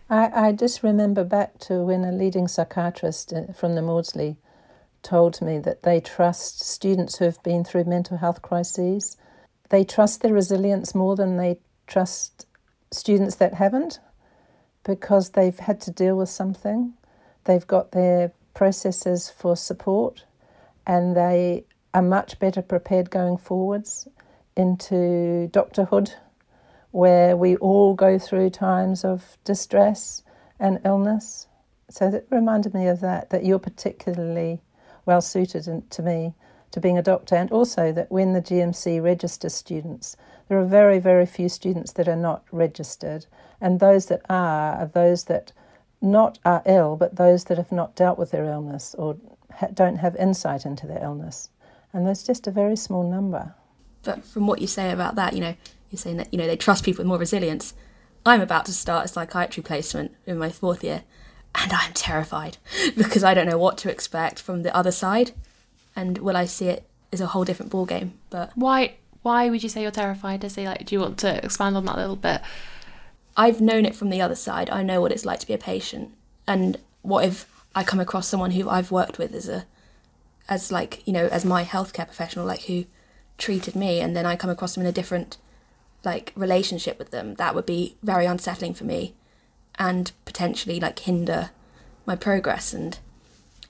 I, 0.09 0.49
I 0.49 0.53
just 0.53 0.83
remember 0.83 1.25
back 1.25 1.59
to 1.61 1.83
when 1.83 2.05
a 2.05 2.13
leading 2.13 2.49
psychiatrist 2.49 3.33
uh, 3.33 3.53
from 3.53 3.75
the 3.75 3.83
Maudsley 3.83 4.37
told 5.03 5.41
me 5.43 5.59
that 5.59 5.83
they 5.83 6.01
trust 6.01 6.61
students 6.61 7.19
who 7.19 7.25
have 7.25 7.43
been 7.43 7.65
through 7.65 7.85
mental 7.85 8.19
health 8.19 8.41
crises. 8.41 9.17
They 9.69 9.85
trust 9.85 10.23
their 10.23 10.33
resilience 10.33 10.95
more 10.95 11.17
than 11.17 11.37
they 11.37 11.59
trust 11.87 12.47
students 12.91 13.37
that 13.37 13.55
haven't 13.55 14.01
because 14.85 15.31
they've 15.31 15.59
had 15.59 15.81
to 15.83 15.91
deal 15.91 16.17
with 16.17 16.29
something. 16.29 16.95
They've 17.45 17.67
got 17.67 17.93
their 17.93 18.33
processes 18.55 19.31
for 19.31 19.57
support 19.57 20.25
and 20.87 21.17
they 21.17 21.65
are 21.95 22.03
much 22.03 22.39
better 22.39 22.63
prepared 22.63 23.11
going 23.11 23.37
forwards 23.37 24.09
into 24.57 25.49
doctorhood, 25.53 26.15
where 26.91 27.37
we 27.37 27.57
all 27.57 27.95
go 27.95 28.19
through 28.19 28.51
times 28.51 29.05
of 29.05 29.37
distress 29.45 30.23
and 30.59 30.81
illness. 30.85 31.47
So 31.89 32.11
that 32.11 32.27
reminded 32.31 32.75
me 32.75 32.87
of 32.87 33.01
that, 33.01 33.31
that 33.31 33.45
you're 33.45 33.59
particularly 33.59 34.61
well 35.05 35.21
suited 35.21 35.91
to 35.91 36.03
me 36.03 36.35
to 36.71 36.81
being 36.81 36.97
a 36.97 37.03
doctor, 37.03 37.35
and 37.35 37.51
also 37.51 37.93
that 37.93 38.11
when 38.11 38.33
the 38.33 38.41
GMC 38.41 39.03
registers 39.03 39.55
students, 39.55 40.17
there 40.49 40.59
are 40.59 40.65
very, 40.65 40.99
very 40.99 41.27
few 41.27 41.49
students 41.49 41.93
that 41.93 42.09
are 42.09 42.17
not 42.17 42.45
registered, 42.51 43.27
and 43.61 43.79
those 43.79 44.07
that 44.07 44.23
are 44.31 44.75
are 44.77 44.87
those 44.87 45.25
that 45.25 45.53
not 46.01 46.39
are 46.45 46.63
ill, 46.67 46.97
but 46.97 47.17
those 47.17 47.45
that 47.45 47.59
have 47.59 47.73
not 47.73 47.95
dealt 47.95 48.19
with 48.19 48.31
their 48.31 48.45
illness 48.45 48.95
or 48.99 49.17
don't 49.75 49.97
have 49.97 50.17
insight 50.17 50.67
into 50.67 50.87
their 50.87 51.03
illness. 51.03 51.51
And 51.93 52.07
there's 52.07 52.23
just 52.23 52.47
a 52.47 52.51
very 52.51 52.77
small 52.77 53.09
number. 53.09 53.55
But 54.03 54.25
from 54.25 54.47
what 54.47 54.61
you 54.61 54.67
say 54.67 54.91
about 54.91 55.15
that, 55.17 55.35
you 55.35 55.41
know, 55.41 55.55
you're 55.91 55.99
saying 55.99 56.17
that 56.17 56.33
you 56.33 56.39
know 56.39 56.47
they 56.47 56.57
trust 56.57 56.85
people 56.85 57.03
with 57.03 57.09
more 57.09 57.19
resilience. 57.19 57.75
I'm 58.25 58.41
about 58.41 58.67
to 58.67 58.73
start 58.73 59.05
a 59.05 59.09
psychiatry 59.09 59.63
placement 59.63 60.15
in 60.27 60.39
my 60.39 60.51
fourth 60.51 60.83
year, 60.83 61.03
and 61.55 61.73
I'm 61.73 61.93
terrified 61.93 62.57
because 62.97 63.25
I 63.25 63.35
don't 63.35 63.47
know 63.47 63.59
what 63.59 63.79
to 63.79 63.91
expect 63.91 64.41
from 64.41 64.63
the 64.63 64.75
other 64.75 64.93
side, 64.93 65.33
and 65.95 66.19
will 66.19 66.37
I 66.37 66.47
see 66.47 66.69
it 66.69 66.89
as 67.13 67.21
a 67.21 67.27
whole 67.27 67.45
different 67.45 67.71
ball 67.71 67.87
game? 67.87 68.19
But 68.31 68.53
why? 68.55 68.95
Why 69.23 69.51
would 69.51 69.63
you 69.63 69.69
say 69.69 69.83
you're 69.83 69.93
terrified? 69.93 70.41
Does 70.41 70.57
he 70.57 70.67
like? 70.67 70.87
Do 70.87 70.95
you 70.95 71.01
want 71.01 71.19
to 71.19 71.45
expand 71.45 71.77
on 71.77 71.85
that 71.85 71.97
a 71.97 72.01
little 72.01 72.17
bit? 72.17 72.41
I've 73.37 73.61
known 73.61 73.87
it 73.87 73.97
from 73.97 74.11
the 74.11 74.21
other 74.21 74.35
side. 74.35 74.69
I 74.71 74.83
know 74.83 75.01
what 75.01 75.13
it's 75.13 75.25
like 75.25 75.41
to 75.41 75.47
be 75.47 75.55
a 75.55 75.59
patient, 75.59 76.11
and 76.47 76.79
what 77.03 77.25
if 77.25 77.65
I 77.75 77.85
come 77.85 78.01
across 78.01 78.29
someone 78.29 78.53
who 78.53 78.69
I've 78.69 78.91
worked 78.91 79.19
with 79.19 79.35
as 79.35 79.49
a, 79.49 79.67
as 80.49 80.73
like 80.73 81.07
you 81.07 81.13
know, 81.13 81.27
as 81.27 81.45
my 81.45 81.65
healthcare 81.65 82.07
professional, 82.07 82.47
like 82.47 82.63
who 82.63 82.87
treated 83.39 83.75
me 83.75 84.01
and 84.01 84.17
then 84.17 84.27
I 84.27 84.37
come 84.37 84.51
across 84.51 84.75
them 84.75 84.83
in 84.83 84.89
a 84.89 84.93
different 84.93 85.39
like 86.05 86.33
relationship 86.35 86.99
with 86.99 87.11
them, 87.11 87.35
that 87.37 87.55
would 87.55 87.67
be 87.67 87.97
very 88.03 88.27
unsettling 88.27 88.75
for 88.75 88.85
me 88.85 89.15
and 89.79 90.13
potentially 90.25 90.81
like 90.81 90.99
hinder 91.01 91.51
my 92.07 92.17
progress. 92.17 92.73
And 92.73 92.99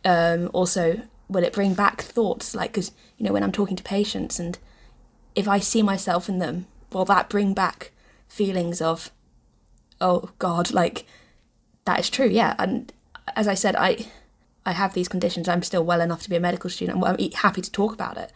um, 0.04 0.50
also 0.52 1.02
will 1.28 1.44
it 1.44 1.52
bring 1.52 1.74
back 1.74 2.00
thoughts? 2.00 2.54
Like 2.54 2.72
because 2.72 2.92
you 3.22 3.28
know 3.28 3.32
when 3.32 3.44
i'm 3.44 3.52
talking 3.52 3.76
to 3.76 3.84
patients 3.84 4.40
and 4.40 4.58
if 5.36 5.46
i 5.46 5.60
see 5.60 5.80
myself 5.80 6.28
in 6.28 6.40
them 6.40 6.66
will 6.92 7.04
that 7.04 7.28
bring 7.28 7.54
back 7.54 7.92
feelings 8.26 8.82
of 8.82 9.12
oh 10.00 10.30
god 10.40 10.72
like 10.72 11.06
that 11.84 12.00
is 12.00 12.10
true 12.10 12.26
yeah. 12.26 12.56
And 12.58 12.92
as 13.36 13.46
i 13.46 13.54
said 13.54 13.76
i 13.76 14.06
i 14.66 14.72
have 14.72 14.94
these 14.94 15.08
conditions. 15.08 15.48
I'm 15.48 15.62
still 15.62 15.84
well 15.84 16.00
enough 16.00 16.22
to 16.24 16.30
be 16.30 16.36
a 16.36 16.40
medical 16.40 16.68
student. 16.68 17.02
I'm 17.04 17.30
happy 17.32 17.60
to 17.60 17.70
talk 17.70 17.92
about 17.94 18.16
it. 18.16 18.32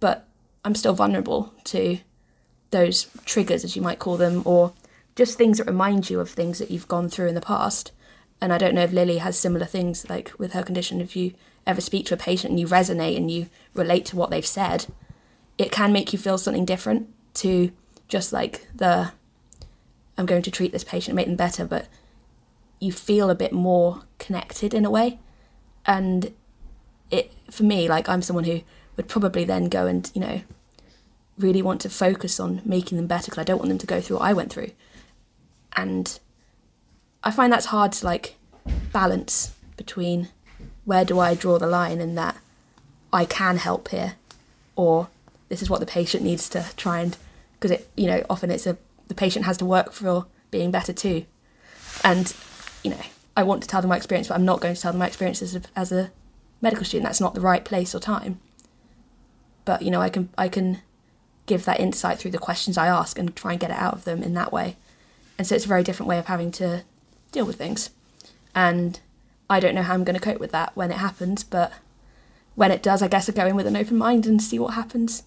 But 0.00 0.27
I'm 0.68 0.74
still 0.74 0.92
vulnerable 0.92 1.54
to 1.64 1.98
those 2.72 3.06
triggers, 3.24 3.64
as 3.64 3.74
you 3.74 3.80
might 3.80 3.98
call 3.98 4.18
them, 4.18 4.42
or 4.44 4.74
just 5.16 5.38
things 5.38 5.56
that 5.56 5.66
remind 5.66 6.10
you 6.10 6.20
of 6.20 6.28
things 6.28 6.58
that 6.58 6.70
you've 6.70 6.86
gone 6.86 7.08
through 7.08 7.28
in 7.28 7.34
the 7.34 7.40
past. 7.40 7.90
And 8.38 8.52
I 8.52 8.58
don't 8.58 8.74
know 8.74 8.82
if 8.82 8.92
Lily 8.92 9.16
has 9.16 9.38
similar 9.38 9.64
things, 9.64 10.10
like 10.10 10.38
with 10.38 10.52
her 10.52 10.62
condition, 10.62 11.00
if 11.00 11.16
you 11.16 11.32
ever 11.66 11.80
speak 11.80 12.04
to 12.04 12.14
a 12.14 12.18
patient 12.18 12.50
and 12.50 12.60
you 12.60 12.66
resonate 12.66 13.16
and 13.16 13.30
you 13.30 13.48
relate 13.72 14.04
to 14.06 14.16
what 14.16 14.28
they've 14.28 14.44
said, 14.44 14.84
it 15.56 15.72
can 15.72 15.90
make 15.90 16.12
you 16.12 16.18
feel 16.18 16.36
something 16.36 16.66
different 16.66 17.08
to 17.36 17.72
just 18.06 18.30
like 18.30 18.68
the 18.74 19.12
I'm 20.18 20.26
going 20.26 20.42
to 20.42 20.50
treat 20.50 20.72
this 20.72 20.84
patient, 20.84 21.16
make 21.16 21.28
them 21.28 21.36
better, 21.36 21.64
but 21.64 21.88
you 22.78 22.92
feel 22.92 23.30
a 23.30 23.34
bit 23.34 23.54
more 23.54 24.02
connected 24.18 24.74
in 24.74 24.84
a 24.84 24.90
way. 24.90 25.18
And 25.86 26.34
it 27.10 27.32
for 27.50 27.62
me, 27.62 27.88
like 27.88 28.06
I'm 28.06 28.20
someone 28.20 28.44
who 28.44 28.60
would 28.98 29.08
probably 29.08 29.44
then 29.44 29.70
go 29.70 29.86
and 29.86 30.10
you 30.14 30.20
know 30.20 30.42
really 31.38 31.62
want 31.62 31.80
to 31.82 31.88
focus 31.88 32.40
on 32.40 32.62
making 32.64 32.96
them 32.96 33.06
better 33.06 33.26
because 33.26 33.38
I 33.38 33.44
don't 33.44 33.58
want 33.58 33.68
them 33.68 33.78
to 33.78 33.86
go 33.86 34.00
through 34.00 34.16
what 34.16 34.26
I 34.26 34.32
went 34.32 34.52
through, 34.52 34.72
and 35.76 36.18
I 37.22 37.30
find 37.30 37.52
that's 37.52 37.66
hard 37.66 37.92
to 37.92 38.06
like 38.06 38.36
balance 38.92 39.54
between 39.76 40.28
where 40.84 41.04
do 41.04 41.18
I 41.20 41.34
draw 41.34 41.58
the 41.58 41.66
line 41.66 42.00
in 42.00 42.14
that 42.16 42.36
I 43.12 43.24
can 43.24 43.58
help 43.58 43.88
here, 43.88 44.14
or 44.76 45.08
this 45.48 45.62
is 45.62 45.70
what 45.70 45.80
the 45.80 45.86
patient 45.86 46.22
needs 46.22 46.48
to 46.50 46.66
try 46.76 47.00
and 47.00 47.16
because 47.54 47.70
it 47.70 47.90
you 47.96 48.06
know 48.06 48.24
often 48.30 48.50
it's 48.50 48.66
a 48.66 48.76
the 49.08 49.14
patient 49.14 49.46
has 49.46 49.56
to 49.56 49.64
work 49.64 49.92
for 49.92 50.26
being 50.50 50.70
better 50.70 50.92
too, 50.92 51.24
and 52.04 52.34
you 52.82 52.90
know 52.90 53.00
I 53.36 53.44
want 53.44 53.62
to 53.62 53.68
tell 53.68 53.80
them 53.80 53.90
my 53.90 53.96
experience, 53.96 54.28
but 54.28 54.34
I'm 54.34 54.44
not 54.44 54.60
going 54.60 54.74
to 54.74 54.80
tell 54.80 54.90
them 54.90 54.98
my 54.98 55.06
experience 55.06 55.42
as 55.42 55.54
a, 55.54 55.62
as 55.76 55.92
a 55.92 56.10
medical 56.60 56.84
student. 56.84 57.04
That's 57.04 57.20
not 57.20 57.34
the 57.34 57.40
right 57.40 57.64
place 57.64 57.94
or 57.94 58.00
time. 58.00 58.40
But 59.64 59.82
you 59.82 59.90
know 59.92 60.00
I 60.00 60.08
can 60.08 60.28
I 60.36 60.48
can 60.48 60.82
give 61.48 61.64
that 61.64 61.80
insight 61.80 62.18
through 62.18 62.30
the 62.30 62.38
questions 62.38 62.78
I 62.78 62.86
ask 62.86 63.18
and 63.18 63.34
try 63.34 63.52
and 63.52 63.60
get 63.60 63.70
it 63.70 63.76
out 63.76 63.94
of 63.94 64.04
them 64.04 64.22
in 64.22 64.34
that 64.34 64.52
way, 64.52 64.76
and 65.36 65.46
so 65.46 65.56
it's 65.56 65.64
a 65.64 65.68
very 65.68 65.82
different 65.82 66.08
way 66.08 66.18
of 66.18 66.26
having 66.26 66.52
to 66.52 66.84
deal 67.32 67.44
with 67.44 67.56
things, 67.56 67.90
and 68.54 69.00
I 69.50 69.58
don't 69.58 69.74
know 69.74 69.82
how 69.82 69.94
I'm 69.94 70.04
going 70.04 70.18
to 70.18 70.22
cope 70.22 70.38
with 70.38 70.52
that 70.52 70.76
when 70.76 70.90
it 70.90 70.98
happens, 70.98 71.42
but 71.42 71.72
when 72.54 72.70
it 72.70 72.82
does, 72.82 73.02
I 73.02 73.08
guess 73.08 73.28
I 73.28 73.32
go 73.32 73.46
in 73.46 73.56
with 73.56 73.66
an 73.66 73.76
open 73.76 73.96
mind 73.96 74.26
and 74.26 74.42
see 74.42 74.58
what 74.58 74.74
happens. 74.74 75.22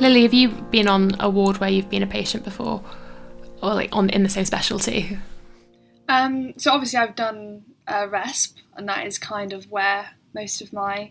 Lily, 0.00 0.22
have 0.22 0.34
you 0.34 0.48
been 0.48 0.88
on 0.88 1.12
a 1.20 1.30
ward 1.30 1.58
where 1.58 1.70
you've 1.70 1.90
been 1.90 2.02
a 2.02 2.08
patient 2.08 2.42
before, 2.42 2.82
or 3.62 3.74
like 3.74 3.90
on 3.92 4.10
in 4.10 4.24
the 4.24 4.28
same 4.28 4.44
specialty? 4.44 5.18
Um, 6.12 6.52
so 6.58 6.70
obviously 6.70 6.98
I've 6.98 7.16
done 7.16 7.64
a 7.86 8.06
RESP, 8.06 8.56
and 8.76 8.86
that 8.86 9.06
is 9.06 9.16
kind 9.16 9.54
of 9.54 9.70
where 9.70 10.10
most 10.34 10.60
of 10.60 10.70
my 10.70 11.10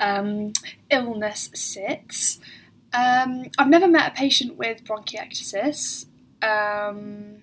um, 0.00 0.52
illness 0.90 1.48
sits. 1.54 2.40
Um, 2.92 3.46
I've 3.56 3.68
never 3.68 3.86
met 3.86 4.10
a 4.10 4.14
patient 4.14 4.56
with 4.58 4.82
bronchiectasis, 4.82 6.06
um, 6.42 7.42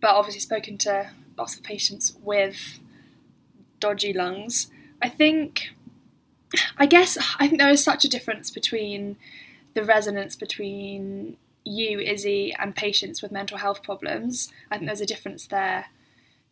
but 0.00 0.14
obviously 0.14 0.40
spoken 0.40 0.78
to 0.78 1.10
lots 1.36 1.56
of 1.56 1.64
patients 1.64 2.16
with 2.22 2.78
dodgy 3.80 4.12
lungs. 4.12 4.70
I 5.02 5.08
think, 5.08 5.74
I 6.76 6.86
guess, 6.86 7.18
I 7.40 7.48
think 7.48 7.60
there 7.60 7.70
is 7.70 7.82
such 7.82 8.04
a 8.04 8.08
difference 8.08 8.52
between 8.52 9.16
the 9.74 9.82
resonance 9.82 10.36
between 10.36 11.38
you, 11.68 12.00
Izzy, 12.00 12.54
and 12.58 12.74
patients 12.74 13.22
with 13.22 13.32
mental 13.32 13.58
health 13.58 13.82
problems. 13.82 14.52
I 14.70 14.76
think 14.76 14.88
there's 14.88 15.00
a 15.00 15.06
difference 15.06 15.46
there 15.46 15.86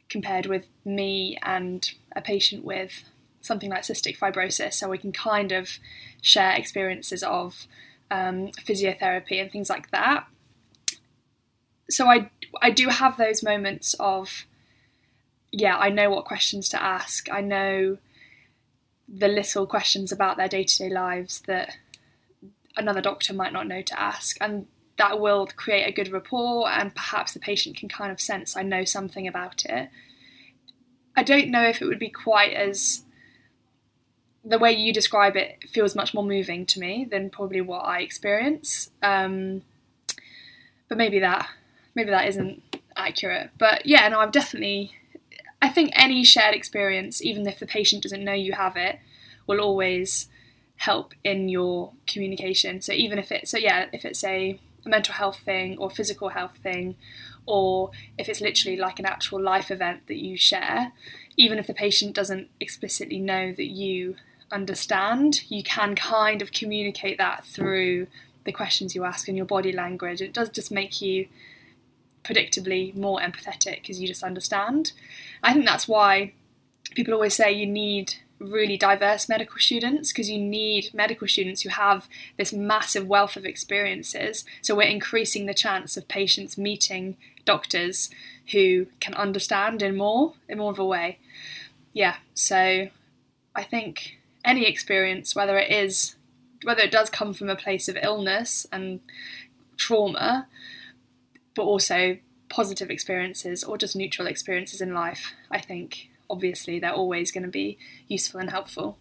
compared 0.09 0.47
with 0.47 0.67
me 0.85 1.39
and 1.43 1.91
a 2.15 2.21
patient 2.21 2.65
with 2.65 3.05
something 3.41 3.71
like 3.71 3.83
cystic 3.83 4.19
fibrosis. 4.19 4.75
So 4.75 4.89
we 4.89 4.99
can 4.99 5.13
kind 5.13 5.53
of 5.53 5.79
share 6.23 6.55
experiences 6.55 7.23
of 7.23 7.67
um, 8.11 8.49
physiotherapy 8.67 9.41
and 9.41 9.51
things 9.51 9.71
like 9.71 9.91
that. 9.91 10.27
So 11.89 12.07
I 12.07 12.31
I 12.61 12.71
do 12.71 12.89
have 12.89 13.17
those 13.17 13.43
moments 13.43 13.95
of 14.01 14.47
yeah, 15.53 15.77
I 15.77 15.89
know 15.89 16.11
what 16.11 16.25
questions 16.25 16.69
to 16.71 16.83
ask. 16.83 17.31
I 17.31 17.41
know 17.41 17.99
the 19.09 19.29
little 19.29 19.67
questions 19.67 20.11
about 20.11 20.37
their 20.37 20.49
day 20.49 20.65
to 20.65 20.79
day 20.79 20.91
lives 20.91 21.41
that 21.47 21.77
another 22.77 23.01
doctor 23.01 23.33
might 23.33 23.53
not 23.53 23.67
know 23.67 23.83
to 23.83 24.01
ask. 24.01 24.37
And 24.41 24.67
that 24.99 25.21
will 25.21 25.47
create 25.47 25.85
a 25.85 25.93
good 25.93 26.13
rapport, 26.13 26.69
and 26.69 26.95
perhaps 26.95 27.33
the 27.33 27.41
patient 27.41 27.77
can 27.77 27.89
kind 27.89 28.11
of 28.11 28.21
sense 28.21 28.57
I 28.57 28.63
know 28.63 28.85
something 28.85 29.27
about 29.27 29.65
it. 29.65 29.91
I 31.17 31.23
don't 31.23 31.51
know 31.51 31.63
if 31.65 31.81
it 31.81 31.87
would 31.87 31.99
be 31.99 32.11
quite 32.11 32.53
as 32.53 33.03
the 34.45 34.59
way 34.59 34.73
you 34.73 34.93
describe 34.93 35.37
it 35.37 35.69
feels 35.69 35.97
much 35.97 36.15
more 36.15 36.23
moving 36.23 36.65
to 36.67 36.79
me 36.79 37.05
than 37.11 37.31
probably 37.31 37.61
what 37.61 37.81
I 37.81 38.01
experience. 38.01 38.91
Um, 39.03 39.63
but 40.89 40.97
maybe 40.97 41.19
that 41.19 41.49
maybe 41.95 42.11
that 42.11 42.29
isn't 42.29 42.63
accurate. 42.97 43.51
But 43.59 43.87
yeah, 43.87 44.09
no, 44.09 44.21
I've 44.21 44.33
definitely. 44.33 44.93
I 45.61 45.71
think 45.71 45.91
any 45.95 46.23
shared 46.23 46.55
experience, 46.55 47.23
even 47.25 47.47
if 47.47 47.59
the 47.59 47.67
patient 47.67 48.03
doesn't 48.03 48.23
know 48.23 48.35
you 48.35 48.53
have 48.53 48.77
it, 48.77 48.99
will 49.47 49.61
always 49.61 50.29
help 50.77 51.15
in 51.25 51.49
your 51.49 51.93
communication. 52.07 52.81
So 52.83 52.93
even 52.93 53.19
if 53.19 53.33
it's 53.33 53.51
so 53.51 53.59
yeah, 53.59 53.87
if 53.93 54.05
it's 54.05 54.23
a, 54.23 54.61
a 54.87 54.91
mental 54.91 55.15
health 55.15 55.41
thing 55.45 55.77
or 55.79 55.91
physical 55.91 56.31
health 56.31 56.57
thing, 56.63 56.97
or 57.45 57.91
if 58.19 58.29
it's 58.29 58.41
literally 58.41 58.77
like 58.77 58.99
an 58.99 59.07
actual 59.07 59.41
life 59.41 59.71
event 59.71 60.07
that 60.07 60.17
you 60.17 60.37
share, 60.37 60.93
even 61.37 61.59
if 61.59 61.67
the 61.67 61.75
patient 61.75 62.15
doesn't 62.15 62.49
explicitly 62.61 63.19
know 63.19 63.53
that 63.53 63.67
you 63.67 64.17
understand, 64.51 65.43
you 65.51 65.63
can 65.63 65.95
kind 65.95 66.43
of 66.43 66.53
communicate 66.53 67.19
that 67.19 67.45
through 67.45 68.07
the 68.45 68.53
questions 68.53 68.95
you 68.95 69.05
ask 69.05 69.29
and 69.29 69.37
your 69.37 69.47
body 69.47 69.73
language. 69.73 70.21
It 70.21 70.33
does 70.33 70.49
just 70.51 70.71
make 70.71 71.03
you 71.03 71.27
predictably 72.25 72.95
more 72.95 73.21
empathetic 73.21 73.83
because 73.83 74.01
you 74.01 74.09
just 74.09 74.23
understand. 74.23 74.93
I 75.43 75.53
think 75.53 75.67
that's 75.67 75.87
why 75.87 76.33
people 76.95 77.15
always 77.15 77.35
say 77.35 77.53
you 77.53 77.67
need 77.67 78.15
really 78.39 78.77
diverse 78.77 79.29
medical 79.29 79.59
students 79.59 80.13
because 80.13 80.31
you 80.31 80.39
need 80.39 80.91
medical 80.93 81.27
students 81.27 81.63
who 81.63 81.71
have 81.71 82.09
this 82.37 82.53
massive 82.53 83.07
wealth 83.07 83.37
of 83.37 83.47
experiences. 83.47 84.45
So 84.63 84.75
we're 84.75 84.83
increasing 84.83 85.47
the 85.47 85.55
chance 85.55 85.97
of 85.97 86.09
patients 86.09 86.59
meeting 86.59 87.17
doctors 87.45 88.11
who 88.53 88.87
can 89.01 89.15
understand 89.15 89.83
in 89.83 89.97
more 89.97 90.35
in 90.49 90.59
more 90.59 90.73
of 90.73 90.79
a 90.79 90.85
way. 90.85 91.19
Yeah, 91.93 92.17
so 92.35 92.89
I 93.55 93.63
think 93.63 94.19
any 94.45 94.67
experience, 94.67 95.35
whether 95.35 95.57
it 95.57 95.71
is 95.71 96.17
whether 96.63 96.83
it 96.83 96.91
does 96.91 97.11
come 97.11 97.33
from 97.35 97.49
a 97.49 97.57
place 97.57 97.89
of 97.89 97.99
illness 98.03 98.67
and 98.73 99.01
trauma, 99.77 100.47
but 101.55 101.63
also 101.63 102.19
positive 102.49 102.91
experiences 102.91 103.65
or 103.65 103.77
just 103.77 103.97
neutral 103.97 104.27
experiences 104.27 104.81
in 104.81 104.95
life, 104.95 105.33
I 105.51 105.61
think 105.61 106.11
obviously 106.29 106.79
they're 106.79 106.93
always 106.93 107.33
going 107.33 107.45
to 107.45 107.51
be 107.51 107.79
useful 108.09 108.41
and 108.41 108.51
helpful. 108.51 108.99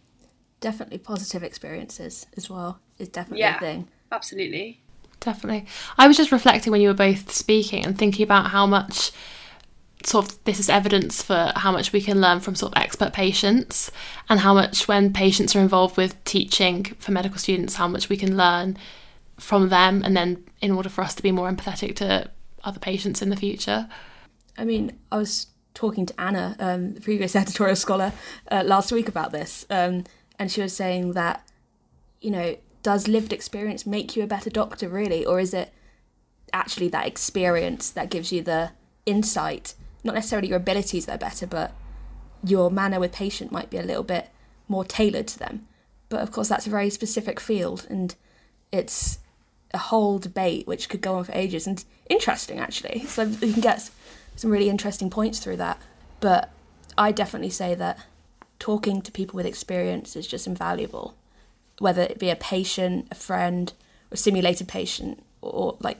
Definitely 0.59 0.99
positive 0.99 1.43
experiences 1.43 2.25
as 2.38 2.49
well 2.49 2.79
is 2.97 3.09
definitely 3.09 3.41
yeah, 3.41 3.57
a 3.57 3.59
thing. 3.59 3.88
Absolutely. 4.11 4.81
Definitely. 5.19 5.65
I 5.97 6.07
was 6.07 6.17
just 6.17 6.31
reflecting 6.31 6.71
when 6.71 6.81
you 6.81 6.88
were 6.88 6.93
both 6.93 7.31
speaking 7.31 7.85
and 7.85 7.97
thinking 7.97 8.23
about 8.23 8.51
how 8.51 8.65
much 8.65 9.11
sort 10.03 10.25
of 10.25 10.43
this 10.43 10.59
is 10.59 10.69
evidence 10.69 11.21
for 11.23 11.51
how 11.55 11.71
much 11.71 11.91
we 11.91 12.01
can 12.01 12.21
learn 12.21 12.39
from 12.39 12.55
sort 12.55 12.75
of 12.75 12.81
expert 12.81 13.13
patients 13.13 13.91
and 14.29 14.39
how 14.41 14.53
much 14.53 14.88
when 14.88 15.11
patients 15.11 15.55
are 15.55 15.59
involved 15.59 15.97
with 15.97 16.21
teaching 16.25 16.83
for 16.99 17.11
medical 17.11 17.38
students 17.38 17.75
how 17.75 17.88
much 17.88 18.07
we 18.07 18.17
can 18.17 18.38
learn 18.38 18.77
from 19.39 19.69
them 19.69 20.03
and 20.03 20.15
then 20.15 20.43
in 20.61 20.71
order 20.71 20.89
for 20.89 21.03
us 21.03 21.15
to 21.15 21.23
be 21.23 21.31
more 21.31 21.51
empathetic 21.51 21.95
to 21.95 22.29
other 22.63 22.79
patients 22.79 23.21
in 23.21 23.29
the 23.29 23.35
future 23.35 23.88
i 24.57 24.63
mean 24.63 24.97
i 25.11 25.17
was 25.17 25.47
talking 25.75 26.05
to 26.07 26.19
Anna, 26.19 26.55
um, 26.59 26.93
the 26.95 27.01
previous 27.01 27.35
editorial 27.41 27.75
scholar, 27.75 28.13
uh, 28.51 28.63
last 28.65 28.91
week 28.91 29.07
about 29.07 29.31
this, 29.31 29.65
um, 29.69 30.05
and 30.39 30.51
she 30.51 30.61
was 30.61 30.75
saying 30.75 31.13
that, 31.13 31.47
you 32.21 32.31
know, 32.31 32.57
does 32.81 33.07
lived 33.07 33.31
experience 33.31 33.85
make 33.85 34.15
you 34.15 34.23
a 34.23 34.27
better 34.27 34.49
doctor, 34.49 34.89
really, 34.89 35.25
or 35.25 35.39
is 35.39 35.53
it 35.53 35.71
actually 36.53 36.88
that 36.89 37.07
experience 37.07 37.89
that 37.91 38.09
gives 38.09 38.31
you 38.31 38.41
the 38.41 38.71
insight? 39.05 39.75
Not 40.03 40.15
necessarily 40.15 40.47
your 40.47 40.57
abilities 40.57 41.05
that 41.05 41.15
are 41.15 41.17
better, 41.29 41.47
but 41.47 41.73
your 42.43 42.69
manner 42.69 42.99
with 42.99 43.11
patient 43.11 43.51
might 43.51 43.69
be 43.69 43.77
a 43.77 43.83
little 43.83 44.03
bit 44.03 44.29
more 44.67 44.83
tailored 44.83 45.27
to 45.27 45.39
them. 45.39 45.67
But 46.09 46.21
of 46.21 46.31
course, 46.31 46.47
that's 46.47 46.67
a 46.67 46.69
very 46.69 46.89
specific 46.89 47.39
field, 47.39 47.88
and 47.89 48.15
it's 48.71 49.19
a 49.73 49.77
whole 49.77 50.19
debate 50.19 50.67
which 50.67 50.89
could 50.89 51.01
go 51.01 51.15
on 51.15 51.23
for 51.23 51.33
ages 51.33 51.67
and 51.67 51.83
interesting 52.09 52.59
actually. 52.59 52.99
So 53.07 53.23
you 53.23 53.53
can 53.53 53.61
get 53.61 53.89
some 54.36 54.52
really 54.52 54.69
interesting 54.69 55.10
points 55.10 55.39
through 55.39 55.58
that. 55.58 55.82
But 56.19 56.52
I 56.98 57.12
definitely 57.12 57.50
say 57.50 57.76
that 57.76 58.00
talking 58.60 59.02
to 59.02 59.12
people 59.12 59.38
with 59.38 59.45
experience 59.45 60.15
is 60.15 60.28
just 60.28 60.48
invaluable, 60.48 61.15
whether 61.80 62.02
it 62.04 62.19
be 62.19 62.30
a 62.30 62.36
patient, 62.36 63.08
a 63.12 63.15
friend, 63.15 63.74
a 64.12 64.17
simulated 64.17 64.67
patient, 64.67 65.24
or 65.41 65.78
like 65.80 66.00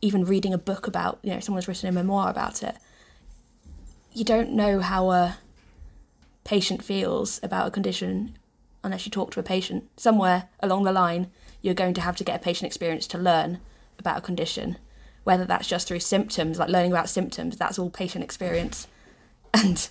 even 0.00 0.24
reading 0.24 0.54
a 0.54 0.58
book 0.58 0.86
about, 0.86 1.18
you 1.22 1.30
know, 1.30 1.40
someone's 1.40 1.68
written 1.68 1.88
a 1.88 1.92
memoir 1.92 2.30
about 2.30 2.62
it. 2.62 2.76
You 4.12 4.24
don't 4.24 4.52
know 4.52 4.80
how 4.80 5.10
a 5.10 5.38
patient 6.44 6.82
feels 6.84 7.40
about 7.42 7.68
a 7.68 7.70
condition 7.70 8.38
unless 8.82 9.04
you 9.04 9.10
talk 9.10 9.32
to 9.32 9.40
a 9.40 9.42
patient. 9.42 9.88
Somewhere 9.96 10.48
along 10.60 10.84
the 10.84 10.92
line, 10.92 11.30
you're 11.62 11.74
going 11.74 11.94
to 11.94 12.00
have 12.00 12.16
to 12.16 12.24
get 12.24 12.36
a 12.36 12.42
patient 12.42 12.66
experience 12.66 13.06
to 13.08 13.18
learn 13.18 13.60
about 13.98 14.18
a 14.18 14.22
condition 14.22 14.78
whether 15.28 15.44
that's 15.44 15.68
just 15.68 15.86
through 15.86 16.00
symptoms, 16.00 16.58
like 16.58 16.70
learning 16.70 16.90
about 16.90 17.06
symptoms, 17.06 17.58
that's 17.58 17.78
all 17.78 17.90
patient 17.90 18.24
experience. 18.24 18.88
And 19.52 19.88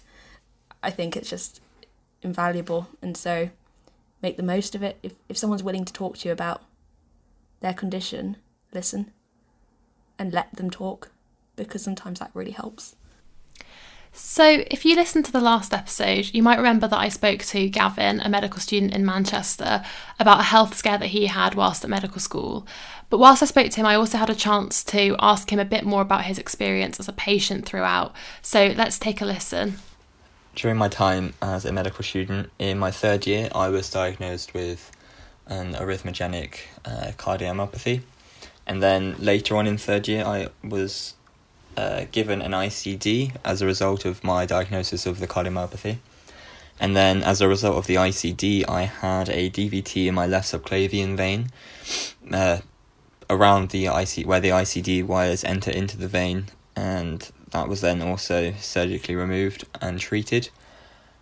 I 0.82 0.90
think 0.90 1.16
it's 1.16 1.30
just 1.30 1.62
invaluable. 2.24 2.88
And 3.04 3.16
so 3.16 3.52
make 4.22 4.38
the 4.38 4.44
most 4.44 4.74
of 4.74 4.82
it. 4.82 4.98
If, 5.04 5.14
if 5.30 5.38
someone's 5.38 5.62
willing 5.62 5.86
to 5.86 5.94
talk 5.94 6.18
to 6.18 6.28
you 6.28 6.32
about 6.32 6.64
their 7.60 7.74
condition, 7.74 8.38
listen 8.74 9.12
and 10.18 10.34
let 10.34 10.56
them 10.56 10.72
talk 10.72 11.12
because 11.56 11.84
sometimes 11.84 12.20
that 12.20 12.32
really 12.34 12.52
helps. 12.52 12.96
So, 14.14 14.64
if 14.72 14.84
you 14.86 14.96
listened 14.96 15.26
to 15.26 15.32
the 15.32 15.42
last 15.42 15.74
episode, 15.74 16.32
you 16.34 16.42
might 16.42 16.58
remember 16.58 16.88
that 16.88 17.00
I 17.00 17.10
spoke 17.10 17.44
to 17.46 17.70
Gavin, 17.70 18.20
a 18.20 18.30
medical 18.30 18.60
student 18.60 18.94
in 18.94 19.06
Manchester, 19.06 19.84
about 20.20 20.40
a 20.40 20.44
health 20.44 20.76
scare 20.76 20.98
that 20.98 21.08
he 21.08 21.28
had 21.28 21.56
whilst 21.56 21.84
at 21.84 21.90
medical 21.90 22.20
school. 22.20 22.66
But 23.10 23.20
whilst 23.20 23.44
I 23.44 23.46
spoke 23.46 23.70
to 23.72 23.78
him, 23.78 23.86
I 23.86 23.96
also 23.96 24.18
had 24.18 24.30
a 24.30 24.36
chance 24.36 24.84
to 24.86 25.16
ask 25.20 25.52
him 25.52 25.60
a 25.60 25.66
bit 25.66 25.86
more 25.86 26.02
about 26.02 26.26
his 26.26 26.40
experience 26.40 27.00
as 27.00 27.08
a 27.08 27.14
patient 27.14 27.66
throughout. 27.66 28.14
So, 28.42 28.74
let's 28.76 28.98
take 28.98 29.22
a 29.22 29.26
listen. 29.26 29.78
During 30.56 30.78
my 30.78 30.88
time 30.88 31.34
as 31.42 31.66
a 31.66 31.72
medical 31.72 32.04
student 32.04 32.50
in 32.58 32.80
my 32.80 32.90
third 32.90 33.28
year, 33.28 33.50
I 33.54 33.70
was 33.70 33.90
diagnosed 33.90 34.54
with 34.54 34.92
an 35.46 35.76
arrhythmogenic 35.76 36.58
uh, 36.86 37.12
cardiomyopathy. 37.18 38.02
And 38.66 38.82
then 38.84 39.16
later 39.20 39.56
on 39.56 39.68
in 39.68 39.78
third 39.78 40.08
year, 40.08 40.26
I 40.26 40.50
was 40.64 41.14
uh, 41.78 42.06
given 42.12 42.42
an 42.42 42.52
ICD 42.52 43.36
as 43.46 43.62
a 43.62 43.66
result 43.66 44.04
of 44.04 44.24
my 44.24 44.46
diagnosis 44.46 45.06
of 45.06 45.20
the 45.20 45.28
cardiomyopathy. 45.28 45.98
And 46.80 46.96
then, 46.96 47.24
as 47.24 47.40
a 47.40 47.48
result 47.48 47.78
of 47.78 47.88
the 47.88 47.96
ICD, 47.96 48.68
I 48.68 48.84
had 48.84 49.30
a 49.30 49.50
DVT 49.50 50.08
in 50.08 50.16
my 50.16 50.26
left 50.26 50.52
subclavian 50.52 51.16
vein, 51.16 51.50
uh, 52.32 52.60
around 53.30 53.70
the 53.70 53.86
IC 53.86 54.26
where 54.26 54.40
the 54.40 54.50
ICD 54.50 55.04
wires 55.06 55.44
enter 55.44 55.72
into 55.72 55.98
the 55.98 56.08
vein, 56.08 56.48
and 56.76 57.32
that 57.52 57.68
was 57.68 57.82
then 57.82 58.02
also 58.02 58.54
surgically 58.60 59.16
removed 59.16 59.66
and 59.82 60.00
treated. 60.00 60.50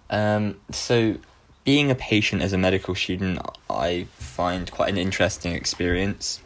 Um, 0.09 0.59
so, 0.71 1.17
being 1.63 1.89
a 1.89 1.95
patient 1.95 2.41
as 2.41 2.53
a 2.53 2.57
medical 2.57 2.95
student, 2.95 3.39
I 3.69 4.07
find 4.17 4.71
quite 4.71 4.89
an 4.89 4.97
interesting 4.97 5.53
experience, 5.53 6.41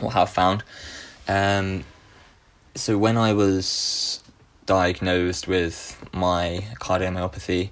or 0.00 0.12
have 0.12 0.30
found. 0.30 0.62
Um, 1.28 1.84
so 2.74 2.98
when 2.98 3.16
I 3.16 3.32
was 3.32 4.22
diagnosed 4.66 5.46
with 5.46 6.02
my 6.12 6.64
cardiomyopathy, 6.80 7.70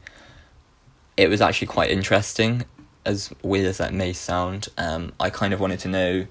it 1.17 1.29
was 1.29 1.41
actually 1.41 1.69
quite 1.69 1.91
interesting. 1.91 2.65
As 3.05 3.33
weird 3.43 3.67
as 3.67 3.79
that 3.79 3.93
may 3.93 4.13
sound, 4.13 4.69
um, 4.79 5.13
I 5.19 5.31
kind 5.31 5.53
of 5.53 5.61
wanted 5.61 5.81
to 5.81 5.89
know. 5.89 6.27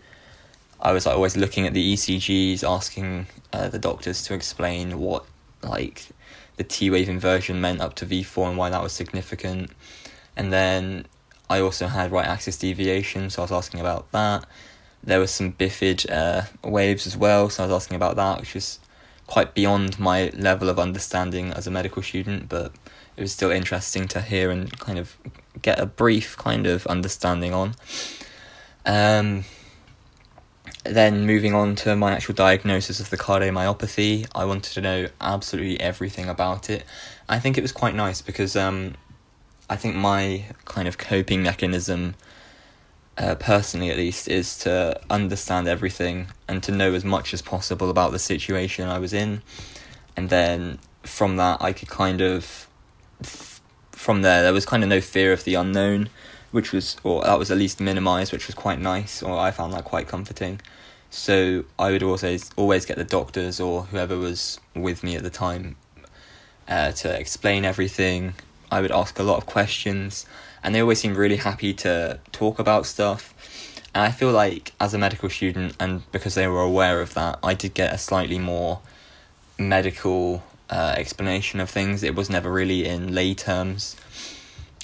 I 0.79 0.93
was 0.93 1.05
like, 1.05 1.15
always 1.15 1.37
looking 1.37 1.67
at 1.67 1.73
the 1.73 1.93
ECGs, 1.93 2.63
asking 2.63 3.27
uh, 3.53 3.67
the 3.67 3.77
doctors 3.77 4.23
to 4.23 4.33
explain 4.33 4.99
what 4.99 5.25
like 5.61 6.07
the 6.55 6.63
T 6.63 6.89
wave 6.89 7.09
inversion 7.09 7.61
meant 7.61 7.81
up 7.81 7.95
to 7.95 8.05
V 8.05 8.23
four 8.23 8.47
and 8.47 8.57
why 8.57 8.69
that 8.69 8.81
was 8.81 8.93
significant. 8.93 9.71
And 10.37 10.51
then 10.51 11.05
I 11.49 11.59
also 11.59 11.87
had 11.87 12.11
right 12.11 12.25
axis 12.25 12.57
deviation, 12.57 13.29
so 13.29 13.41
I 13.41 13.43
was 13.43 13.51
asking 13.51 13.81
about 13.81 14.11
that 14.13 14.45
there 15.03 15.19
was 15.19 15.31
some 15.31 15.53
bifid 15.53 16.09
uh, 16.11 16.43
waves 16.63 17.07
as 17.07 17.17
well, 17.17 17.49
so 17.49 17.63
I 17.63 17.67
was 17.67 17.83
asking 17.83 17.95
about 17.95 18.15
that, 18.17 18.39
which 18.39 18.53
was 18.53 18.79
quite 19.27 19.53
beyond 19.53 19.99
my 19.99 20.29
level 20.35 20.69
of 20.69 20.77
understanding 20.77 21.51
as 21.51 21.65
a 21.65 21.71
medical 21.71 22.03
student, 22.03 22.49
but 22.49 22.71
it 23.15 23.21
was 23.21 23.31
still 23.31 23.51
interesting 23.51 24.07
to 24.09 24.21
hear 24.21 24.51
and 24.51 24.77
kind 24.79 24.99
of 24.99 25.17
get 25.61 25.79
a 25.79 25.85
brief 25.85 26.37
kind 26.37 26.67
of 26.67 26.85
understanding 26.87 27.53
on. 27.53 27.75
Um, 28.85 29.45
then 30.83 31.25
moving 31.25 31.53
on 31.53 31.75
to 31.77 31.95
my 31.95 32.11
actual 32.11 32.33
diagnosis 32.33 32.99
of 32.99 33.09
the 33.09 33.17
cardiomyopathy, 33.17 34.27
I 34.33 34.45
wanted 34.45 34.73
to 34.73 34.81
know 34.81 35.07
absolutely 35.19 35.79
everything 35.79 36.27
about 36.27 36.69
it. 36.69 36.83
I 37.29 37.39
think 37.39 37.57
it 37.57 37.61
was 37.61 37.71
quite 37.71 37.95
nice 37.95 38.21
because 38.21 38.55
um, 38.55 38.95
I 39.69 39.75
think 39.75 39.95
my 39.95 40.45
kind 40.65 40.87
of 40.87 40.97
coping 40.97 41.43
mechanism 41.43 42.15
uh, 43.21 43.35
personally 43.35 43.91
at 43.91 43.97
least, 43.97 44.27
is 44.27 44.57
to 44.57 44.99
understand 45.09 45.67
everything 45.67 46.27
and 46.47 46.63
to 46.63 46.71
know 46.71 46.93
as 46.93 47.05
much 47.05 47.33
as 47.33 47.41
possible 47.41 47.89
about 47.89 48.11
the 48.11 48.19
situation 48.19 48.89
I 48.89 48.97
was 48.97 49.13
in. 49.13 49.43
And 50.17 50.29
then 50.29 50.79
from 51.03 51.37
that, 51.37 51.61
I 51.61 51.71
could 51.71 51.87
kind 51.87 52.19
of, 52.21 52.67
from 53.91 54.23
there, 54.23 54.41
there 54.41 54.53
was 54.53 54.65
kind 54.65 54.81
of 54.83 54.89
no 54.89 55.01
fear 55.01 55.31
of 55.31 55.43
the 55.43 55.53
unknown, 55.53 56.09
which 56.49 56.71
was, 56.71 56.97
or 57.03 57.23
that 57.23 57.37
was 57.37 57.51
at 57.51 57.57
least 57.57 57.79
minimized, 57.79 58.33
which 58.33 58.47
was 58.47 58.55
quite 58.55 58.79
nice, 58.79 59.21
or 59.21 59.37
I 59.37 59.51
found 59.51 59.73
that 59.73 59.85
quite 59.85 60.07
comforting. 60.07 60.59
So 61.11 61.65
I 61.77 61.91
would 61.91 62.03
always 62.03 62.49
always 62.55 62.85
get 62.85 62.97
the 62.97 63.03
doctors 63.03 63.59
or 63.59 63.83
whoever 63.83 64.17
was 64.17 64.59
with 64.73 65.03
me 65.03 65.15
at 65.17 65.23
the 65.23 65.29
time 65.29 65.75
uh, 66.67 66.93
to 66.93 67.19
explain 67.19 67.65
everything. 67.65 68.33
I 68.71 68.79
would 68.79 68.91
ask 68.91 69.19
a 69.19 69.23
lot 69.23 69.37
of 69.37 69.45
questions 69.45 70.25
and 70.63 70.73
they 70.73 70.81
always 70.81 70.99
seem 70.99 71.15
really 71.15 71.37
happy 71.37 71.73
to 71.73 72.19
talk 72.31 72.59
about 72.59 72.85
stuff. 72.85 73.33
And 73.93 74.03
I 74.03 74.11
feel 74.11 74.31
like 74.31 74.73
as 74.79 74.93
a 74.93 74.97
medical 74.97 75.29
student, 75.29 75.75
and 75.79 76.09
because 76.11 76.35
they 76.35 76.47
were 76.47 76.61
aware 76.61 77.01
of 77.01 77.13
that, 77.15 77.39
I 77.43 77.53
did 77.53 77.73
get 77.73 77.93
a 77.93 77.97
slightly 77.97 78.39
more 78.39 78.79
medical 79.57 80.43
uh, 80.69 80.95
explanation 80.97 81.59
of 81.59 81.69
things. 81.69 82.03
It 82.03 82.15
was 82.15 82.29
never 82.29 82.51
really 82.51 82.85
in 82.85 83.13
lay 83.13 83.33
terms. 83.33 83.95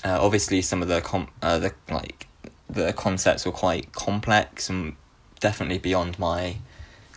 Uh, 0.03 0.17
obviously, 0.21 0.61
some 0.61 0.81
of 0.81 0.87
the 0.87 1.01
com- 1.01 1.29
uh, 1.41 1.57
the 1.57 1.73
like 1.89 2.27
the 2.69 2.93
concepts 2.93 3.45
were 3.45 3.51
quite 3.51 3.93
complex 3.93 4.69
and 4.69 4.95
definitely 5.39 5.77
beyond 5.77 6.19
my 6.19 6.57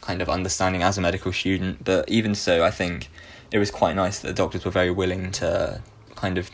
kind 0.01 0.23
of 0.23 0.29
understanding 0.29 0.83
as 0.83 0.97
a 0.97 1.01
medical 1.01 1.33
student. 1.33 1.85
But 1.85 2.09
even 2.09 2.35
so, 2.35 2.65
I 2.65 2.71
think 2.71 3.11
it 3.51 3.59
was 3.59 3.71
quite 3.71 3.97
nice 3.97 4.21
that 4.21 4.29
the 4.29 4.35
doctors 4.35 4.65
were 4.65 4.71
very 4.71 4.91
willing 4.91 5.33
to 5.33 5.83
kind 6.15 6.39
of 6.39 6.51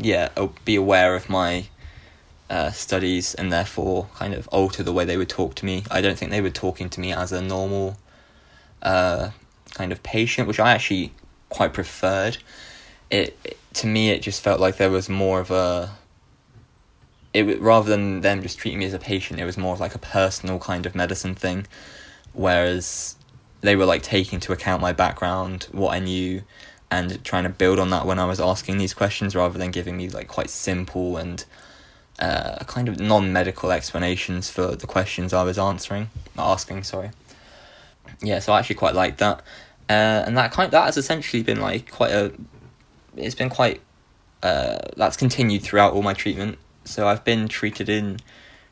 yeah, 0.00 0.28
be 0.64 0.76
aware 0.76 1.14
of 1.14 1.28
my 1.28 1.66
uh, 2.50 2.70
studies 2.70 3.34
and 3.34 3.52
therefore 3.52 4.08
kind 4.14 4.34
of 4.34 4.48
alter 4.48 4.82
the 4.82 4.92
way 4.92 5.04
they 5.04 5.16
would 5.16 5.28
talk 5.28 5.54
to 5.56 5.66
me. 5.66 5.84
I 5.90 6.00
don't 6.00 6.18
think 6.18 6.30
they 6.30 6.40
were 6.40 6.50
talking 6.50 6.88
to 6.90 7.00
me 7.00 7.12
as 7.12 7.32
a 7.32 7.42
normal 7.42 7.96
uh, 8.82 9.30
kind 9.74 9.92
of 9.92 10.02
patient, 10.02 10.48
which 10.48 10.60
I 10.60 10.72
actually 10.72 11.12
quite 11.48 11.72
preferred. 11.72 12.38
It, 13.10 13.38
it 13.44 13.58
to 13.74 13.86
me, 13.86 14.10
it 14.10 14.22
just 14.22 14.42
felt 14.42 14.60
like 14.60 14.76
there 14.76 14.90
was 14.90 15.08
more 15.08 15.40
of 15.40 15.50
a. 15.50 15.96
It 17.34 17.60
rather 17.60 17.90
than 17.90 18.22
them 18.22 18.42
just 18.42 18.58
treating 18.58 18.78
me 18.78 18.86
as 18.86 18.94
a 18.94 18.98
patient, 18.98 19.38
it 19.38 19.44
was 19.44 19.58
more 19.58 19.76
like 19.76 19.94
a 19.94 19.98
personal 19.98 20.58
kind 20.58 20.86
of 20.86 20.94
medicine 20.94 21.34
thing, 21.34 21.66
whereas 22.32 23.16
they 23.60 23.76
were 23.76 23.84
like 23.84 24.02
taking 24.02 24.36
into 24.36 24.52
account 24.52 24.80
my 24.80 24.92
background, 24.92 25.68
what 25.70 25.92
I 25.92 25.98
knew, 25.98 26.42
and 26.90 27.22
trying 27.24 27.44
to 27.44 27.50
build 27.50 27.78
on 27.78 27.90
that 27.90 28.06
when 28.06 28.18
I 28.18 28.24
was 28.24 28.40
asking 28.40 28.78
these 28.78 28.94
questions 28.94 29.36
rather 29.36 29.58
than 29.58 29.70
giving 29.70 29.96
me 29.96 30.08
like 30.08 30.28
quite 30.28 30.50
simple 30.50 31.16
and 31.16 31.44
uh, 32.18 32.64
kind 32.64 32.88
of 32.88 32.98
non-medical 32.98 33.70
explanations 33.70 34.50
for 34.50 34.74
the 34.74 34.86
questions 34.86 35.32
I 35.32 35.42
was 35.42 35.58
answering, 35.58 36.10
asking. 36.36 36.82
Sorry. 36.84 37.10
Yeah, 38.20 38.40
so 38.40 38.52
I 38.52 38.58
actually 38.58 38.76
quite 38.76 38.94
like 38.94 39.18
that, 39.18 39.40
uh, 39.88 40.24
and 40.26 40.36
that 40.36 40.50
kind 40.50 40.72
that 40.72 40.84
has 40.84 40.96
essentially 40.96 41.42
been 41.42 41.60
like 41.60 41.90
quite 41.90 42.10
a. 42.10 42.32
It's 43.16 43.34
been 43.34 43.50
quite. 43.50 43.80
Uh, 44.42 44.78
that's 44.96 45.16
continued 45.16 45.62
throughout 45.62 45.92
all 45.92 46.02
my 46.02 46.14
treatment. 46.14 46.58
So 46.84 47.06
I've 47.06 47.24
been 47.24 47.48
treated 47.48 47.88
in 47.88 48.18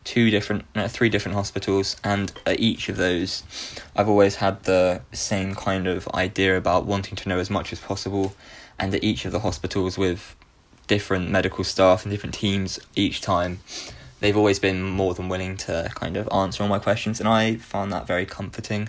two 0.06 0.30
different, 0.30 0.64
three 0.88 1.08
different 1.08 1.34
hospitals, 1.34 1.96
and 2.04 2.32
at 2.46 2.60
each 2.60 2.88
of 2.88 2.96
those, 2.96 3.42
I've 3.96 4.08
always 4.08 4.36
had 4.36 4.62
the 4.62 5.02
same 5.12 5.54
kind 5.56 5.88
of 5.88 6.08
idea 6.14 6.56
about 6.56 6.86
wanting 6.86 7.16
to 7.16 7.28
know 7.28 7.38
as 7.38 7.50
much 7.50 7.72
as 7.72 7.80
possible, 7.80 8.34
and 8.78 8.94
at 8.94 9.02
each 9.02 9.24
of 9.24 9.32
the 9.32 9.40
hospitals 9.40 9.98
with 9.98 10.36
different 10.86 11.28
medical 11.28 11.64
staff 11.64 12.04
and 12.04 12.12
different 12.12 12.34
teams 12.34 12.78
each 12.94 13.20
time, 13.20 13.58
they've 14.20 14.36
always 14.36 14.60
been 14.60 14.80
more 14.82 15.12
than 15.12 15.28
willing 15.28 15.56
to 15.56 15.90
kind 15.96 16.16
of 16.16 16.28
answer 16.32 16.62
all 16.62 16.68
my 16.68 16.78
questions, 16.78 17.18
and 17.18 17.28
I 17.28 17.56
found 17.56 17.92
that 17.92 18.06
very 18.06 18.26
comforting. 18.26 18.88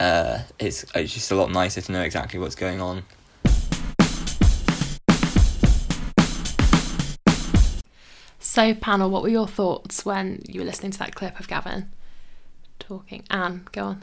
Uh, 0.00 0.38
it's 0.58 0.86
it's 0.94 1.12
just 1.12 1.30
a 1.30 1.34
lot 1.34 1.50
nicer 1.50 1.82
to 1.82 1.92
know 1.92 2.00
exactly 2.02 2.40
what's 2.40 2.54
going 2.54 2.80
on 2.80 3.04
So, 8.54 8.74
panel, 8.74 9.08
what 9.08 9.22
were 9.22 9.30
your 9.30 9.48
thoughts 9.48 10.04
when 10.04 10.42
you 10.46 10.60
were 10.60 10.66
listening 10.66 10.92
to 10.92 10.98
that 10.98 11.14
clip 11.14 11.40
of 11.40 11.48
Gavin 11.48 11.90
talking? 12.78 13.24
Anne, 13.30 13.66
go 13.72 13.82
on. 13.82 14.02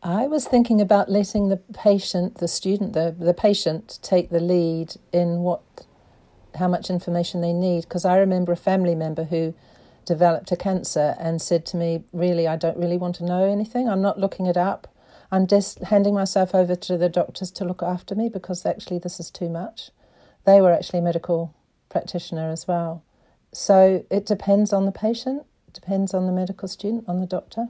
I 0.00 0.28
was 0.28 0.46
thinking 0.46 0.80
about 0.80 1.10
letting 1.10 1.48
the 1.48 1.56
patient, 1.56 2.38
the 2.38 2.46
student, 2.46 2.92
the 2.92 3.12
the 3.18 3.34
patient 3.34 3.98
take 4.00 4.30
the 4.30 4.38
lead 4.38 4.94
in 5.12 5.40
what, 5.40 5.62
how 6.54 6.68
much 6.68 6.88
information 6.88 7.40
they 7.40 7.52
need. 7.52 7.80
Because 7.80 8.04
I 8.04 8.16
remember 8.18 8.52
a 8.52 8.56
family 8.56 8.94
member 8.94 9.24
who 9.24 9.54
developed 10.04 10.52
a 10.52 10.56
cancer 10.56 11.16
and 11.18 11.42
said 11.42 11.66
to 11.66 11.76
me, 11.76 12.04
"Really, 12.12 12.46
I 12.46 12.54
don't 12.54 12.76
really 12.76 12.96
want 12.96 13.16
to 13.16 13.24
know 13.24 13.42
anything. 13.42 13.88
I'm 13.88 14.02
not 14.02 14.20
looking 14.20 14.46
it 14.46 14.56
up. 14.56 14.86
I'm 15.32 15.48
just 15.48 15.80
handing 15.80 16.14
myself 16.14 16.54
over 16.54 16.76
to 16.76 16.96
the 16.96 17.08
doctors 17.08 17.50
to 17.50 17.64
look 17.64 17.82
after 17.82 18.14
me 18.14 18.28
because 18.28 18.64
actually 18.64 19.00
this 19.00 19.18
is 19.18 19.32
too 19.32 19.48
much." 19.48 19.90
They 20.44 20.60
were 20.60 20.70
actually 20.70 21.00
a 21.00 21.02
medical 21.02 21.52
practitioner 21.88 22.50
as 22.50 22.68
well. 22.68 23.02
So 23.54 24.04
it 24.10 24.26
depends 24.26 24.72
on 24.72 24.84
the 24.84 24.92
patient, 24.92 25.44
depends 25.72 26.12
on 26.12 26.26
the 26.26 26.32
medical 26.32 26.68
student, 26.68 27.04
on 27.08 27.20
the 27.20 27.26
doctor. 27.26 27.68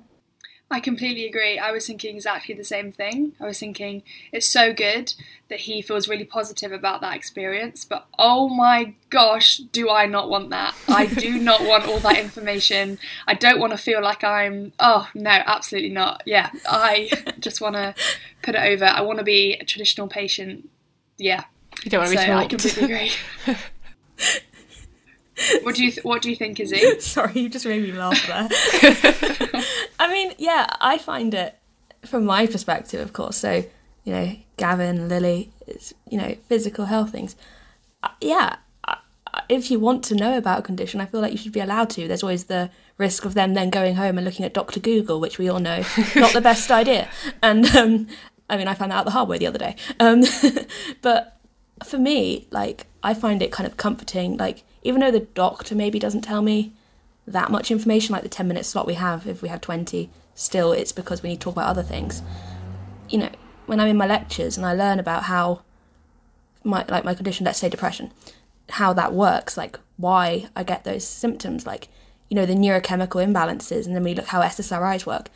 I 0.70 0.80
completely 0.80 1.26
agree. 1.26 1.58
I 1.58 1.72
was 1.72 1.86
thinking 1.86 2.16
exactly 2.16 2.54
the 2.54 2.64
same 2.64 2.90
thing. 2.90 3.34
I 3.38 3.44
was 3.44 3.58
thinking 3.58 4.02
it's 4.32 4.46
so 4.46 4.72
good 4.72 5.12
that 5.48 5.60
he 5.60 5.82
feels 5.82 6.08
really 6.08 6.24
positive 6.24 6.72
about 6.72 7.02
that 7.02 7.14
experience, 7.14 7.84
but 7.84 8.06
oh 8.18 8.48
my 8.48 8.94
gosh, 9.10 9.58
do 9.58 9.90
I 9.90 10.06
not 10.06 10.30
want 10.30 10.50
that? 10.50 10.74
I 10.88 11.06
do 11.06 11.38
not 11.38 11.60
want 11.60 11.86
all 11.86 12.00
that 12.00 12.18
information. 12.18 12.98
I 13.26 13.34
don't 13.34 13.60
want 13.60 13.72
to 13.72 13.76
feel 13.76 14.02
like 14.02 14.24
I'm, 14.24 14.72
oh 14.80 15.08
no, 15.14 15.30
absolutely 15.30 15.90
not. 15.90 16.22
Yeah, 16.24 16.50
I 16.66 17.10
just 17.38 17.60
want 17.60 17.76
to 17.76 17.94
put 18.42 18.54
it 18.54 18.62
over. 18.62 18.86
I 18.86 19.02
want 19.02 19.18
to 19.18 19.24
be 19.24 19.54
a 19.54 19.64
traditional 19.64 20.08
patient. 20.08 20.70
Yeah. 21.18 21.44
You 21.84 21.90
don't 21.90 22.00
want 22.00 22.12
to 22.12 22.18
so 22.18 22.24
be 22.26 22.32
I 22.32 22.46
completely 22.46 22.84
agree. 22.84 23.12
what 25.62 25.74
do 25.74 25.84
you 25.84 25.90
th- 25.90 26.04
What 26.04 26.22
do 26.22 26.30
you 26.30 26.36
think, 26.36 26.60
Izzy? 26.60 26.98
Sorry, 27.00 27.32
you 27.40 27.48
just 27.48 27.66
made 27.66 27.82
me 27.82 27.92
laugh 27.92 28.26
there. 28.26 28.48
I 29.98 30.08
mean, 30.12 30.32
yeah, 30.38 30.66
I 30.80 30.98
find 30.98 31.34
it 31.34 31.56
from 32.04 32.24
my 32.24 32.46
perspective, 32.46 33.00
of 33.00 33.12
course. 33.12 33.36
So, 33.36 33.64
you 34.04 34.12
know, 34.12 34.36
Gavin, 34.56 35.08
Lily, 35.08 35.50
it's, 35.66 35.94
you 36.10 36.18
know, 36.18 36.36
physical 36.48 36.86
health 36.86 37.10
things. 37.10 37.36
Uh, 38.02 38.08
Yeah, 38.20 38.56
uh, 38.86 38.96
if 39.48 39.70
you 39.70 39.80
want 39.80 40.04
to 40.04 40.14
know 40.14 40.36
about 40.38 40.58
a 40.60 40.62
condition, 40.62 41.00
I 41.00 41.06
feel 41.06 41.20
like 41.20 41.32
you 41.32 41.38
should 41.38 41.52
be 41.52 41.60
allowed 41.60 41.90
to. 41.90 42.06
There's 42.06 42.22
always 42.22 42.44
the 42.44 42.70
risk 42.98 43.24
of 43.24 43.34
them 43.34 43.54
then 43.54 43.70
going 43.70 43.96
home 43.96 44.18
and 44.18 44.24
looking 44.24 44.44
at 44.44 44.54
Dr. 44.54 44.78
Google, 44.80 45.18
which 45.20 45.38
we 45.38 45.48
all 45.48 45.58
know 45.60 45.82
not 46.16 46.32
the 46.32 46.40
best 46.40 46.70
idea. 46.70 47.08
And 47.42 47.66
um, 47.74 48.06
I 48.48 48.56
mean, 48.56 48.68
I 48.68 48.74
found 48.74 48.92
that 48.92 48.98
out 48.98 49.04
the 49.04 49.10
hard 49.10 49.28
way 49.28 49.38
the 49.38 49.46
other 49.48 49.58
day. 49.58 49.74
Um, 49.98 50.22
but 51.02 51.38
for 51.84 51.98
me, 51.98 52.46
like, 52.50 52.86
I 53.02 53.14
find 53.14 53.42
it 53.42 53.50
kind 53.50 53.66
of 53.66 53.76
comforting. 53.76 54.36
Like, 54.36 54.62
even 54.84 55.00
though 55.00 55.10
the 55.10 55.20
doctor 55.20 55.74
maybe 55.74 55.98
doesn't 55.98 56.22
tell 56.22 56.42
me 56.42 56.72
that 57.26 57.50
much 57.50 57.70
information, 57.70 58.12
like 58.12 58.22
the 58.22 58.28
10 58.28 58.46
minute 58.46 58.66
slot 58.66 58.86
we 58.86 58.94
have, 58.94 59.26
if 59.26 59.42
we 59.42 59.48
have 59.48 59.60
20, 59.60 60.10
still 60.34 60.72
it's 60.72 60.92
because 60.92 61.22
we 61.22 61.30
need 61.30 61.40
to 61.40 61.44
talk 61.44 61.54
about 61.54 61.68
other 61.68 61.82
things. 61.82 62.22
You 63.08 63.18
know, 63.18 63.30
when 63.66 63.80
I'm 63.80 63.88
in 63.88 63.96
my 63.96 64.06
lectures 64.06 64.56
and 64.56 64.66
I 64.66 64.74
learn 64.74 64.98
about 64.98 65.24
how 65.24 65.62
my, 66.62 66.84
like 66.88 67.04
my 67.04 67.14
condition, 67.14 67.46
let's 67.46 67.58
say 67.58 67.68
depression, 67.68 68.12
how 68.70 68.92
that 68.92 69.14
works, 69.14 69.56
like 69.56 69.78
why 69.96 70.48
I 70.54 70.64
get 70.64 70.84
those 70.84 71.06
symptoms, 71.06 71.66
like, 71.66 71.88
you 72.28 72.34
know, 72.34 72.46
the 72.46 72.54
neurochemical 72.54 73.24
imbalances, 73.24 73.86
and 73.86 73.94
then 73.94 74.02
we 74.02 74.14
look 74.14 74.26
how 74.26 74.42
SSRIs 74.42 75.06
work. 75.06 75.28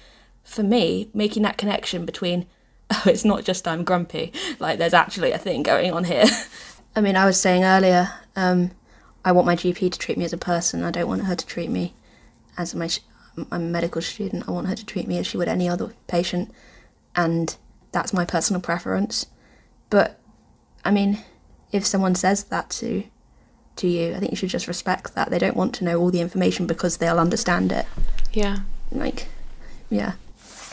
For 0.44 0.62
me, 0.62 1.10
making 1.12 1.42
that 1.42 1.58
connection 1.58 2.06
between, 2.06 2.46
oh, 2.90 3.02
it's 3.06 3.24
not 3.24 3.44
just 3.44 3.66
I'm 3.68 3.84
grumpy, 3.84 4.32
like 4.58 4.78
there's 4.78 4.94
actually 4.94 5.32
a 5.32 5.38
thing 5.38 5.62
going 5.62 5.92
on 5.92 6.04
here. 6.04 6.26
I 6.96 7.00
mean, 7.00 7.16
I 7.16 7.26
was 7.26 7.40
saying 7.40 7.64
earlier, 7.64 8.10
um, 8.34 8.72
I 9.24 9.32
want 9.32 9.46
my 9.46 9.56
GP 9.56 9.92
to 9.92 9.98
treat 9.98 10.18
me 10.18 10.24
as 10.24 10.32
a 10.32 10.38
person. 10.38 10.84
I 10.84 10.90
don't 10.90 11.08
want 11.08 11.24
her 11.24 11.34
to 11.34 11.46
treat 11.46 11.70
me 11.70 11.94
as 12.56 12.74
my 12.74 12.86
sh- 12.86 13.00
I'm 13.36 13.46
a 13.50 13.58
medical 13.58 14.02
student. 14.02 14.48
I 14.48 14.52
want 14.52 14.66
her 14.66 14.74
to 14.74 14.86
treat 14.86 15.06
me 15.06 15.18
as 15.18 15.26
she 15.26 15.36
would 15.36 15.48
any 15.48 15.68
other 15.68 15.92
patient, 16.06 16.50
and 17.14 17.56
that's 17.92 18.12
my 18.12 18.24
personal 18.24 18.60
preference. 18.60 19.26
But 19.90 20.18
I 20.84 20.90
mean, 20.90 21.22
if 21.72 21.86
someone 21.86 22.14
says 22.14 22.44
that 22.44 22.70
to 22.70 23.04
to 23.76 23.88
you, 23.88 24.14
I 24.14 24.18
think 24.18 24.32
you 24.32 24.36
should 24.36 24.50
just 24.50 24.66
respect 24.66 25.14
that. 25.14 25.30
They 25.30 25.38
don't 25.38 25.56
want 25.56 25.74
to 25.76 25.84
know 25.84 26.00
all 26.00 26.10
the 26.10 26.20
information 26.20 26.66
because 26.66 26.96
they'll 26.96 27.20
understand 27.20 27.70
it. 27.70 27.86
Yeah. 28.32 28.58
Like, 28.90 29.28
yeah. 29.88 30.14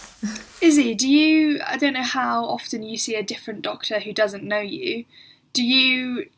Izzy, 0.62 0.96
do 0.96 1.08
you? 1.08 1.62
I 1.66 1.78
don't 1.78 1.94
know 1.94 2.04
how 2.04 2.46
often 2.46 2.84
you 2.84 2.98
see 2.98 3.16
a 3.16 3.24
different 3.24 3.62
doctor 3.62 4.00
who 4.00 4.14
doesn't 4.14 4.44
know 4.44 4.60
you. 4.60 5.06
Do 5.54 5.64
you? 5.64 6.30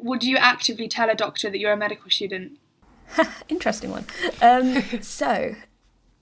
Would 0.00 0.22
you 0.24 0.36
actively 0.36 0.88
tell 0.88 1.10
a 1.10 1.14
doctor 1.14 1.50
that 1.50 1.58
you're 1.58 1.72
a 1.72 1.76
medical 1.76 2.10
student? 2.10 2.58
Interesting 3.48 3.90
one. 3.90 4.04
Um, 4.40 4.82
so, 5.00 5.54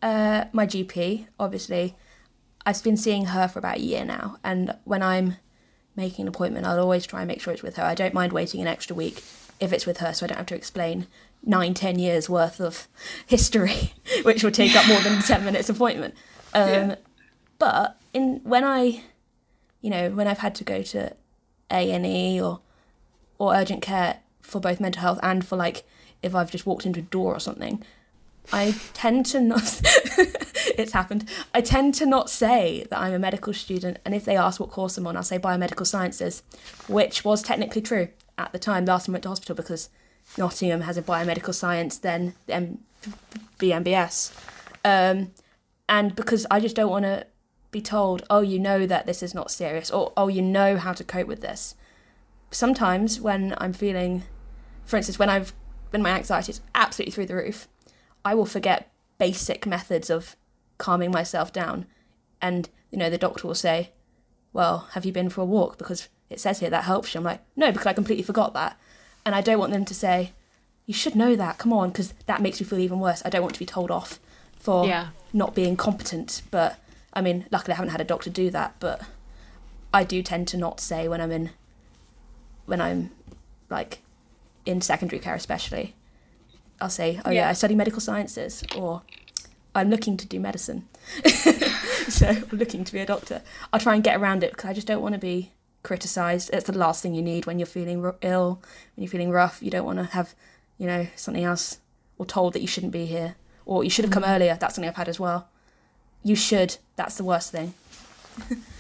uh, 0.03 0.45
my 0.53 0.67
GP, 0.67 1.27
obviously, 1.39 1.97
I've 2.65 2.83
been 2.83 2.97
seeing 2.97 3.27
her 3.27 3.49
for 3.49 3.59
about 3.59 3.77
a 3.79 3.81
year 3.81 4.05
now, 4.05 4.39
and 4.43 4.77
when 4.85 5.03
I'm 5.03 5.37
making 5.95 6.25
an 6.25 6.29
appointment, 6.29 6.67
I'll 6.67 6.81
always 6.81 7.07
try 7.07 7.21
and 7.21 7.29
make 7.29 7.41
sure 7.41 7.53
it's 7.53 7.63
with 7.63 7.77
her. 7.77 7.83
I 7.83 7.95
don't 7.95 8.15
mind 8.15 8.33
waiting 8.33 8.61
an 8.61 8.67
extra 8.67 8.95
week 8.95 9.23
if 9.61 9.73
it's 9.73 9.87
with 9.87 9.99
her, 9.99 10.13
so 10.13 10.27
I 10.27 10.29
don't 10.29 10.39
have 10.39 10.47
to 10.47 10.55
explain 10.55 11.07
nine, 11.45 11.75
ten 11.75 11.99
years 11.99 12.29
worth 12.29 12.61
of 12.61 12.89
history, 13.27 13.93
which 14.23 14.43
would 14.45 14.55
take 14.55 14.77
up 14.77 14.87
more 14.89 15.01
than 15.01 15.23
ten 15.23 15.45
minutes 15.45 15.69
appointment. 15.69 16.15
Um, 16.55 16.69
Yeah. 16.69 16.95
But 17.59 17.99
in 18.13 18.41
when 18.45 18.65
I, 18.65 19.03
you 19.81 19.89
know, 19.91 20.11
when 20.11 20.27
I've 20.29 20.39
had 20.39 20.55
to 20.57 20.65
go 20.65 20.83
to 20.83 21.15
A 21.71 21.91
and 21.91 22.05
E 22.05 22.39
or 22.41 22.61
or 23.39 23.55
urgent 23.55 23.83
care 23.83 24.19
for 24.41 24.61
both 24.61 24.81
mental 24.81 25.03
health 25.03 25.19
and 25.23 25.47
for 25.47 25.57
like 25.57 25.85
if 26.23 26.35
I've 26.35 26.51
just 26.51 26.67
walked 26.67 26.87
into 26.87 27.01
a 27.01 27.03
door 27.03 27.35
or 27.35 27.41
something, 27.41 27.83
I 28.53 28.75
tend 28.95 29.27
to 29.27 29.41
not. 29.41 29.81
it's 30.79 30.93
happened. 30.93 31.29
I 31.55 31.61
tend 31.61 31.95
to 31.97 32.07
not 32.07 32.31
say 32.31 32.87
that 32.91 32.99
I'm 32.99 33.13
a 33.13 33.19
medical 33.19 33.53
student, 33.53 33.99
and 34.05 34.15
if 34.15 34.25
they 34.25 34.37
ask 34.37 34.61
what 34.61 34.71
course 34.71 34.97
I'm 34.97 35.07
on, 35.07 35.17
I'll 35.17 35.23
say 35.23 35.39
biomedical 35.39 35.87
sciences, 35.87 36.43
which 36.89 37.25
was 37.25 37.43
technically 37.43 37.83
true 37.83 38.09
at 38.39 38.53
the 38.53 38.59
time. 38.59 38.85
Last 38.85 39.07
time 39.07 39.13
I 39.13 39.17
went 39.17 39.23
to 39.25 39.29
hospital 39.31 39.55
because 39.55 39.89
Nottingham 40.39 40.83
has 40.83 40.97
a 40.97 41.03
biomedical 41.03 41.55
science, 41.55 41.99
then 41.99 42.35
M- 42.49 42.79
BMBS, 43.59 44.33
um, 44.85 45.33
and 45.89 46.15
because 46.15 46.47
I 46.51 46.61
just 46.61 46.77
don't 46.77 46.91
want 46.91 47.05
to 47.05 47.27
be 47.71 47.81
told, 47.81 48.25
oh, 48.31 48.41
you 48.41 48.59
know 48.59 48.87
that 48.87 49.07
this 49.07 49.23
is 49.23 49.35
not 49.35 49.51
serious, 49.51 49.91
or 49.91 50.13
oh, 50.17 50.29
you 50.29 50.43
know 50.43 50.77
how 50.77 50.93
to 50.93 51.05
cope 51.05 51.27
with 51.27 51.41
this. 51.41 51.75
Sometimes 52.51 53.21
when 53.21 53.55
I'm 53.59 53.73
feeling, 53.73 54.23
for 54.85 54.97
instance, 54.97 55.19
when 55.19 55.29
I've 55.29 55.53
when 55.91 56.03
my 56.03 56.11
anxiety 56.11 56.51
is 56.51 56.61
absolutely 56.75 57.13
through 57.13 57.27
the 57.27 57.37
roof, 57.37 57.69
I 58.25 58.35
will 58.35 58.47
forget 58.47 58.91
basic 59.19 59.67
methods 59.67 60.11
of 60.11 60.37
calming 60.79 61.11
myself 61.11 61.53
down. 61.53 61.87
And, 62.43 62.69
you 62.91 62.99
know, 62.99 63.09
the 63.09 63.19
doctor 63.19 63.47
will 63.47 63.55
say, 63.55 63.91
Well, 64.53 64.89
have 64.93 65.05
you 65.05 65.13
been 65.13 65.31
for 65.31 65.41
a 65.43 65.45
walk? 65.47 65.79
Because 65.79 66.09
it 66.29 66.41
says 66.41 66.61
here 66.61 66.71
that 66.71 66.85
helps 66.85 67.15
you. 67.15 67.19
I'm 67.19 67.25
like, 67.25 67.41
No, 67.57 67.71
because 67.73 67.87
I 67.87 67.93
completely 67.93 68.25
forgot 68.25 68.53
that. 68.55 68.79
And 69.25 69.35
I 69.35 69.41
don't 69.41 69.59
want 69.59 69.73
them 69.73 69.85
to 69.85 69.95
say, 69.95 70.33
You 70.87 70.95
should 70.95 71.15
know 71.15 71.37
that, 71.37 71.59
come 71.59 71.73
on, 71.73 71.91
because 71.91 72.13
that 72.27 72.43
makes 72.43 72.61
me 72.61 72.67
feel 72.67 72.79
even 72.81 73.01
worse. 73.01 73.23
I 73.25 73.31
don't 73.31 73.43
want 73.43 73.55
to 73.55 73.61
be 73.61 73.67
told 73.67 73.91
off 73.91 74.19
for 74.59 74.87
Yeah. 74.87 75.09
not 75.33 75.55
being 75.55 75.77
competent. 75.77 76.43
But, 76.51 76.79
I 77.13 77.21
mean, 77.21 77.47
luckily 77.51 77.73
I 77.75 77.77
haven't 77.77 77.93
had 77.93 78.01
a 78.01 78.05
doctor 78.05 78.29
do 78.31 78.51
that, 78.51 78.75
but 78.81 79.03
I 79.95 80.05
do 80.05 80.23
tend 80.23 80.49
to 80.49 80.57
not 80.57 80.81
say 80.81 81.09
when 81.09 81.21
I'm 81.21 81.33
in, 81.33 81.51
when 82.67 82.81
I'm 82.81 83.11
like 83.71 84.03
in 84.65 84.81
secondary 84.81 85.21
care, 85.21 85.35
especially. 85.35 85.95
I'll 86.81 86.91
say, 86.91 87.21
oh 87.25 87.31
yeah, 87.31 87.43
Yeah. 87.43 87.49
I 87.49 87.53
study 87.55 87.75
medical 87.75 88.01
sciences, 88.01 88.63
or 88.77 89.03
I'm 89.75 89.89
looking 89.89 90.17
to 90.19 90.27
do 90.27 90.39
medicine. 90.39 90.89
so 92.09 92.29
I'm 92.29 92.59
looking 92.59 92.85
to 92.85 92.93
be 92.93 92.99
a 92.99 93.07
doctor. 93.07 93.43
I'll 93.73 93.81
try 93.81 93.95
and 93.95 94.05
get 94.05 94.21
around 94.21 94.43
it 94.43 94.51
because 94.53 94.69
I 94.69 94.73
just 94.75 94.87
don't 94.87 95.03
want 95.03 95.15
to 95.15 95.19
be 95.19 95.53
criticised. 95.83 96.51
It's 96.53 96.67
the 96.67 96.77
last 96.77 97.03
thing 97.03 97.15
you 97.15 97.23
need 97.23 97.47
when 97.47 97.59
you're 97.59 97.67
feeling 97.67 98.05
r- 98.05 98.17
ill, 98.21 98.63
when 98.95 99.05
you're 99.05 99.11
feeling 99.11 99.31
rough. 99.31 99.63
You 99.63 99.71
don't 99.71 99.87
want 99.87 99.99
to 99.99 100.05
have, 100.05 100.35
you 100.77 100.87
know, 100.87 101.07
something 101.17 101.45
else 101.45 101.79
or 102.19 102.27
told 102.27 102.53
that 102.53 102.61
you 102.61 102.67
shouldn't 102.67 102.93
be 102.93 103.07
here 103.07 103.37
or 103.65 103.85
you 103.85 103.91
should 103.91 104.05
have 104.05 104.13
come 104.13 104.23
mm. 104.23 104.35
earlier. 104.35 104.57
That's 104.59 104.75
something 104.75 104.89
I've 104.89 104.97
had 104.97 105.09
as 105.09 105.21
well. 105.21 105.49
You 106.23 106.35
should. 106.35 106.79
That's 106.97 107.17
the 107.17 107.25
worst 107.25 107.53
thing. 107.53 107.75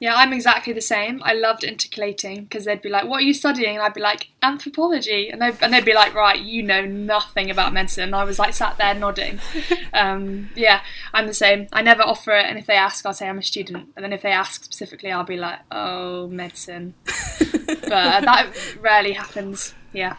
Yeah, 0.00 0.14
I'm 0.16 0.32
exactly 0.32 0.72
the 0.72 0.80
same. 0.80 1.20
I 1.22 1.34
loved 1.34 1.62
intercalating 1.62 2.48
because 2.48 2.64
they'd 2.64 2.80
be 2.80 2.88
like, 2.88 3.04
"What 3.06 3.18
are 3.18 3.24
you 3.24 3.34
studying?" 3.34 3.76
And 3.76 3.82
I'd 3.84 3.92
be 3.92 4.00
like, 4.00 4.28
"Anthropology," 4.42 5.28
and 5.28 5.42
they 5.42 5.52
and 5.60 5.74
they'd 5.74 5.84
be 5.84 5.92
like, 5.92 6.14
"Right, 6.14 6.40
you 6.40 6.62
know 6.62 6.86
nothing 6.86 7.50
about 7.50 7.74
medicine." 7.74 8.04
And 8.04 8.14
I 8.16 8.24
was 8.24 8.38
like 8.38 8.54
sat 8.54 8.78
there 8.78 8.94
nodding. 8.94 9.40
um, 9.92 10.48
yeah, 10.56 10.80
I'm 11.12 11.26
the 11.26 11.34
same. 11.34 11.68
I 11.70 11.82
never 11.82 12.02
offer 12.02 12.32
it, 12.32 12.46
and 12.46 12.58
if 12.58 12.66
they 12.66 12.76
ask, 12.76 13.04
I'll 13.04 13.12
say 13.12 13.28
I'm 13.28 13.38
a 13.38 13.42
student. 13.42 13.90
And 13.94 14.02
then 14.02 14.14
if 14.14 14.22
they 14.22 14.32
ask 14.32 14.64
specifically, 14.64 15.12
I'll 15.12 15.22
be 15.24 15.36
like, 15.36 15.58
"Oh, 15.70 16.28
medicine." 16.28 16.94
but 17.66 17.92
uh, 17.92 18.20
that 18.22 18.50
rarely 18.80 19.12
happens. 19.12 19.74
Yeah. 19.92 20.16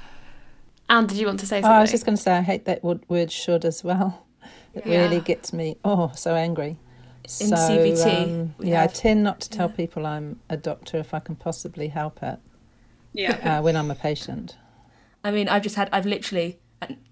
Anne, 0.89 1.08
did 1.08 1.17
you 1.17 1.26
want 1.26 1.39
to 1.39 1.48
say 1.48 1.58
Oh, 1.58 1.62
something? 1.62 1.78
I 1.78 1.82
was 1.82 1.89
just 1.91 2.06
going 2.06 2.17
to 2.17 2.22
say 2.22 2.34
I 2.34 2.41
hate 2.41 2.65
that 2.65 2.84
word, 2.84 3.00
word 3.08 3.32
should 3.32 3.65
as 3.65 3.84
well. 3.84 4.26
It 4.76 4.86
Yeah. 4.86 5.02
really 5.04 5.22
gets 5.22 5.54
me 5.54 5.78
oh 5.84 6.12
so 6.15 6.36
angry. 6.36 6.78
In 7.39 7.48
so, 7.48 7.56
CBT, 7.56 8.24
um, 8.24 8.56
we 8.58 8.72
yeah, 8.72 8.84
I 8.84 8.88
tend 8.88 9.24
not 9.24 9.39
to 9.41 9.50
tell 9.50 9.70
yeah. 9.70 9.76
people 9.76 10.06
I'm 10.06 10.39
a 10.50 10.58
doctor 10.58 10.98
if 10.98 11.13
I 11.13 11.20
can 11.20 11.36
possibly 11.36 11.88
help 11.88 12.22
it 12.22 12.39
Yeah. 13.14 13.60
uh, 13.60 13.62
when 13.62 13.78
I'm 13.78 13.89
a 13.89 13.95
patient. 13.95 14.58
I 15.24 15.32
mean, 15.32 15.47
I've 15.47 15.62
just 15.62 15.76
had, 15.76 15.88
I've 15.93 16.05
literally 16.05 16.60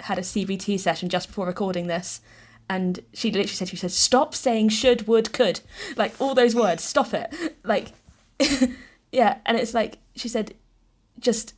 had 0.02 0.18
a 0.18 0.22
CBT 0.22 0.80
session 0.80 1.10
just 1.10 1.28
before 1.28 1.46
recording 1.46 1.88
this, 1.88 2.22
and 2.70 3.00
she 3.14 3.30
literally 3.32 3.48
said, 3.48 3.70
she 3.70 3.78
said, 3.78 3.92
stop 3.92 4.36
saying 4.36 4.70
should, 4.70 5.08
would, 5.08 5.32
could, 5.32 5.62
like 5.96 6.20
all 6.20 6.34
those 6.36 6.56
words, 6.56 6.84
stop 6.84 7.14
it, 7.14 7.34
like, 7.64 7.94
yeah, 9.12 9.38
and 9.46 9.58
it's 9.58 9.74
like 9.74 10.00
she 10.16 10.28
said, 10.28 10.54
just 11.20 11.54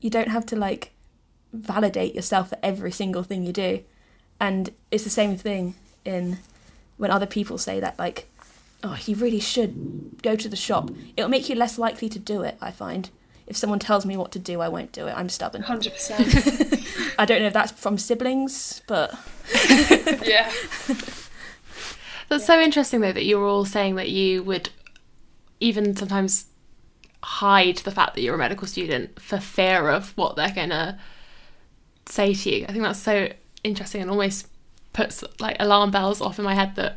you 0.00 0.10
don't 0.10 0.28
have 0.28 0.44
to 0.46 0.56
like 0.56 0.92
validate 1.52 2.14
yourself 2.14 2.50
for 2.50 2.58
every 2.62 2.92
single 2.92 3.22
thing 3.22 3.44
you 3.44 3.52
do, 3.52 3.82
and 4.40 4.70
it's 4.90 5.04
the 5.04 5.10
same 5.10 5.36
thing 5.36 5.74
in 6.04 6.38
when 6.96 7.10
other 7.10 7.26
people 7.26 7.58
say 7.58 7.80
that 7.80 7.98
like. 7.98 8.28
Oh, 8.86 8.98
you 9.06 9.16
really 9.16 9.40
should 9.40 10.20
go 10.22 10.36
to 10.36 10.46
the 10.46 10.56
shop. 10.56 10.90
It'll 11.16 11.30
make 11.30 11.48
you 11.48 11.54
less 11.54 11.78
likely 11.78 12.10
to 12.10 12.18
do 12.18 12.42
it, 12.42 12.58
I 12.60 12.70
find. 12.70 13.08
If 13.46 13.56
someone 13.56 13.78
tells 13.78 14.04
me 14.04 14.14
what 14.16 14.30
to 14.32 14.38
do, 14.38 14.60
I 14.60 14.68
won't 14.68 14.92
do 14.92 15.06
it. 15.06 15.12
I'm 15.12 15.30
stubborn. 15.30 15.62
Hundred 15.62 15.94
percent. 15.94 16.28
I 17.18 17.24
don't 17.24 17.40
know 17.40 17.46
if 17.46 17.54
that's 17.54 17.72
from 17.72 17.96
siblings, 17.96 18.82
but 18.86 19.14
Yeah. 20.24 20.50
That's 22.28 22.46
so 22.46 22.58
interesting 22.58 23.00
though 23.00 23.12
that 23.12 23.24
you're 23.24 23.44
all 23.44 23.64
saying 23.66 23.96
that 23.96 24.08
you 24.08 24.42
would 24.42 24.70
even 25.60 25.94
sometimes 25.94 26.46
hide 27.22 27.78
the 27.78 27.90
fact 27.90 28.14
that 28.14 28.22
you're 28.22 28.34
a 28.34 28.38
medical 28.38 28.66
student 28.66 29.20
for 29.20 29.38
fear 29.38 29.90
of 29.90 30.16
what 30.16 30.34
they're 30.34 30.52
gonna 30.52 30.98
say 32.06 32.34
to 32.34 32.50
you. 32.50 32.64
I 32.66 32.72
think 32.72 32.82
that's 32.82 32.98
so 32.98 33.30
interesting 33.62 34.02
and 34.02 34.10
almost 34.10 34.48
puts 34.94 35.22
like 35.38 35.56
alarm 35.60 35.90
bells 35.90 36.22
off 36.22 36.38
in 36.38 36.44
my 36.44 36.54
head 36.54 36.74
that 36.76 36.96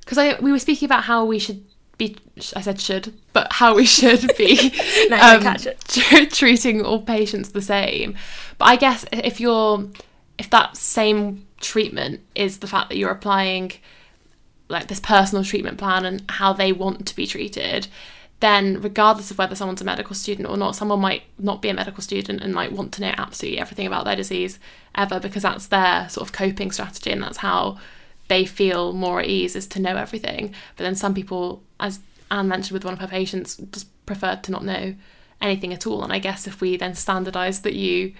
because 0.00 0.18
I 0.18 0.40
we 0.40 0.50
were 0.50 0.58
speaking 0.58 0.86
about 0.86 1.04
how 1.04 1.24
we 1.24 1.38
should 1.38 1.64
be 1.96 2.16
I 2.56 2.62
said 2.62 2.80
should 2.80 3.14
but 3.32 3.52
how 3.52 3.76
we 3.76 3.84
should 3.84 4.36
be 4.36 4.72
um, 5.12 5.56
treating 6.32 6.82
all 6.82 7.02
patients 7.02 7.50
the 7.50 7.62
same. 7.62 8.16
But 8.58 8.64
I 8.64 8.76
guess 8.76 9.04
if 9.12 9.38
you're 9.38 9.86
if 10.38 10.50
that 10.50 10.76
same 10.76 11.46
treatment 11.60 12.20
is 12.34 12.58
the 12.58 12.66
fact 12.66 12.88
that 12.88 12.96
you're 12.96 13.10
applying 13.10 13.72
like 14.68 14.88
this 14.88 15.00
personal 15.00 15.44
treatment 15.44 15.78
plan 15.78 16.04
and 16.04 16.22
how 16.28 16.52
they 16.52 16.72
want 16.72 17.06
to 17.06 17.14
be 17.14 17.26
treated 17.26 17.88
then 18.40 18.80
regardless 18.80 19.30
of 19.30 19.38
whether 19.38 19.54
someone's 19.54 19.80
a 19.80 19.84
medical 19.84 20.14
student 20.14 20.48
or 20.48 20.56
not 20.56 20.74
someone 20.74 21.00
might 21.00 21.22
not 21.38 21.62
be 21.62 21.68
a 21.68 21.74
medical 21.74 22.02
student 22.02 22.42
and 22.42 22.54
might 22.54 22.72
want 22.72 22.92
to 22.92 23.02
know 23.02 23.12
absolutely 23.16 23.60
everything 23.60 23.86
about 23.86 24.04
their 24.04 24.16
disease 24.16 24.58
ever 24.94 25.20
because 25.20 25.42
that's 25.42 25.66
their 25.66 26.08
sort 26.08 26.26
of 26.26 26.32
coping 26.32 26.70
strategy 26.70 27.10
and 27.10 27.22
that's 27.22 27.38
how 27.38 27.78
they 28.28 28.44
feel 28.44 28.92
more 28.92 29.20
at 29.20 29.26
ease 29.26 29.54
is 29.54 29.66
to 29.66 29.80
know 29.80 29.96
everything 29.96 30.54
but 30.76 30.84
then 30.84 30.94
some 30.94 31.14
people 31.14 31.62
as 31.78 32.00
anne 32.30 32.48
mentioned 32.48 32.72
with 32.72 32.84
one 32.84 32.94
of 32.94 33.00
her 33.00 33.08
patients 33.08 33.56
just 33.72 33.88
prefer 34.06 34.36
to 34.36 34.50
not 34.50 34.64
know 34.64 34.94
anything 35.40 35.72
at 35.72 35.86
all 35.86 36.02
and 36.02 36.12
i 36.12 36.18
guess 36.18 36.46
if 36.46 36.60
we 36.60 36.76
then 36.76 36.94
standardize 36.94 37.60
that 37.62 37.74
you 37.74 38.12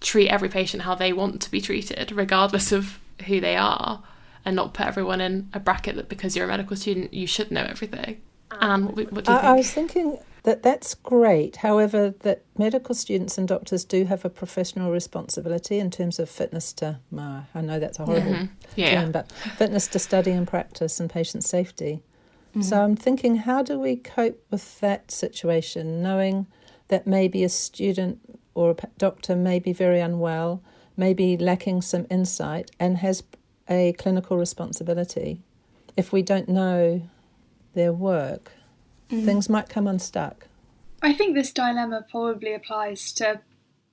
treat 0.00 0.28
every 0.28 0.48
patient 0.48 0.82
how 0.82 0.94
they 0.94 1.12
want 1.12 1.40
to 1.42 1.50
be 1.50 1.60
treated 1.60 2.10
regardless 2.12 2.72
of 2.72 2.98
who 3.26 3.40
they 3.40 3.56
are 3.56 4.02
and 4.44 4.56
not 4.56 4.74
put 4.74 4.86
everyone 4.86 5.20
in 5.20 5.48
a 5.52 5.60
bracket 5.60 5.96
that 5.96 6.08
because 6.08 6.34
you're 6.34 6.46
a 6.46 6.48
medical 6.48 6.76
student 6.76 7.12
you 7.12 7.26
should 7.26 7.50
know 7.50 7.62
everything. 7.62 8.20
And 8.50 8.86
what, 8.96 9.12
what 9.12 9.24
do 9.24 9.32
you 9.32 9.38
think? 9.38 9.44
I, 9.44 9.52
I 9.52 9.52
was 9.52 9.70
thinking 9.70 10.18
that 10.42 10.62
that's 10.62 10.94
great. 10.94 11.56
However, 11.56 12.14
that 12.20 12.42
medical 12.56 12.94
students 12.94 13.36
and 13.36 13.46
doctors 13.46 13.84
do 13.84 14.04
have 14.06 14.24
a 14.24 14.30
professional 14.30 14.90
responsibility 14.90 15.78
in 15.78 15.90
terms 15.90 16.18
of 16.18 16.30
fitness 16.30 16.72
to. 16.74 16.98
I 17.16 17.60
know 17.60 17.78
that's 17.78 17.98
a 17.98 18.04
horrible 18.04 18.32
mm-hmm. 18.32 18.54
yeah. 18.74 19.02
term, 19.02 19.12
but 19.12 19.30
fitness 19.30 19.86
to 19.88 19.98
study 19.98 20.30
and 20.30 20.48
practice 20.48 20.98
and 20.98 21.10
patient 21.10 21.44
safety. 21.44 22.02
Mm-hmm. 22.50 22.62
So 22.62 22.82
I'm 22.82 22.96
thinking, 22.96 23.36
how 23.36 23.62
do 23.62 23.78
we 23.78 23.96
cope 23.96 24.42
with 24.50 24.80
that 24.80 25.10
situation, 25.10 26.02
knowing 26.02 26.46
that 26.88 27.06
maybe 27.06 27.44
a 27.44 27.48
student 27.48 28.18
or 28.54 28.70
a 28.70 28.76
doctor 28.98 29.36
may 29.36 29.58
be 29.58 29.72
very 29.72 30.00
unwell, 30.00 30.62
may 30.96 31.14
be 31.14 31.36
lacking 31.36 31.82
some 31.82 32.06
insight, 32.10 32.70
and 32.80 32.98
has 32.98 33.22
a 33.68 33.92
clinical 33.92 34.36
responsibility. 34.36 35.40
If 35.96 36.12
we 36.12 36.22
don't 36.22 36.48
know 36.48 37.02
their 37.74 37.92
work, 37.92 38.52
mm. 39.10 39.24
things 39.24 39.48
might 39.48 39.68
come 39.68 39.86
unstuck. 39.86 40.48
I 41.02 41.12
think 41.12 41.34
this 41.34 41.52
dilemma 41.52 42.04
probably 42.10 42.52
applies 42.52 43.12
to 43.12 43.40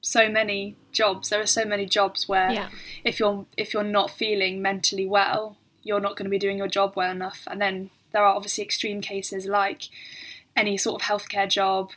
so 0.02 0.30
many 0.30 0.76
jobs. 0.92 1.30
There 1.30 1.42
are 1.42 1.48
so 1.48 1.66
many 1.66 1.86
jobs 1.86 2.28
where 2.28 2.52
yeah. 2.52 2.70
if 3.04 3.20
you're 3.20 3.46
if 3.56 3.74
you're 3.74 3.84
not 3.84 4.12
feeling 4.12 4.62
mentally 4.62 5.06
well, 5.06 5.58
you're 5.84 6.00
not 6.00 6.16
going 6.16 6.26
to 6.26 6.30
be 6.30 6.40
doing 6.40 6.58
your 6.58 6.68
job 6.68 6.94
well 6.96 7.12
enough. 7.12 7.44
And 7.48 7.62
then 7.62 7.90
there 8.12 8.24
are 8.24 8.36
obviously 8.36 8.64
extreme 8.64 9.02
cases 9.02 9.46
like 9.46 9.84
any 10.56 10.78
sort 10.78 11.02
of 11.02 11.08
healthcare 11.08 11.50
job. 11.50 11.92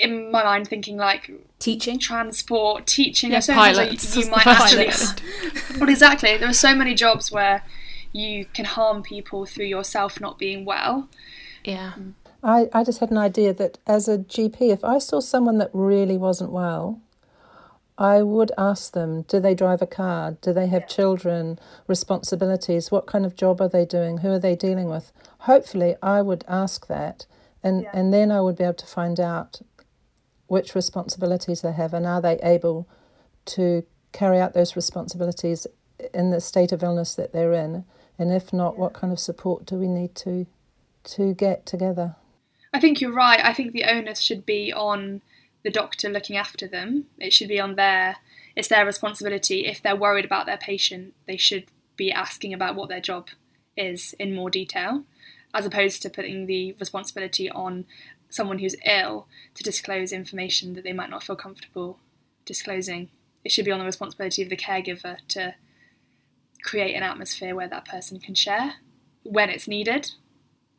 In 0.00 0.30
my 0.30 0.44
mind, 0.44 0.68
thinking 0.68 0.96
like 0.96 1.30
teaching, 1.58 1.98
transport, 1.98 2.86
teaching. 2.86 3.32
Yeah, 3.32 3.40
pilots. 3.40 4.16
you 4.16 4.30
might 4.30 4.46
actually. 4.46 4.90
well, 5.80 5.88
exactly. 5.88 6.36
There 6.36 6.48
are 6.48 6.52
so 6.52 6.74
many 6.74 6.94
jobs 6.94 7.32
where 7.32 7.64
you 8.20 8.46
can 8.46 8.64
harm 8.64 9.02
people 9.02 9.46
through 9.46 9.66
yourself 9.66 10.20
not 10.20 10.38
being 10.38 10.64
well. 10.64 11.08
Yeah. 11.64 11.92
Mm. 11.98 12.14
I, 12.42 12.68
I 12.72 12.84
just 12.84 13.00
had 13.00 13.10
an 13.10 13.18
idea 13.18 13.52
that 13.54 13.78
as 13.86 14.06
a 14.06 14.18
GP, 14.18 14.70
if 14.72 14.84
I 14.84 14.98
saw 14.98 15.20
someone 15.20 15.58
that 15.58 15.70
really 15.72 16.16
wasn't 16.16 16.52
well, 16.52 17.00
I 17.96 18.22
would 18.22 18.52
ask 18.56 18.92
them 18.92 19.22
do 19.22 19.40
they 19.40 19.54
drive 19.54 19.82
a 19.82 19.86
car? 19.86 20.36
Do 20.40 20.52
they 20.52 20.68
have 20.68 20.86
children, 20.86 21.58
responsibilities? 21.88 22.92
What 22.92 23.06
kind 23.06 23.26
of 23.26 23.34
job 23.34 23.60
are 23.60 23.68
they 23.68 23.84
doing? 23.84 24.18
Who 24.18 24.30
are 24.30 24.38
they 24.38 24.54
dealing 24.54 24.88
with? 24.88 25.10
Hopefully, 25.40 25.96
I 26.00 26.22
would 26.22 26.44
ask 26.46 26.86
that, 26.86 27.26
and, 27.62 27.82
yeah. 27.82 27.90
and 27.92 28.12
then 28.12 28.30
I 28.30 28.40
would 28.40 28.56
be 28.56 28.64
able 28.64 28.74
to 28.74 28.86
find 28.86 29.18
out 29.18 29.60
which 30.46 30.74
responsibilities 30.74 31.60
they 31.60 31.72
have 31.72 31.92
and 31.92 32.06
are 32.06 32.22
they 32.22 32.38
able 32.42 32.88
to 33.46 33.84
carry 34.12 34.38
out 34.38 34.54
those 34.54 34.76
responsibilities 34.76 35.66
in 36.14 36.30
the 36.30 36.40
state 36.40 36.72
of 36.72 36.82
illness 36.82 37.14
that 37.16 37.32
they're 37.32 37.52
in 37.52 37.84
and 38.18 38.32
if 38.32 38.52
not, 38.52 38.78
what 38.78 38.92
kind 38.92 39.12
of 39.12 39.20
support 39.20 39.64
do 39.64 39.76
we 39.76 39.88
need 39.88 40.14
to 40.16 40.46
to 41.04 41.34
get 41.34 41.64
together? 41.64 42.16
I 42.72 42.80
think 42.80 43.00
you're 43.00 43.12
right. 43.12 43.40
I 43.42 43.54
think 43.54 43.72
the 43.72 43.84
onus 43.84 44.20
should 44.20 44.44
be 44.44 44.72
on 44.72 45.22
the 45.62 45.70
doctor 45.70 46.08
looking 46.08 46.36
after 46.36 46.66
them. 46.68 47.06
It 47.18 47.32
should 47.32 47.48
be 47.48 47.60
on 47.60 47.76
their 47.76 48.16
it's 48.56 48.68
their 48.68 48.84
responsibility. 48.84 49.66
If 49.66 49.82
they're 49.82 49.96
worried 49.96 50.24
about 50.24 50.46
their 50.46 50.56
patient, 50.56 51.14
they 51.26 51.36
should 51.36 51.66
be 51.96 52.10
asking 52.12 52.52
about 52.52 52.74
what 52.74 52.88
their 52.88 53.00
job 53.00 53.28
is 53.76 54.14
in 54.18 54.34
more 54.34 54.50
detail, 54.50 55.04
as 55.54 55.64
opposed 55.64 56.02
to 56.02 56.10
putting 56.10 56.46
the 56.46 56.74
responsibility 56.80 57.48
on 57.50 57.86
someone 58.30 58.58
who's 58.58 58.76
ill 58.84 59.26
to 59.54 59.62
disclose 59.62 60.12
information 60.12 60.74
that 60.74 60.84
they 60.84 60.92
might 60.92 61.10
not 61.10 61.22
feel 61.22 61.36
comfortable 61.36 61.98
disclosing. 62.44 63.08
It 63.44 63.52
should 63.52 63.64
be 63.64 63.72
on 63.72 63.78
the 63.78 63.84
responsibility 63.84 64.42
of 64.42 64.48
the 64.48 64.56
caregiver 64.56 65.18
to 65.28 65.54
create 66.62 66.94
an 66.94 67.02
atmosphere 67.02 67.54
where 67.54 67.68
that 67.68 67.84
person 67.84 68.18
can 68.20 68.34
share 68.34 68.74
when 69.22 69.50
it's 69.50 69.68
needed, 69.68 70.12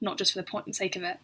not 0.02 0.18
just 0.18 0.34
for 0.34 0.40
the 0.40 0.44
point 0.44 0.66
and 0.66 0.76
sake 0.76 0.96
of 0.96 1.04
it. 1.04 1.18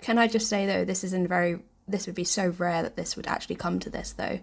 Can 0.00 0.18
I 0.18 0.28
just 0.28 0.48
say 0.48 0.66
though, 0.66 0.84
this 0.84 1.04
is 1.04 1.12
in 1.12 1.26
very 1.26 1.60
this 1.86 2.06
would 2.06 2.14
be 2.14 2.24
so 2.24 2.48
rare 2.58 2.82
that 2.82 2.96
this 2.96 3.16
would 3.16 3.26
actually 3.26 3.56
come 3.56 3.80
to 3.80 3.90
this 3.90 4.12
though. 4.12 4.40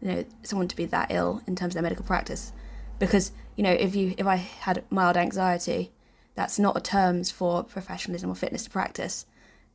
You 0.00 0.08
know, 0.08 0.24
someone 0.42 0.68
to 0.68 0.76
be 0.76 0.86
that 0.86 1.10
ill 1.10 1.42
in 1.46 1.56
terms 1.56 1.72
of 1.72 1.74
their 1.74 1.82
medical 1.82 2.04
practice. 2.04 2.52
Because, 2.98 3.32
you 3.56 3.62
know, 3.62 3.72
if 3.72 3.94
you 3.94 4.14
if 4.18 4.26
I 4.26 4.36
had 4.36 4.84
mild 4.90 5.16
anxiety, 5.16 5.92
that's 6.34 6.58
not 6.58 6.76
a 6.76 6.80
terms 6.80 7.30
for 7.30 7.62
professionalism 7.64 8.30
or 8.30 8.34
fitness 8.34 8.64
to 8.64 8.70
practice. 8.70 9.26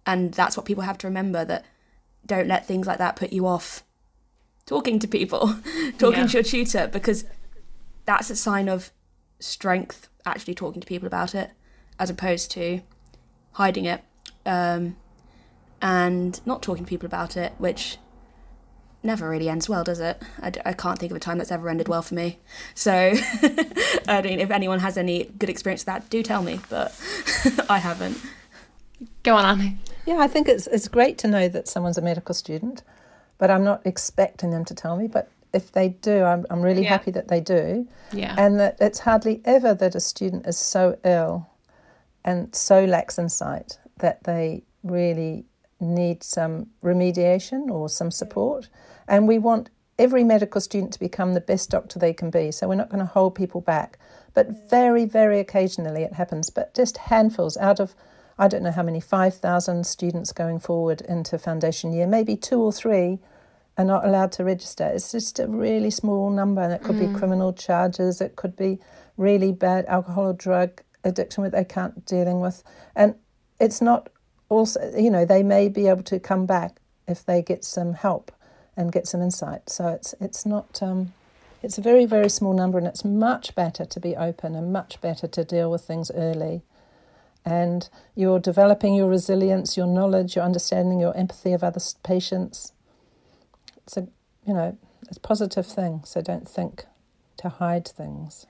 And 0.05 0.33
that's 0.33 0.57
what 0.57 0.65
people 0.65 0.83
have 0.83 0.97
to 0.99 1.07
remember 1.07 1.45
that 1.45 1.65
don't 2.25 2.47
let 2.47 2.65
things 2.65 2.87
like 2.87 2.97
that 2.97 3.15
put 3.15 3.33
you 3.33 3.45
off 3.47 3.83
talking 4.65 4.99
to 4.99 5.07
people, 5.07 5.53
talking 5.97 6.21
yeah. 6.21 6.27
to 6.27 6.33
your 6.33 6.43
tutor, 6.43 6.87
because 6.87 7.25
that's 8.05 8.29
a 8.29 8.35
sign 8.35 8.67
of 8.67 8.91
strength 9.39 10.07
actually 10.25 10.55
talking 10.55 10.81
to 10.81 10.87
people 10.87 11.07
about 11.07 11.33
it 11.33 11.51
as 11.99 12.09
opposed 12.09 12.51
to 12.51 12.81
hiding 13.53 13.85
it 13.85 14.03
um, 14.45 14.95
and 15.81 16.45
not 16.45 16.61
talking 16.61 16.85
to 16.85 16.89
people 16.89 17.05
about 17.05 17.35
it 17.35 17.53
which 17.57 17.97
never 19.03 19.29
really 19.29 19.49
ends 19.49 19.67
well 19.67 19.83
does 19.83 19.99
it? 19.99 20.21
I, 20.41 20.51
I 20.65 20.73
can't 20.73 20.99
think 20.99 21.11
of 21.11 21.15
a 21.15 21.19
time 21.19 21.39
that's 21.39 21.51
ever 21.51 21.69
ended 21.69 21.87
well 21.87 22.01
for 22.01 22.13
me. 22.13 22.39
So 22.75 22.91
i 24.07 24.21
mean 24.21 24.39
if 24.39 24.51
anyone 24.51 24.79
has 24.79 24.97
any 24.97 25.25
good 25.37 25.49
experience 25.49 25.81
with 25.81 25.87
that 25.87 26.09
do 26.09 26.23
tell 26.23 26.43
me 26.43 26.59
but 26.69 26.99
i 27.69 27.77
haven't. 27.79 28.17
Go 29.23 29.35
on 29.35 29.45
annie. 29.45 29.77
Yeah 30.05 30.17
i 30.19 30.27
think 30.27 30.47
it's, 30.47 30.67
it's 30.67 30.87
great 30.87 31.17
to 31.19 31.27
know 31.27 31.47
that 31.47 31.67
someone's 31.67 31.97
a 31.97 32.01
medical 32.01 32.35
student 32.35 32.83
but 33.37 33.49
i'm 33.49 33.63
not 33.63 33.81
expecting 33.85 34.51
them 34.51 34.65
to 34.65 34.75
tell 34.75 34.97
me 34.97 35.07
but 35.07 35.29
if 35.53 35.71
they 35.71 35.89
do, 35.89 36.23
I'm, 36.23 36.45
I'm 36.49 36.61
really 36.61 36.83
yeah. 36.83 36.89
happy 36.89 37.11
that 37.11 37.27
they 37.27 37.41
do. 37.41 37.87
Yeah. 38.13 38.35
And 38.37 38.59
that 38.59 38.77
it's 38.79 38.99
hardly 38.99 39.41
ever 39.45 39.73
that 39.73 39.95
a 39.95 39.99
student 39.99 40.47
is 40.47 40.57
so 40.57 40.97
ill 41.03 41.49
and 42.23 42.53
so 42.55 42.85
lacks 42.85 43.19
insight 43.19 43.77
that 43.97 44.23
they 44.23 44.63
really 44.83 45.45
need 45.79 46.23
some 46.23 46.67
remediation 46.83 47.69
or 47.69 47.89
some 47.89 48.09
mm. 48.09 48.13
support. 48.13 48.69
And 49.07 49.27
we 49.27 49.39
want 49.39 49.69
every 49.99 50.23
medical 50.23 50.61
student 50.61 50.93
to 50.93 50.99
become 50.99 51.33
the 51.33 51.41
best 51.41 51.69
doctor 51.69 51.99
they 51.99 52.13
can 52.13 52.29
be. 52.29 52.51
So 52.51 52.67
we're 52.67 52.75
not 52.75 52.89
going 52.89 52.99
to 52.99 53.05
hold 53.05 53.35
people 53.35 53.61
back. 53.61 53.99
But 54.33 54.49
mm. 54.49 54.69
very, 54.69 55.05
very 55.05 55.39
occasionally 55.39 56.03
it 56.03 56.13
happens, 56.13 56.49
but 56.49 56.73
just 56.73 56.97
handfuls 56.97 57.57
out 57.57 57.79
of, 57.79 57.93
I 58.39 58.47
don't 58.47 58.63
know 58.63 58.71
how 58.71 58.83
many, 58.83 59.01
5,000 59.01 59.85
students 59.85 60.31
going 60.31 60.59
forward 60.59 61.01
into 61.01 61.37
foundation 61.37 61.91
year, 61.91 62.07
maybe 62.07 62.37
two 62.37 62.61
or 62.61 62.71
three 62.71 63.19
are 63.81 63.85
not 63.85 64.05
allowed 64.05 64.31
to 64.33 64.43
register. 64.43 64.85
It's 64.85 65.11
just 65.11 65.39
a 65.39 65.47
really 65.47 65.89
small 65.89 66.29
number, 66.29 66.61
and 66.61 66.73
it 66.73 66.83
could 66.83 66.95
mm. 66.95 67.13
be 67.13 67.19
criminal 67.19 67.53
charges, 67.53 68.21
it 68.21 68.35
could 68.35 68.55
be 68.55 68.79
really 69.17 69.51
bad 69.51 69.85
alcohol 69.85 70.27
or 70.27 70.33
drug 70.33 70.81
addiction 71.03 71.43
that 71.43 71.51
they 71.51 71.65
can't 71.65 72.05
dealing 72.05 72.39
with, 72.39 72.63
and 72.95 73.15
it's 73.59 73.81
not 73.81 74.09
also 74.49 74.79
you 74.97 75.09
know 75.09 75.25
they 75.25 75.43
may 75.43 75.69
be 75.69 75.87
able 75.87 76.03
to 76.03 76.19
come 76.19 76.45
back 76.45 76.77
if 77.07 77.25
they 77.25 77.41
get 77.41 77.63
some 77.63 77.93
help 77.93 78.31
and 78.77 78.91
get 78.91 79.07
some 79.07 79.21
insight. 79.21 79.69
So 79.69 79.87
it's 79.89 80.13
it's 80.21 80.45
not. 80.45 80.81
Um, 80.81 81.13
it's 81.63 81.77
a 81.77 81.81
very, 81.81 82.07
very 82.07 82.29
small 82.29 82.53
number, 82.53 82.79
and 82.79 82.87
it's 82.87 83.05
much 83.05 83.53
better 83.53 83.85
to 83.85 83.99
be 83.99 84.15
open 84.15 84.55
and 84.55 84.73
much 84.73 84.99
better 84.99 85.27
to 85.27 85.43
deal 85.43 85.69
with 85.69 85.83
things 85.83 86.09
early. 86.15 86.63
And 87.45 87.87
you're 88.15 88.39
developing 88.39 88.95
your 88.95 89.07
resilience, 89.07 89.77
your 89.77 89.85
knowledge, 89.85 90.35
your 90.35 90.43
understanding, 90.43 90.99
your 90.99 91.15
empathy 91.15 91.53
of 91.53 91.63
other 91.63 91.79
patients 92.03 92.73
it's 93.91 93.97
a 93.97 94.09
you 94.47 94.53
know 94.53 94.77
it's 95.07 95.17
a 95.17 95.21
positive 95.21 95.65
thing. 95.65 96.01
So 96.05 96.21
don't 96.21 96.47
think 96.47 96.85
to 97.37 97.49
hide 97.49 97.87
things. 97.87 98.45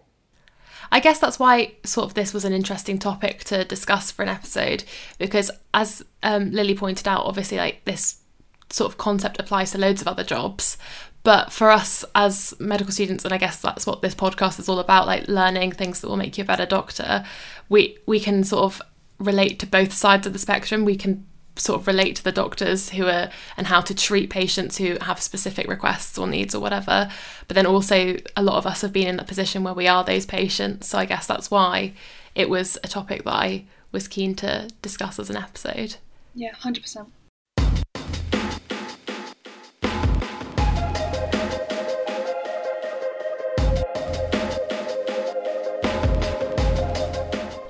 I 0.91 0.99
guess 0.99 1.19
that's 1.19 1.39
why 1.39 1.73
sort 1.83 2.07
of 2.07 2.13
this 2.13 2.33
was 2.33 2.45
an 2.45 2.53
interesting 2.53 2.97
topic 2.97 3.43
to 3.45 3.65
discuss 3.65 4.09
for 4.09 4.23
an 4.23 4.29
episode 4.29 4.83
because 5.17 5.51
as 5.73 6.03
um, 6.23 6.51
Lily 6.51 6.75
pointed 6.75 7.07
out, 7.07 7.25
obviously 7.25 7.57
like 7.57 7.83
this 7.85 8.21
sort 8.69 8.89
of 8.89 8.97
concept 8.97 9.39
applies 9.39 9.71
to 9.71 9.77
loads 9.77 10.01
of 10.01 10.07
other 10.07 10.23
jobs. 10.23 10.77
But 11.23 11.51
for 11.51 11.69
us 11.69 12.03
as 12.15 12.55
medical 12.59 12.91
students, 12.91 13.25
and 13.25 13.33
I 13.33 13.37
guess 13.37 13.61
that's 13.61 13.85
what 13.85 14.01
this 14.01 14.15
podcast 14.15 14.59
is 14.59 14.67
all 14.67 14.79
about, 14.79 15.05
like 15.05 15.27
learning 15.27 15.73
things 15.73 16.01
that 16.01 16.07
will 16.07 16.17
make 16.17 16.37
you 16.37 16.43
a 16.43 16.47
better 16.47 16.65
doctor, 16.65 17.23
we 17.69 17.97
we 18.05 18.19
can 18.19 18.43
sort 18.43 18.63
of 18.63 18.81
relate 19.19 19.59
to 19.59 19.67
both 19.67 19.93
sides 19.93 20.25
of 20.25 20.33
the 20.33 20.39
spectrum. 20.39 20.83
We 20.83 20.95
can 20.95 21.27
sort 21.55 21.79
of 21.79 21.87
relate 21.87 22.15
to 22.15 22.23
the 22.23 22.31
doctors 22.31 22.89
who 22.91 23.05
are 23.05 23.29
and 23.57 23.67
how 23.67 23.81
to 23.81 23.93
treat 23.93 24.29
patients 24.29 24.77
who 24.77 24.97
have 25.01 25.21
specific 25.21 25.67
requests 25.67 26.17
or 26.17 26.27
needs 26.27 26.55
or 26.55 26.59
whatever. 26.59 27.09
But 27.47 27.55
then 27.55 27.65
also, 27.65 28.17
a 28.35 28.43
lot 28.43 28.57
of 28.57 28.65
us 28.65 28.81
have 28.81 28.93
been 28.93 29.07
in 29.07 29.19
a 29.19 29.23
position 29.23 29.63
where 29.63 29.73
we 29.73 29.87
are 29.87 30.03
those 30.03 30.25
patients. 30.25 30.87
So 30.87 30.97
I 30.97 31.05
guess 31.05 31.27
that's 31.27 31.51
why 31.51 31.93
it 32.35 32.49
was 32.49 32.77
a 32.83 32.87
topic 32.87 33.23
that 33.23 33.33
I 33.33 33.65
was 33.91 34.07
keen 34.07 34.35
to 34.35 34.69
discuss 34.81 35.19
as 35.19 35.29
an 35.29 35.37
episode. 35.37 35.97
Yeah, 36.33 36.53
100%. 36.53 37.07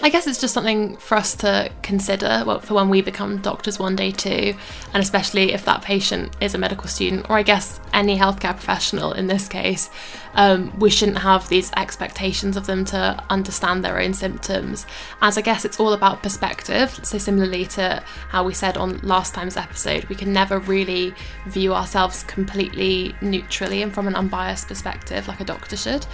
I 0.03 0.09
guess 0.09 0.25
it's 0.25 0.41
just 0.41 0.55
something 0.55 0.97
for 0.97 1.15
us 1.15 1.35
to 1.37 1.71
consider 1.83 2.43
well, 2.47 2.59
for 2.59 2.73
when 2.73 2.89
we 2.89 3.01
become 3.01 3.37
doctors 3.37 3.77
one 3.77 3.95
day 3.95 4.09
too, 4.09 4.55
and 4.93 5.03
especially 5.03 5.53
if 5.53 5.63
that 5.65 5.83
patient 5.83 6.35
is 6.41 6.55
a 6.55 6.57
medical 6.57 6.87
student, 6.87 7.29
or 7.29 7.37
I 7.37 7.43
guess 7.43 7.79
any 7.93 8.17
healthcare 8.17 8.55
professional 8.55 9.13
in 9.13 9.27
this 9.27 9.47
case. 9.47 9.91
Um, 10.33 10.77
we 10.79 10.89
shouldn't 10.89 11.19
have 11.19 11.47
these 11.49 11.71
expectations 11.77 12.57
of 12.57 12.65
them 12.65 12.83
to 12.85 13.23
understand 13.29 13.85
their 13.85 13.99
own 13.99 14.13
symptoms, 14.13 14.87
as 15.21 15.37
I 15.37 15.41
guess 15.41 15.65
it's 15.65 15.79
all 15.79 15.93
about 15.93 16.23
perspective. 16.23 16.99
So, 17.03 17.19
similarly 17.19 17.65
to 17.67 18.01
how 18.29 18.43
we 18.43 18.55
said 18.55 18.77
on 18.77 18.97
last 18.99 19.35
time's 19.35 19.57
episode, 19.57 20.05
we 20.05 20.15
can 20.15 20.33
never 20.33 20.57
really 20.57 21.13
view 21.45 21.75
ourselves 21.75 22.23
completely 22.23 23.13
neutrally 23.21 23.83
and 23.83 23.93
from 23.93 24.07
an 24.07 24.15
unbiased 24.15 24.67
perspective 24.67 25.27
like 25.27 25.41
a 25.41 25.45
doctor 25.45 25.77
should. 25.77 26.07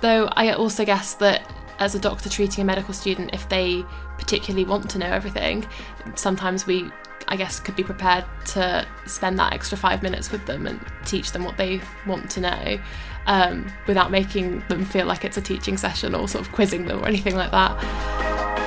Though 0.00 0.26
I 0.32 0.52
also 0.52 0.84
guess 0.84 1.14
that 1.14 1.42
as 1.78 1.94
a 1.94 1.98
doctor 1.98 2.28
treating 2.28 2.62
a 2.62 2.64
medical 2.64 2.92
student 2.92 3.30
if 3.32 3.48
they 3.48 3.84
particularly 4.18 4.64
want 4.64 4.90
to 4.90 4.98
know 4.98 5.06
everything. 5.06 5.66
Sometimes 6.14 6.66
we, 6.66 6.90
I 7.28 7.36
guess, 7.36 7.60
could 7.60 7.76
be 7.76 7.84
prepared 7.84 8.24
to 8.46 8.86
spend 9.06 9.38
that 9.38 9.52
extra 9.52 9.78
five 9.78 10.02
minutes 10.02 10.32
with 10.32 10.44
them 10.46 10.66
and 10.66 10.80
teach 11.04 11.32
them 11.32 11.44
what 11.44 11.56
they 11.56 11.80
want 12.06 12.30
to 12.32 12.40
know 12.40 12.78
um, 13.26 13.70
without 13.86 14.10
making 14.10 14.60
them 14.68 14.84
feel 14.84 15.06
like 15.06 15.24
it's 15.24 15.36
a 15.36 15.42
teaching 15.42 15.76
session 15.76 16.14
or 16.14 16.26
sort 16.26 16.46
of 16.46 16.52
quizzing 16.52 16.86
them 16.86 17.02
or 17.02 17.06
anything 17.06 17.36
like 17.36 17.50
that. 17.50 18.57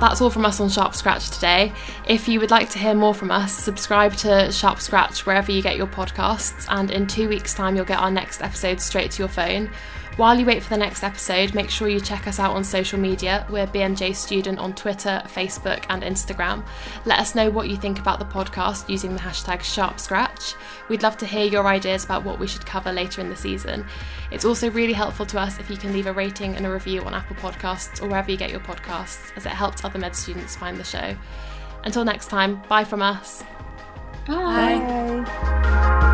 That's 0.00 0.20
all 0.20 0.28
from 0.28 0.44
us 0.44 0.60
on 0.60 0.68
Sharp 0.68 0.94
Scratch 0.94 1.30
today. 1.30 1.72
If 2.06 2.28
you 2.28 2.38
would 2.40 2.50
like 2.50 2.68
to 2.70 2.78
hear 2.78 2.94
more 2.94 3.14
from 3.14 3.30
us, 3.30 3.54
subscribe 3.56 4.14
to 4.16 4.52
Sharp 4.52 4.80
Scratch 4.80 5.24
wherever 5.24 5.50
you 5.50 5.62
get 5.62 5.76
your 5.76 5.86
podcasts, 5.86 6.66
and 6.68 6.90
in 6.90 7.06
two 7.06 7.28
weeks' 7.28 7.54
time, 7.54 7.74
you'll 7.74 7.84
get 7.84 8.00
our 8.00 8.10
next 8.10 8.42
episode 8.42 8.80
straight 8.80 9.12
to 9.12 9.20
your 9.20 9.28
phone. 9.28 9.70
While 10.16 10.38
you 10.38 10.46
wait 10.46 10.62
for 10.62 10.70
the 10.70 10.76
next 10.76 11.02
episode, 11.02 11.54
make 11.54 11.70
sure 11.70 11.88
you 11.88 11.98
check 11.98 12.28
us 12.28 12.38
out 12.38 12.54
on 12.54 12.62
social 12.62 13.00
media. 13.00 13.44
We're 13.50 13.66
BMJ 13.66 14.14
Student 14.14 14.60
on 14.60 14.72
Twitter, 14.72 15.20
Facebook, 15.26 15.84
and 15.88 16.04
Instagram. 16.04 16.64
Let 17.04 17.18
us 17.18 17.34
know 17.34 17.50
what 17.50 17.68
you 17.68 17.76
think 17.76 17.98
about 17.98 18.20
the 18.20 18.24
podcast 18.24 18.88
using 18.88 19.12
the 19.12 19.20
hashtag 19.20 19.58
SharpScratch. 19.58 20.54
We'd 20.88 21.02
love 21.02 21.16
to 21.16 21.26
hear 21.26 21.46
your 21.46 21.66
ideas 21.66 22.04
about 22.04 22.24
what 22.24 22.38
we 22.38 22.46
should 22.46 22.64
cover 22.64 22.92
later 22.92 23.22
in 23.22 23.28
the 23.28 23.34
season. 23.34 23.84
It's 24.30 24.44
also 24.44 24.70
really 24.70 24.92
helpful 24.92 25.26
to 25.26 25.40
us 25.40 25.58
if 25.58 25.68
you 25.68 25.76
can 25.76 25.92
leave 25.92 26.06
a 26.06 26.12
rating 26.12 26.54
and 26.54 26.64
a 26.64 26.70
review 26.70 27.02
on 27.02 27.12
Apple 27.12 27.34
Podcasts 27.36 28.00
or 28.00 28.06
wherever 28.06 28.30
you 28.30 28.36
get 28.36 28.52
your 28.52 28.60
podcasts, 28.60 29.36
as 29.36 29.46
it 29.46 29.52
helps 29.52 29.84
other 29.84 29.98
med 29.98 30.14
students 30.14 30.54
find 30.54 30.76
the 30.76 30.84
show. 30.84 31.16
Until 31.82 32.04
next 32.04 32.28
time, 32.28 32.62
bye 32.68 32.84
from 32.84 33.02
us. 33.02 33.42
Bye. 34.28 34.78
Bye. 35.26 36.04